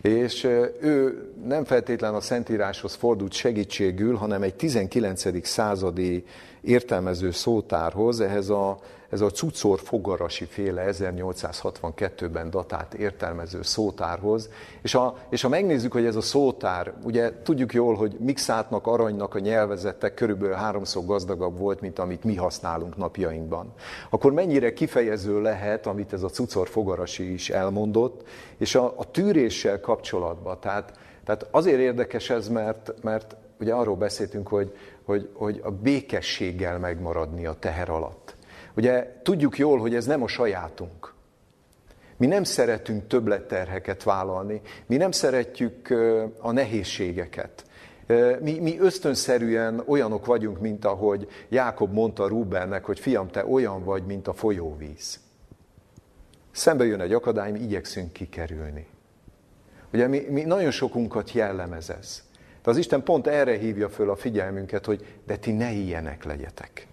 És 0.00 0.44
ő 0.80 1.28
nem 1.44 1.64
feltétlen 1.64 2.14
a 2.14 2.20
Szentíráshoz 2.20 2.94
fordult 2.94 3.32
segítségül, 3.32 4.14
hanem 4.14 4.42
egy 4.42 4.54
19. 4.54 5.46
századi 5.46 6.24
értelmező 6.60 7.30
szótárhoz, 7.30 8.20
ehhez 8.20 8.48
a 8.48 8.78
ez 9.10 9.20
a 9.20 9.30
cucor 9.30 9.80
fogarasi 9.80 10.44
féle 10.44 10.84
1862-ben 10.88 12.50
datált 12.50 12.94
értelmező 12.94 13.62
szótárhoz, 13.62 14.50
és 14.82 14.92
ha, 14.92 15.18
és 15.28 15.42
ha 15.42 15.48
megnézzük, 15.48 15.92
hogy 15.92 16.04
ez 16.04 16.16
a 16.16 16.20
szótár, 16.20 16.92
ugye 17.04 17.42
tudjuk 17.42 17.74
jól, 17.74 17.94
hogy 17.94 18.16
mixátnak, 18.18 18.86
aranynak 18.86 19.34
a 19.34 19.38
nyelvezete 19.38 20.14
körülbelül 20.14 20.54
háromszor 20.54 21.04
gazdagabb 21.04 21.58
volt, 21.58 21.80
mint 21.80 21.98
amit 21.98 22.24
mi 22.24 22.34
használunk 22.34 22.96
napjainkban. 22.96 23.72
Akkor 24.10 24.32
mennyire 24.32 24.72
kifejező 24.72 25.40
lehet, 25.40 25.86
amit 25.86 26.12
ez 26.12 26.22
a 26.22 26.28
cucor 26.28 26.68
fogarasi 26.68 27.32
is 27.32 27.50
elmondott, 27.50 28.28
és 28.58 28.74
a, 28.74 28.94
a 28.96 29.10
tűréssel 29.10 29.80
kapcsolatban, 29.80 30.60
tehát, 30.60 30.98
tehát 31.24 31.46
azért 31.50 31.80
érdekes 31.80 32.30
ez, 32.30 32.48
mert, 32.48 32.94
mert 33.02 33.36
ugye 33.60 33.74
arról 33.74 33.96
beszéltünk, 33.96 34.48
hogy, 34.48 34.72
hogy, 35.04 35.28
hogy 35.32 35.60
a 35.64 35.70
békességgel 35.70 36.78
megmaradni 36.78 37.46
a 37.46 37.56
teher 37.58 37.90
alatt. 37.90 38.35
Ugye 38.76 39.20
tudjuk 39.22 39.58
jól, 39.58 39.78
hogy 39.78 39.94
ez 39.94 40.06
nem 40.06 40.22
a 40.22 40.28
sajátunk. 40.28 41.14
Mi 42.16 42.26
nem 42.26 42.44
szeretünk 42.44 43.06
többletterheket 43.06 44.02
vállalni, 44.02 44.60
mi 44.86 44.96
nem 44.96 45.10
szeretjük 45.10 45.90
a 46.40 46.52
nehézségeket. 46.52 47.64
Mi, 48.40 48.58
mi 48.58 48.78
ösztönszerűen 48.78 49.82
olyanok 49.86 50.26
vagyunk, 50.26 50.60
mint 50.60 50.84
ahogy 50.84 51.28
Jákob 51.48 51.92
mondta 51.92 52.26
Rubennek, 52.26 52.84
hogy 52.84 53.00
fiam, 53.00 53.28
te 53.28 53.46
olyan 53.46 53.84
vagy, 53.84 54.06
mint 54.06 54.28
a 54.28 54.32
folyóvíz. 54.32 55.20
Szembe 56.50 56.84
jön 56.84 57.00
egy 57.00 57.12
akadály, 57.12 57.50
mi 57.50 57.58
igyekszünk 57.58 58.12
kikerülni. 58.12 58.86
Ugye 59.92 60.06
mi, 60.06 60.26
mi 60.30 60.42
nagyon 60.42 60.70
sokunkat 60.70 61.32
jellemez 61.32 61.90
ez. 61.90 62.22
De 62.62 62.70
az 62.70 62.76
Isten 62.76 63.02
pont 63.02 63.26
erre 63.26 63.56
hívja 63.56 63.88
föl 63.88 64.10
a 64.10 64.16
figyelmünket, 64.16 64.84
hogy 64.84 65.18
de 65.26 65.36
ti 65.36 65.52
ne 65.52 65.70
ilyenek 65.70 66.24
legyetek. 66.24 66.86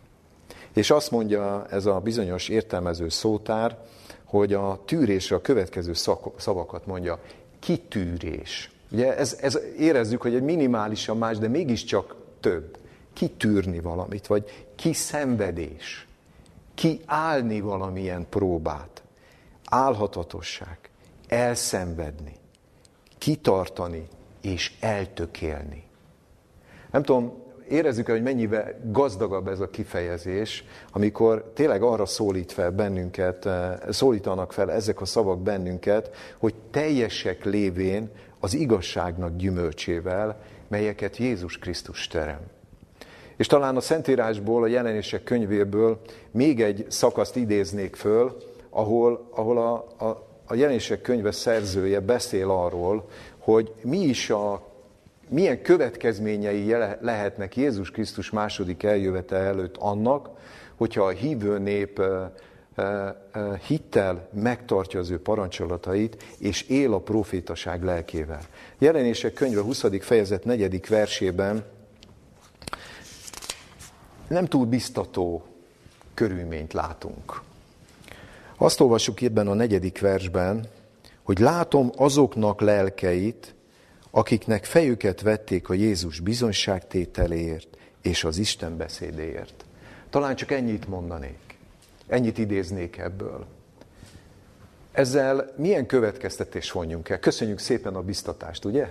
És 0.73 0.91
azt 0.91 1.11
mondja 1.11 1.65
ez 1.69 1.85
a 1.85 1.99
bizonyos 1.99 2.49
értelmező 2.49 3.09
szótár, 3.09 3.77
hogy 4.25 4.53
a 4.53 4.81
tűrésre 4.85 5.35
a 5.35 5.41
következő 5.41 5.93
szavakat 6.37 6.85
mondja. 6.85 7.19
Kitűrés. 7.59 8.71
Ugye 8.91 9.17
ez, 9.17 9.37
ez 9.41 9.59
érezzük, 9.77 10.21
hogy 10.21 10.35
egy 10.35 10.41
minimálisan 10.41 11.17
más, 11.17 11.37
de 11.37 11.47
mégiscsak 11.47 12.15
több. 12.39 12.77
Kitűrni 13.13 13.79
valamit, 13.79 14.27
vagy 14.27 14.65
kiszenvedés. 14.75 16.07
Kiállni 16.73 17.61
valamilyen 17.61 18.25
próbát. 18.29 19.03
Álhatatosság. 19.65 20.77
Elszenvedni. 21.27 22.35
Kitartani 23.17 24.07
és 24.41 24.73
eltökélni. 24.79 25.83
Nem 26.91 27.03
tudom, 27.03 27.42
érezzük 27.73 28.09
hogy 28.09 28.23
mennyivel 28.23 28.79
gazdagabb 28.83 29.47
ez 29.47 29.59
a 29.59 29.69
kifejezés, 29.69 30.65
amikor 30.91 31.51
tényleg 31.53 31.81
arra 31.81 32.05
szólít 32.05 32.51
fel 32.51 32.71
bennünket, 32.71 33.45
eh, 33.45 33.73
szólítanak 33.89 34.53
fel 34.53 34.71
ezek 34.71 35.01
a 35.01 35.05
szavak 35.05 35.41
bennünket, 35.41 36.11
hogy 36.37 36.53
teljesek 36.71 37.45
lévén 37.45 38.09
az 38.39 38.53
igazságnak 38.53 39.35
gyümölcsével, 39.35 40.41
melyeket 40.67 41.17
Jézus 41.17 41.57
Krisztus 41.57 42.07
terem. 42.07 42.39
És 43.35 43.47
talán 43.47 43.75
a 43.75 43.81
Szentírásból, 43.81 44.63
a 44.63 44.67
jelenések 44.67 45.23
könyvéből 45.23 45.99
még 46.31 46.61
egy 46.61 46.85
szakaszt 46.89 47.35
idéznék 47.35 47.95
föl, 47.95 48.37
ahol, 48.69 49.27
ahol 49.31 49.57
a, 49.57 49.73
a, 50.05 50.27
a 50.45 50.55
jelenések 50.55 51.01
könyve 51.01 51.31
szerzője 51.31 51.99
beszél 51.99 52.49
arról, 52.49 53.09
hogy 53.37 53.73
mi 53.83 53.97
is 53.97 54.29
a, 54.29 54.72
milyen 55.29 55.61
következményei 55.61 56.75
lehetnek 57.01 57.55
Jézus 57.55 57.91
Krisztus 57.91 58.29
második 58.29 58.83
eljövetel 58.83 59.45
előtt 59.45 59.77
annak, 59.77 60.29
hogyha 60.75 61.03
a 61.03 61.09
hívő 61.09 61.57
nép 61.57 62.01
hittel 63.67 64.27
megtartja 64.33 64.99
az 64.99 65.09
ő 65.09 65.21
parancsolatait, 65.21 66.23
és 66.37 66.61
él 66.61 66.93
a 66.93 66.99
profétaság 66.99 67.83
lelkével. 67.83 68.41
Jelenések 68.77 69.33
könyve 69.33 69.61
20. 69.61 69.83
fejezet 69.99 70.45
4. 70.45 70.87
versében 70.87 71.63
nem 74.27 74.45
túl 74.45 74.65
biztató 74.65 75.43
körülményt 76.13 76.73
látunk. 76.73 77.41
Azt 78.57 78.79
olvassuk 78.79 79.21
ebben 79.21 79.47
a 79.47 79.53
negyedik 79.53 79.99
versben, 79.99 80.65
hogy 81.23 81.39
látom 81.39 81.91
azoknak 81.95 82.61
lelkeit, 82.61 83.55
akiknek 84.15 84.65
fejüket 84.65 85.21
vették 85.21 85.69
a 85.69 85.73
Jézus 85.73 86.19
bizonyságtételéért 86.19 87.77
és 88.01 88.23
az 88.23 88.37
Isten 88.37 88.77
beszédéért. 88.77 89.65
Talán 90.09 90.35
csak 90.35 90.51
ennyit 90.51 90.87
mondanék. 90.87 91.57
Ennyit 92.07 92.37
idéznék 92.37 92.97
ebből. 92.97 93.45
Ezzel 94.91 95.53
milyen 95.57 95.85
következtetés 95.85 96.71
vonjunk 96.71 97.09
el? 97.09 97.19
Köszönjük 97.19 97.59
szépen 97.59 97.95
a 97.95 98.01
biztatást, 98.01 98.65
ugye? 98.65 98.87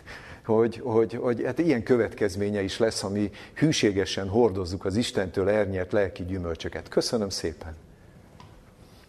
hogy, 0.44 0.80
hogy, 0.84 1.14
hogy 1.14 1.42
hát 1.44 1.58
ilyen 1.58 1.82
következménye 1.82 2.62
is 2.62 2.78
lesz, 2.78 3.02
ami 3.02 3.30
hűségesen 3.54 4.28
hordozzuk 4.28 4.84
az 4.84 4.96
Istentől 4.96 5.48
ernyert 5.48 5.92
lelki 5.92 6.24
gyümölcsöket. 6.24 6.88
Köszönöm 6.88 7.28
szépen. 7.28 7.76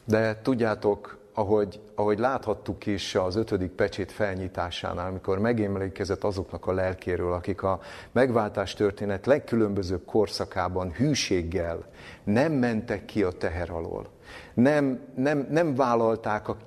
De 0.06 0.40
tudjátok, 0.42 1.18
ahogy, 1.34 1.82
ahogy 1.96 2.20
láthattuk 2.20 2.86
is 2.86 3.16
az 3.16 3.36
ötödik 3.36 3.72
pecsét 3.72 4.12
felnyitásánál, 4.12 5.08
amikor 5.08 5.40
megémlékezett 5.40 6.24
azoknak 6.24 6.68
a 6.68 6.74
lelkéről, 6.74 7.34
akik 7.34 7.64
a 7.64 7.80
megváltás 8.12 8.74
történet 8.74 9.26
legkülönbözőbb 9.26 10.06
korszakában 10.06 10.92
hűséggel 10.92 11.86
nem 12.24 12.52
mentek 12.52 13.06
ki 13.06 13.24
a 13.24 13.32
teher 13.32 13.70
alól, 13.70 14.08
nem, 14.54 15.00
nem, 15.16 15.48
nem 15.50 15.76
vállalták 15.76 16.48
a 16.48 16.58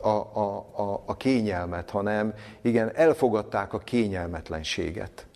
a, 0.00 0.08
a, 0.08 0.56
a, 0.82 1.02
a 1.06 1.16
kényelmet, 1.16 1.90
hanem 1.90 2.34
igen, 2.62 2.90
elfogadták 2.94 3.72
a 3.72 3.78
kényelmetlenséget. 3.78 5.26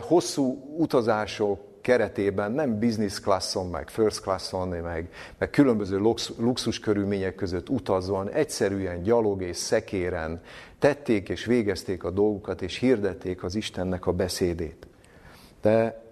Hosszú 0.00 0.76
utazások 0.76 1.71
keretében 1.82 2.52
nem 2.52 2.78
business 2.78 3.20
classon, 3.20 3.66
meg 3.66 3.88
first 3.88 4.20
classon, 4.20 4.68
meg, 4.68 5.08
meg 5.38 5.50
különböző 5.50 5.98
luxus 6.38 6.80
körülmények 6.80 7.34
között 7.34 7.68
utazóan, 7.68 8.30
egyszerűen 8.30 9.02
gyalog 9.02 9.42
és 9.42 9.56
szekéren 9.56 10.42
tették 10.78 11.28
és 11.28 11.44
végezték 11.44 12.04
a 12.04 12.10
dolgukat, 12.10 12.62
és 12.62 12.78
hirdették 12.78 13.42
az 13.42 13.54
Istennek 13.54 14.06
a 14.06 14.12
beszédét. 14.12 14.86
De 15.60 16.02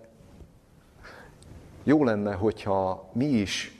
jó 1.84 2.04
lenne, 2.04 2.32
hogyha 2.32 3.10
mi 3.12 3.24
is 3.24 3.78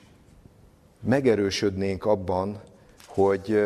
megerősödnénk 1.01 2.05
abban, 2.05 2.61
hogy, 3.07 3.65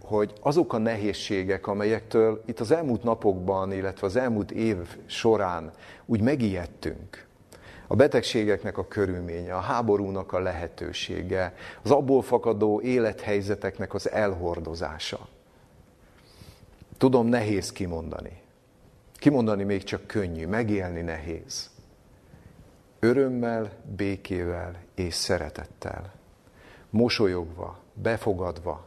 hogy 0.00 0.32
azok 0.40 0.72
a 0.72 0.78
nehézségek, 0.78 1.66
amelyektől 1.66 2.42
itt 2.46 2.60
az 2.60 2.70
elmúlt 2.70 3.02
napokban, 3.02 3.72
illetve 3.72 4.06
az 4.06 4.16
elmúlt 4.16 4.50
év 4.50 4.76
során 5.06 5.70
úgy 6.06 6.20
megijedtünk, 6.20 7.25
a 7.86 7.94
betegségeknek 7.94 8.78
a 8.78 8.88
körülménye, 8.88 9.54
a 9.54 9.60
háborúnak 9.60 10.32
a 10.32 10.38
lehetősége, 10.38 11.54
az 11.82 11.90
abból 11.90 12.22
fakadó 12.22 12.80
élethelyzeteknek 12.80 13.94
az 13.94 14.10
elhordozása. 14.10 15.28
Tudom, 16.98 17.26
nehéz 17.26 17.72
kimondani. 17.72 18.40
Kimondani 19.14 19.64
még 19.64 19.84
csak 19.84 20.06
könnyű, 20.06 20.46
megélni 20.46 21.00
nehéz. 21.00 21.70
Örömmel, 23.00 23.72
békével 23.96 24.76
és 24.94 25.14
szeretettel. 25.14 26.12
Mosolyogva, 26.90 27.78
befogadva, 27.92 28.84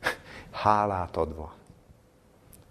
hálát 0.50 1.16
adva. 1.16 1.54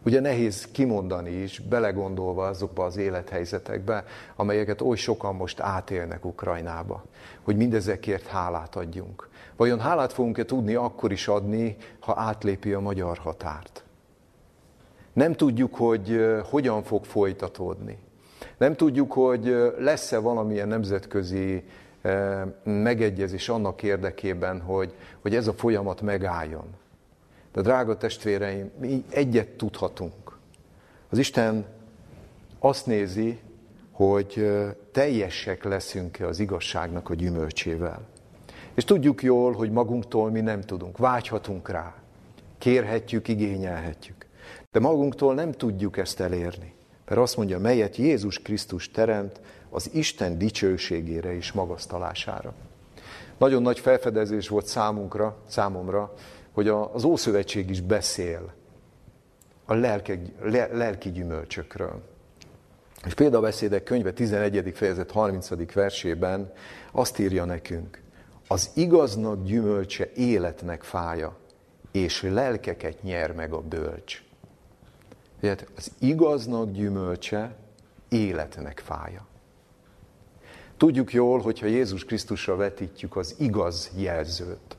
Ugye 0.05 0.19
nehéz 0.19 0.67
kimondani 0.71 1.29
is, 1.29 1.59
belegondolva 1.59 2.47
azokba 2.47 2.85
az 2.85 2.97
élethelyzetekbe, 2.97 4.05
amelyeket 4.35 4.81
oly 4.81 4.95
sokan 4.95 5.35
most 5.35 5.59
átélnek 5.59 6.25
Ukrajnába, 6.25 7.03
hogy 7.41 7.57
mindezekért 7.57 8.27
hálát 8.27 8.75
adjunk. 8.75 9.29
Vajon 9.55 9.79
hálát 9.79 10.13
fogunk-e 10.13 10.45
tudni 10.45 10.75
akkor 10.75 11.11
is 11.11 11.27
adni, 11.27 11.77
ha 11.99 12.13
átlépi 12.17 12.73
a 12.73 12.79
magyar 12.79 13.17
határt? 13.17 13.83
Nem 15.13 15.33
tudjuk, 15.33 15.75
hogy 15.75 16.25
hogyan 16.49 16.83
fog 16.83 17.05
folytatódni. 17.05 17.97
Nem 18.57 18.75
tudjuk, 18.75 19.13
hogy 19.13 19.73
lesz-e 19.77 20.17
valamilyen 20.17 20.67
nemzetközi 20.67 21.63
megegyezés 22.63 23.49
annak 23.49 23.83
érdekében, 23.83 24.61
hogy, 24.61 24.93
hogy 25.21 25.35
ez 25.35 25.47
a 25.47 25.53
folyamat 25.53 26.01
megálljon. 26.01 26.67
De 27.53 27.61
drága 27.61 27.97
testvéreim, 27.97 28.71
mi 28.79 29.03
egyet 29.09 29.47
tudhatunk. 29.47 30.37
Az 31.09 31.17
Isten 31.17 31.65
azt 32.59 32.85
nézi, 32.85 33.39
hogy 33.91 34.51
teljesek 34.91 35.63
leszünk-e 35.63 36.27
az 36.27 36.39
igazságnak 36.39 37.09
a 37.09 37.13
gyümölcsével. 37.13 38.01
És 38.73 38.83
tudjuk 38.83 39.23
jól, 39.23 39.53
hogy 39.53 39.71
magunktól 39.71 40.31
mi 40.31 40.41
nem 40.41 40.61
tudunk, 40.61 40.97
vágyhatunk 40.97 41.69
rá, 41.69 41.95
kérhetjük, 42.57 43.27
igényelhetjük. 43.27 44.25
De 44.71 44.79
magunktól 44.79 45.33
nem 45.33 45.51
tudjuk 45.51 45.97
ezt 45.97 46.19
elérni. 46.19 46.73
Mert 47.07 47.21
azt 47.21 47.37
mondja, 47.37 47.59
melyet 47.59 47.95
Jézus 47.95 48.39
Krisztus 48.39 48.91
teremt 48.91 49.39
az 49.69 49.89
Isten 49.93 50.37
dicsőségére 50.37 51.35
és 51.35 51.51
magasztalására. 51.51 52.53
Nagyon 53.37 53.61
nagy 53.61 53.79
felfedezés 53.79 54.47
volt 54.47 54.65
számunkra, 54.65 55.37
számomra, 55.47 56.13
hogy 56.51 56.67
az 56.67 57.03
Ószövetség 57.03 57.69
is 57.69 57.81
beszél 57.81 58.53
a 59.65 59.73
lelke, 59.73 60.19
lelki 60.71 61.11
gyümölcsökről. 61.11 62.01
És 63.05 63.13
példabeszédek 63.13 63.83
könyve 63.83 64.13
11. 64.13 64.71
fejezet 64.75 65.11
30. 65.11 65.73
versében 65.73 66.53
azt 66.91 67.19
írja 67.19 67.45
nekünk, 67.45 68.01
az 68.47 68.71
igaznak 68.75 69.43
gyümölcse 69.43 70.11
életnek 70.15 70.83
fája, 70.83 71.37
és 71.91 72.21
lelkeket 72.21 73.03
nyer 73.03 73.31
meg 73.31 73.53
a 73.53 73.61
bölcs. 73.61 74.23
Tehát 75.39 75.67
az 75.77 75.91
igaznak 75.99 76.71
gyümölcse 76.71 77.55
életnek 78.09 78.79
fája. 78.85 79.27
Tudjuk 80.77 81.13
jól, 81.13 81.39
hogyha 81.39 81.65
Jézus 81.65 82.05
Krisztusra 82.05 82.55
vetítjük 82.55 83.15
az 83.15 83.35
igaz 83.37 83.91
jelzőt. 83.95 84.77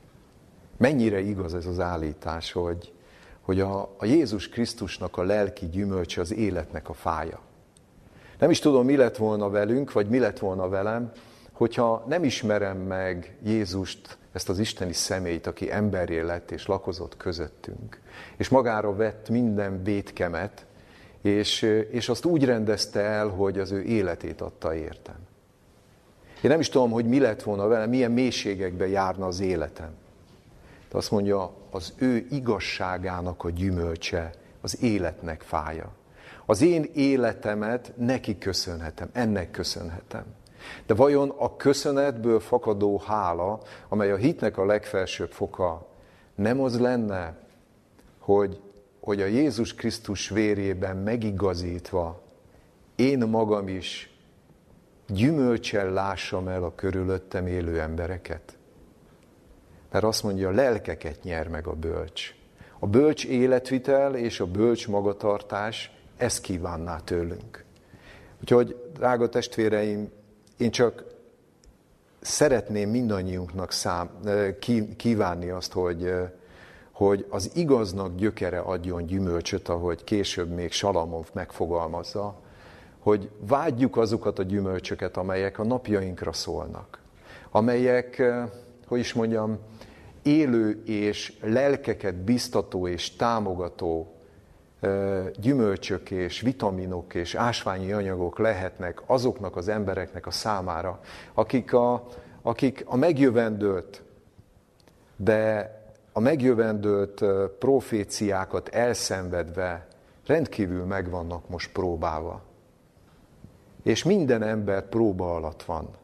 Mennyire 0.81 1.19
igaz 1.19 1.53
ez 1.53 1.65
az 1.65 1.79
állítás, 1.79 2.51
hogy, 2.51 2.93
hogy 3.41 3.59
a, 3.59 3.81
a 3.97 4.05
Jézus 4.05 4.49
Krisztusnak 4.49 5.17
a 5.17 5.23
lelki 5.23 5.69
gyümölcse 5.69 6.21
az 6.21 6.33
életnek 6.33 6.89
a 6.89 6.93
fája. 6.93 7.39
Nem 8.39 8.49
is 8.49 8.59
tudom, 8.59 8.85
mi 8.85 8.95
lett 8.95 9.17
volna 9.17 9.49
velünk, 9.49 9.91
vagy 9.91 10.09
mi 10.09 10.19
lett 10.19 10.39
volna 10.39 10.69
velem, 10.69 11.11
hogyha 11.51 12.05
nem 12.07 12.23
ismerem 12.23 12.77
meg 12.77 13.37
Jézust, 13.43 14.17
ezt 14.31 14.49
az 14.49 14.59
isteni 14.59 14.93
személyt, 14.93 15.47
aki 15.47 15.71
emberré 15.71 16.19
lett 16.19 16.51
és 16.51 16.65
lakozott 16.65 17.17
közöttünk, 17.17 17.99
és 18.37 18.49
magára 18.49 18.95
vett 18.95 19.29
minden 19.29 19.83
vétkemet, 19.83 20.65
és, 21.21 21.61
és 21.91 22.09
azt 22.09 22.25
úgy 22.25 22.45
rendezte 22.45 22.99
el, 22.99 23.27
hogy 23.27 23.59
az 23.59 23.71
ő 23.71 23.81
életét 23.81 24.41
adta 24.41 24.75
értem. 24.75 25.19
Én 26.41 26.51
nem 26.51 26.59
is 26.59 26.69
tudom, 26.69 26.91
hogy 26.91 27.05
mi 27.05 27.19
lett 27.19 27.43
volna 27.43 27.67
velem, 27.67 27.89
milyen 27.89 28.11
mélységekbe 28.11 28.87
járna 28.87 29.27
az 29.27 29.39
életem. 29.39 29.99
De 30.91 30.97
azt 30.97 31.11
mondja, 31.11 31.53
az 31.69 31.93
ő 31.97 32.25
igazságának 32.29 33.43
a 33.43 33.49
gyümölcse, 33.49 34.31
az 34.61 34.83
életnek 34.83 35.41
fája. 35.41 35.91
Az 36.45 36.61
én 36.61 36.89
életemet 36.93 37.93
neki 37.97 38.37
köszönhetem, 38.37 39.09
ennek 39.13 39.51
köszönhetem. 39.51 40.23
De 40.85 40.93
vajon 40.93 41.29
a 41.29 41.55
köszönetből 41.55 42.39
fakadó 42.39 42.97
hála, 42.97 43.59
amely 43.89 44.11
a 44.11 44.15
hitnek 44.15 44.57
a 44.57 44.65
legfelsőbb 44.65 45.31
foka, 45.31 45.87
nem 46.35 46.61
az 46.61 46.79
lenne, 46.79 47.37
hogy, 48.19 48.61
hogy 48.99 49.21
a 49.21 49.25
Jézus 49.25 49.75
Krisztus 49.75 50.29
vérében 50.29 50.97
megigazítva 50.97 52.21
én 52.95 53.19
magam 53.19 53.67
is 53.67 54.15
gyümölcsel 55.07 55.89
lássam 55.89 56.47
el 56.47 56.63
a 56.63 56.75
körülöttem 56.75 57.47
élő 57.47 57.79
embereket? 57.79 58.57
Mert 59.91 60.03
azt 60.03 60.23
mondja, 60.23 60.51
lelkeket 60.51 61.23
nyer 61.23 61.47
meg 61.47 61.67
a 61.67 61.73
bölcs. 61.73 62.35
A 62.79 62.87
bölcs 62.87 63.25
életvitel 63.25 64.15
és 64.15 64.39
a 64.39 64.45
bölcs 64.45 64.87
magatartás 64.87 65.91
ezt 66.17 66.41
kívánná 66.41 66.99
tőlünk. 66.99 67.63
Úgyhogy, 68.41 68.75
drága 68.93 69.29
testvéreim, 69.29 70.11
én 70.57 70.71
csak 70.71 71.03
szeretném 72.21 72.89
mindannyiunknak 72.89 73.71
szám, 73.71 74.09
kívánni 74.97 75.49
azt, 75.49 75.73
hogy, 75.73 76.13
hogy 76.91 77.25
az 77.29 77.51
igaznak 77.53 78.15
gyökere 78.15 78.59
adjon 78.59 79.05
gyümölcsöt, 79.05 79.67
ahogy 79.67 80.03
később 80.03 80.49
még 80.49 80.71
Salamon 80.71 81.25
megfogalmazza, 81.33 82.39
hogy 82.99 83.29
vágyjuk 83.39 83.97
azokat 83.97 84.39
a 84.39 84.43
gyümölcsöket, 84.43 85.17
amelyek 85.17 85.59
a 85.59 85.63
napjainkra 85.63 86.33
szólnak, 86.33 86.99
amelyek, 87.51 88.23
hogy 88.91 88.99
is 88.99 89.13
mondjam, 89.13 89.57
élő 90.21 90.83
és 90.85 91.33
lelkeket 91.41 92.15
biztató 92.15 92.87
és 92.87 93.15
támogató 93.15 94.15
gyümölcsök 95.35 96.11
és 96.11 96.41
vitaminok 96.41 97.13
és 97.13 97.35
ásványi 97.35 97.91
anyagok 97.91 98.39
lehetnek 98.39 99.01
azoknak 99.05 99.55
az 99.55 99.67
embereknek 99.67 100.27
a 100.27 100.31
számára, 100.31 100.99
akik 101.33 101.73
a, 101.73 102.07
akik 102.41 102.83
a 102.85 102.95
megjövendőt, 102.95 104.01
de 105.15 105.71
a 106.11 106.19
megjövendőt 106.19 107.25
proféciákat 107.59 108.69
elszenvedve 108.69 109.87
rendkívül 110.25 110.85
meg 110.85 111.09
vannak 111.09 111.49
most 111.49 111.71
próbálva. 111.71 112.41
És 113.83 114.03
minden 114.03 114.43
ember 114.43 114.89
próba 114.89 115.35
alatt 115.35 115.63
van. 115.63 115.99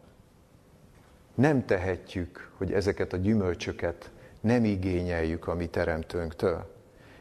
Nem 1.38 1.66
tehetjük, 1.66 2.52
hogy 2.58 2.72
ezeket 2.72 3.14
a 3.14 3.18
gyümölcsöket 3.18 4.10
nem 4.42 4.66
igényeljük 4.66 5.48
a 5.48 5.56
mi 5.56 5.68
teremtőnktől. 5.68 6.66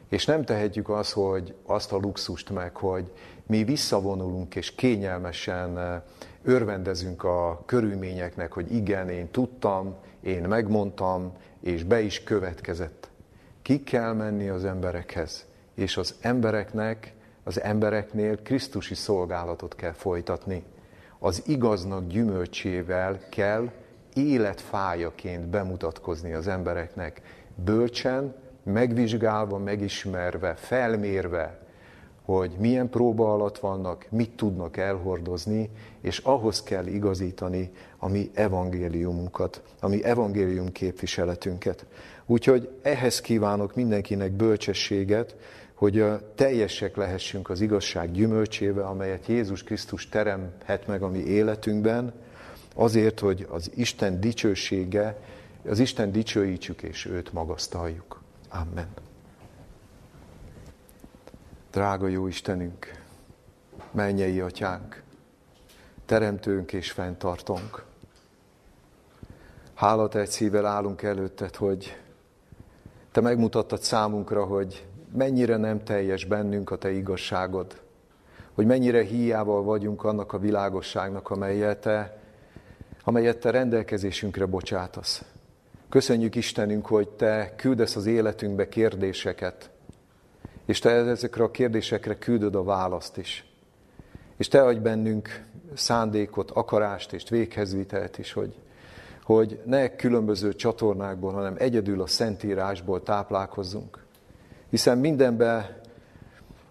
És 0.09 0.25
nem 0.25 0.45
tehetjük 0.45 0.89
azt, 0.89 1.13
hogy 1.13 1.55
azt 1.63 1.93
a 1.93 1.97
luxust 1.97 2.51
meg, 2.51 2.77
hogy 2.77 3.13
mi 3.47 3.65
visszavonulunk 3.65 4.55
és 4.55 4.75
kényelmesen 4.75 5.79
eh, 5.79 6.01
örvendezünk 6.43 7.25
a 7.25 7.63
körülményeknek, 7.67 8.53
hogy 8.53 8.75
igen, 8.75 9.09
én 9.09 9.31
tudtam, 9.31 9.95
én 10.21 10.43
megmondtam, 10.43 11.33
és 11.61 11.85
be 11.85 12.01
is 12.01 12.23
következett. 12.23 13.11
Ki 13.63 13.83
kell 13.83 14.13
menni 14.13 14.49
az 14.49 14.65
emberekhez, 14.65 15.47
és 15.75 15.97
az 15.97 16.15
embereknek, 16.21 17.13
az 17.45 17.61
embereknél 17.61 18.43
Krisztusi 18.43 18.95
szolgálatot 18.95 19.75
kell 19.75 19.93
folytatni. 19.93 20.65
Az 21.19 21.43
igaznak 21.47 22.07
gyümölcsével 22.07 23.19
kell 23.29 23.71
életfájaként 24.17 25.47
bemutatkozni 25.47 26.33
az 26.33 26.49
embereknek, 26.49 27.23
bölcsen, 27.65 28.35
megvizsgálva, 28.63 29.59
megismerve, 29.59 30.55
felmérve, 30.55 31.59
hogy 32.25 32.51
milyen 32.59 32.89
próba 32.89 33.33
alatt 33.33 33.59
vannak, 33.59 34.07
mit 34.11 34.31
tudnak 34.31 34.77
elhordozni, 34.77 35.71
és 36.01 36.19
ahhoz 36.19 36.63
kell 36.63 36.87
igazítani 36.87 37.71
a 37.97 38.09
mi 38.09 38.31
evangéliumunkat, 38.35 39.63
a 39.81 39.89
mi 39.89 40.05
evangélium 40.05 40.73
képviseletünket. 40.73 41.87
Úgyhogy 42.27 42.71
ehhez 42.83 43.21
kívánok 43.21 43.75
mindenkinek 43.75 44.33
bölcsességet, 44.33 45.37
hogy 45.75 46.05
teljesek 46.35 46.97
lehessünk 46.97 47.51
az 47.51 47.61
igazság 47.61 48.11
gyümölcsével, 48.11 48.87
amelyet 48.87 49.27
Jézus 49.27 49.63
Krisztus 49.63 50.09
teremhet 50.09 50.87
meg 50.87 51.03
a 51.03 51.09
mi 51.09 51.19
életünkben, 51.19 52.13
azért, 52.77 53.21
hogy 53.21 53.47
az 53.51 53.71
Isten 53.75 54.21
dicsősége, 54.21 55.19
az 55.69 55.79
Isten 55.79 56.13
dicsőítsük 56.13 56.83
és 56.83 57.05
őt 57.05 57.33
magasztaljuk. 57.33 58.23
Amen. 58.49 58.89
Drága 61.71 62.07
jó 62.07 62.27
Istenünk, 62.27 63.03
mennyei 63.91 64.41
atyánk, 64.41 65.03
teremtőnk 66.07 66.73
és 66.73 66.91
fenntartónk. 66.91 67.85
Hálat 69.75 70.15
egy 70.15 70.29
szívvel 70.29 70.67
állunk 70.67 71.03
előtted, 71.03 71.57
hogy 71.57 71.97
te 73.13 73.21
megmutattad 73.21 73.83
számunkra, 73.83 74.45
hogy 74.45 74.87
mennyire 75.13 75.57
nem 75.57 75.85
teljes 75.85 76.25
bennünk 76.25 76.71
a 76.71 76.77
te 76.77 76.93
igazságod, 76.93 77.81
hogy 78.55 78.67
mennyire 78.67 79.03
hiával 79.03 79.63
vagyunk 79.63 80.05
annak 80.05 80.33
a 80.33 80.39
világosságnak, 80.39 81.31
amelyet 81.31 81.81
te, 81.81 82.19
amelyet 83.09 83.39
te 83.39 83.51
rendelkezésünkre 83.51 84.47
bocsátasz. 84.47 85.25
Köszönjük 85.89 86.35
Istenünk, 86.35 86.87
hogy 86.87 87.09
Te 87.09 87.55
küldesz 87.57 87.97
az 87.97 88.07
életünkbe 88.07 88.69
kérdéseket, 88.69 89.71
és 90.65 90.79
Te 90.79 90.91
ezekre 90.91 91.45
a 91.45 91.51
kérdésekre 91.51 92.19
küldöd 92.19 92.55
a 92.55 92.63
választ 92.63 93.17
is. 93.17 93.53
És 94.37 94.49
Te 94.49 94.63
adj 94.63 94.79
bennünk 94.79 95.45
szándékot, 95.75 96.51
akarást 96.51 97.13
és 97.13 97.29
véghezvitelt 97.29 98.19
is, 98.19 98.33
hogy, 98.33 98.55
hogy 99.23 99.61
ne 99.65 99.97
különböző 99.97 100.55
csatornákból, 100.55 101.33
hanem 101.33 101.55
egyedül 101.59 102.03
a 102.03 102.07
Szentírásból 102.07 103.03
táplálkozzunk. 103.03 104.05
Hiszen 104.71 104.99
mindenben 104.99 105.81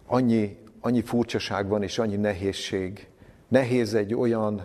annyi, 0.06 0.58
annyi 0.80 1.02
furcsaság 1.02 1.68
van 1.68 1.84
és 1.84 2.00
annyi 2.00 2.16
nehézség. 2.16 3.08
Nehéz 3.48 3.94
egy 3.94 4.14
olyan 4.14 4.62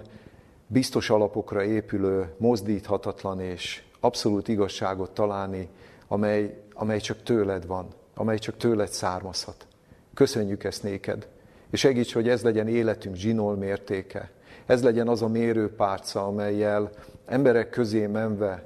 biztos 0.72 1.10
alapokra 1.10 1.64
épülő, 1.64 2.34
mozdíthatatlan 2.36 3.40
és 3.40 3.82
abszolút 4.00 4.48
igazságot 4.48 5.10
találni, 5.10 5.68
amely, 6.08 6.62
amely 6.72 7.00
csak 7.00 7.22
tőled 7.22 7.66
van, 7.66 7.88
amely 8.14 8.38
csak 8.38 8.56
tőled 8.56 8.88
származhat. 8.88 9.66
Köszönjük 10.14 10.64
ezt 10.64 10.82
néked, 10.82 11.28
és 11.70 11.80
segíts, 11.80 12.12
hogy 12.14 12.28
ez 12.28 12.42
legyen 12.42 12.68
életünk 12.68 13.14
zsinol 13.14 13.56
mértéke. 13.56 14.30
Ez 14.66 14.82
legyen 14.82 15.08
az 15.08 15.22
a 15.22 15.28
mérőpárca, 15.28 16.26
amelyel 16.26 16.90
emberek 17.26 17.70
közé 17.70 18.06
menve, 18.06 18.62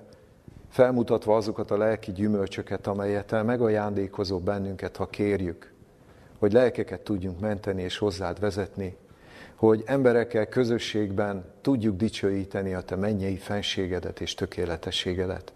felmutatva 0.69 1.37
azokat 1.37 1.71
a 1.71 1.77
lelki 1.77 2.13
gyümölcsöket, 2.13 2.87
amelyet 2.87 3.33
el 3.33 3.45
megajándékozó 3.45 4.39
bennünket, 4.39 4.97
ha 4.97 5.07
kérjük, 5.07 5.73
hogy 6.39 6.53
lelkeket 6.53 7.01
tudjunk 7.01 7.41
menteni 7.41 7.83
és 7.83 7.99
hozzád 7.99 8.41
vezetni, 8.41 8.97
hogy 9.55 9.83
emberekkel 9.87 10.47
közösségben 10.47 11.45
tudjuk 11.61 11.97
dicsőíteni 11.97 12.75
a 12.75 12.81
Te 12.81 12.97
mennyei 12.97 13.37
fenségedet 13.37 14.21
és 14.21 14.35
tökéletességedet. 14.35 15.53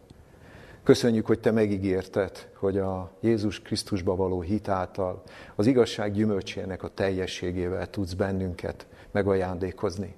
Köszönjük, 0.83 1.27
hogy 1.27 1.41
Te 1.41 1.51
megígérted, 1.51 2.49
hogy 2.55 2.79
a 2.79 3.11
Jézus 3.21 3.63
Krisztusba 3.63 4.17
való 4.17 4.41
hit 4.41 4.69
által 4.69 5.23
az 5.55 5.67
igazság 5.67 6.13
gyümölcsének 6.13 6.83
a 6.83 6.89
teljességével 6.89 7.91
tudsz 7.91 8.13
bennünket 8.13 8.87
megajándékozni. 9.11 10.15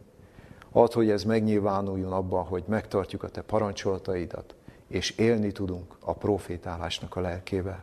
Add, 0.73 0.93
hogy 0.93 1.11
ez 1.11 1.25
megnyilvánuljon 1.25 2.13
abban, 2.13 2.45
hogy 2.45 2.65
megtartjuk 2.67 3.23
a 3.23 3.29
Te 3.29 3.43
parancsolataidat, 3.43 4.55
és 4.89 5.11
élni 5.11 5.53
tudunk 5.53 5.97
a 6.01 6.13
profétálásnak 6.13 7.17
a 7.17 7.21
lelkével. 7.21 7.83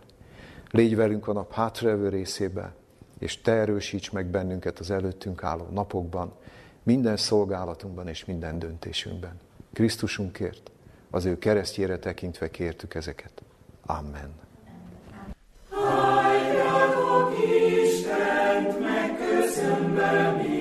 Légy 0.71 0.95
velünk 0.95 1.27
a 1.27 1.33
nap 1.33 1.53
hátraevő 1.53 2.09
részében, 2.09 2.73
és 3.19 3.41
Te 3.41 3.51
erősíts 3.51 4.11
meg 4.11 4.25
bennünket 4.25 4.79
az 4.79 4.91
előttünk 4.91 5.43
álló 5.43 5.67
napokban, 5.71 6.33
minden 6.83 7.17
szolgálatunkban 7.17 8.07
és 8.07 8.25
minden 8.25 8.59
döntésünkben. 8.59 9.39
Krisztusunkért, 9.73 10.71
az 11.09 11.25
ő 11.25 11.37
keresztjére 11.37 11.99
tekintve 11.99 12.49
kértük 12.49 12.95
ezeket. 12.95 13.41
Amen. 13.85 14.45
Istent, 17.83 18.79
megköszönve 18.79 20.31
mindent, 20.31 20.56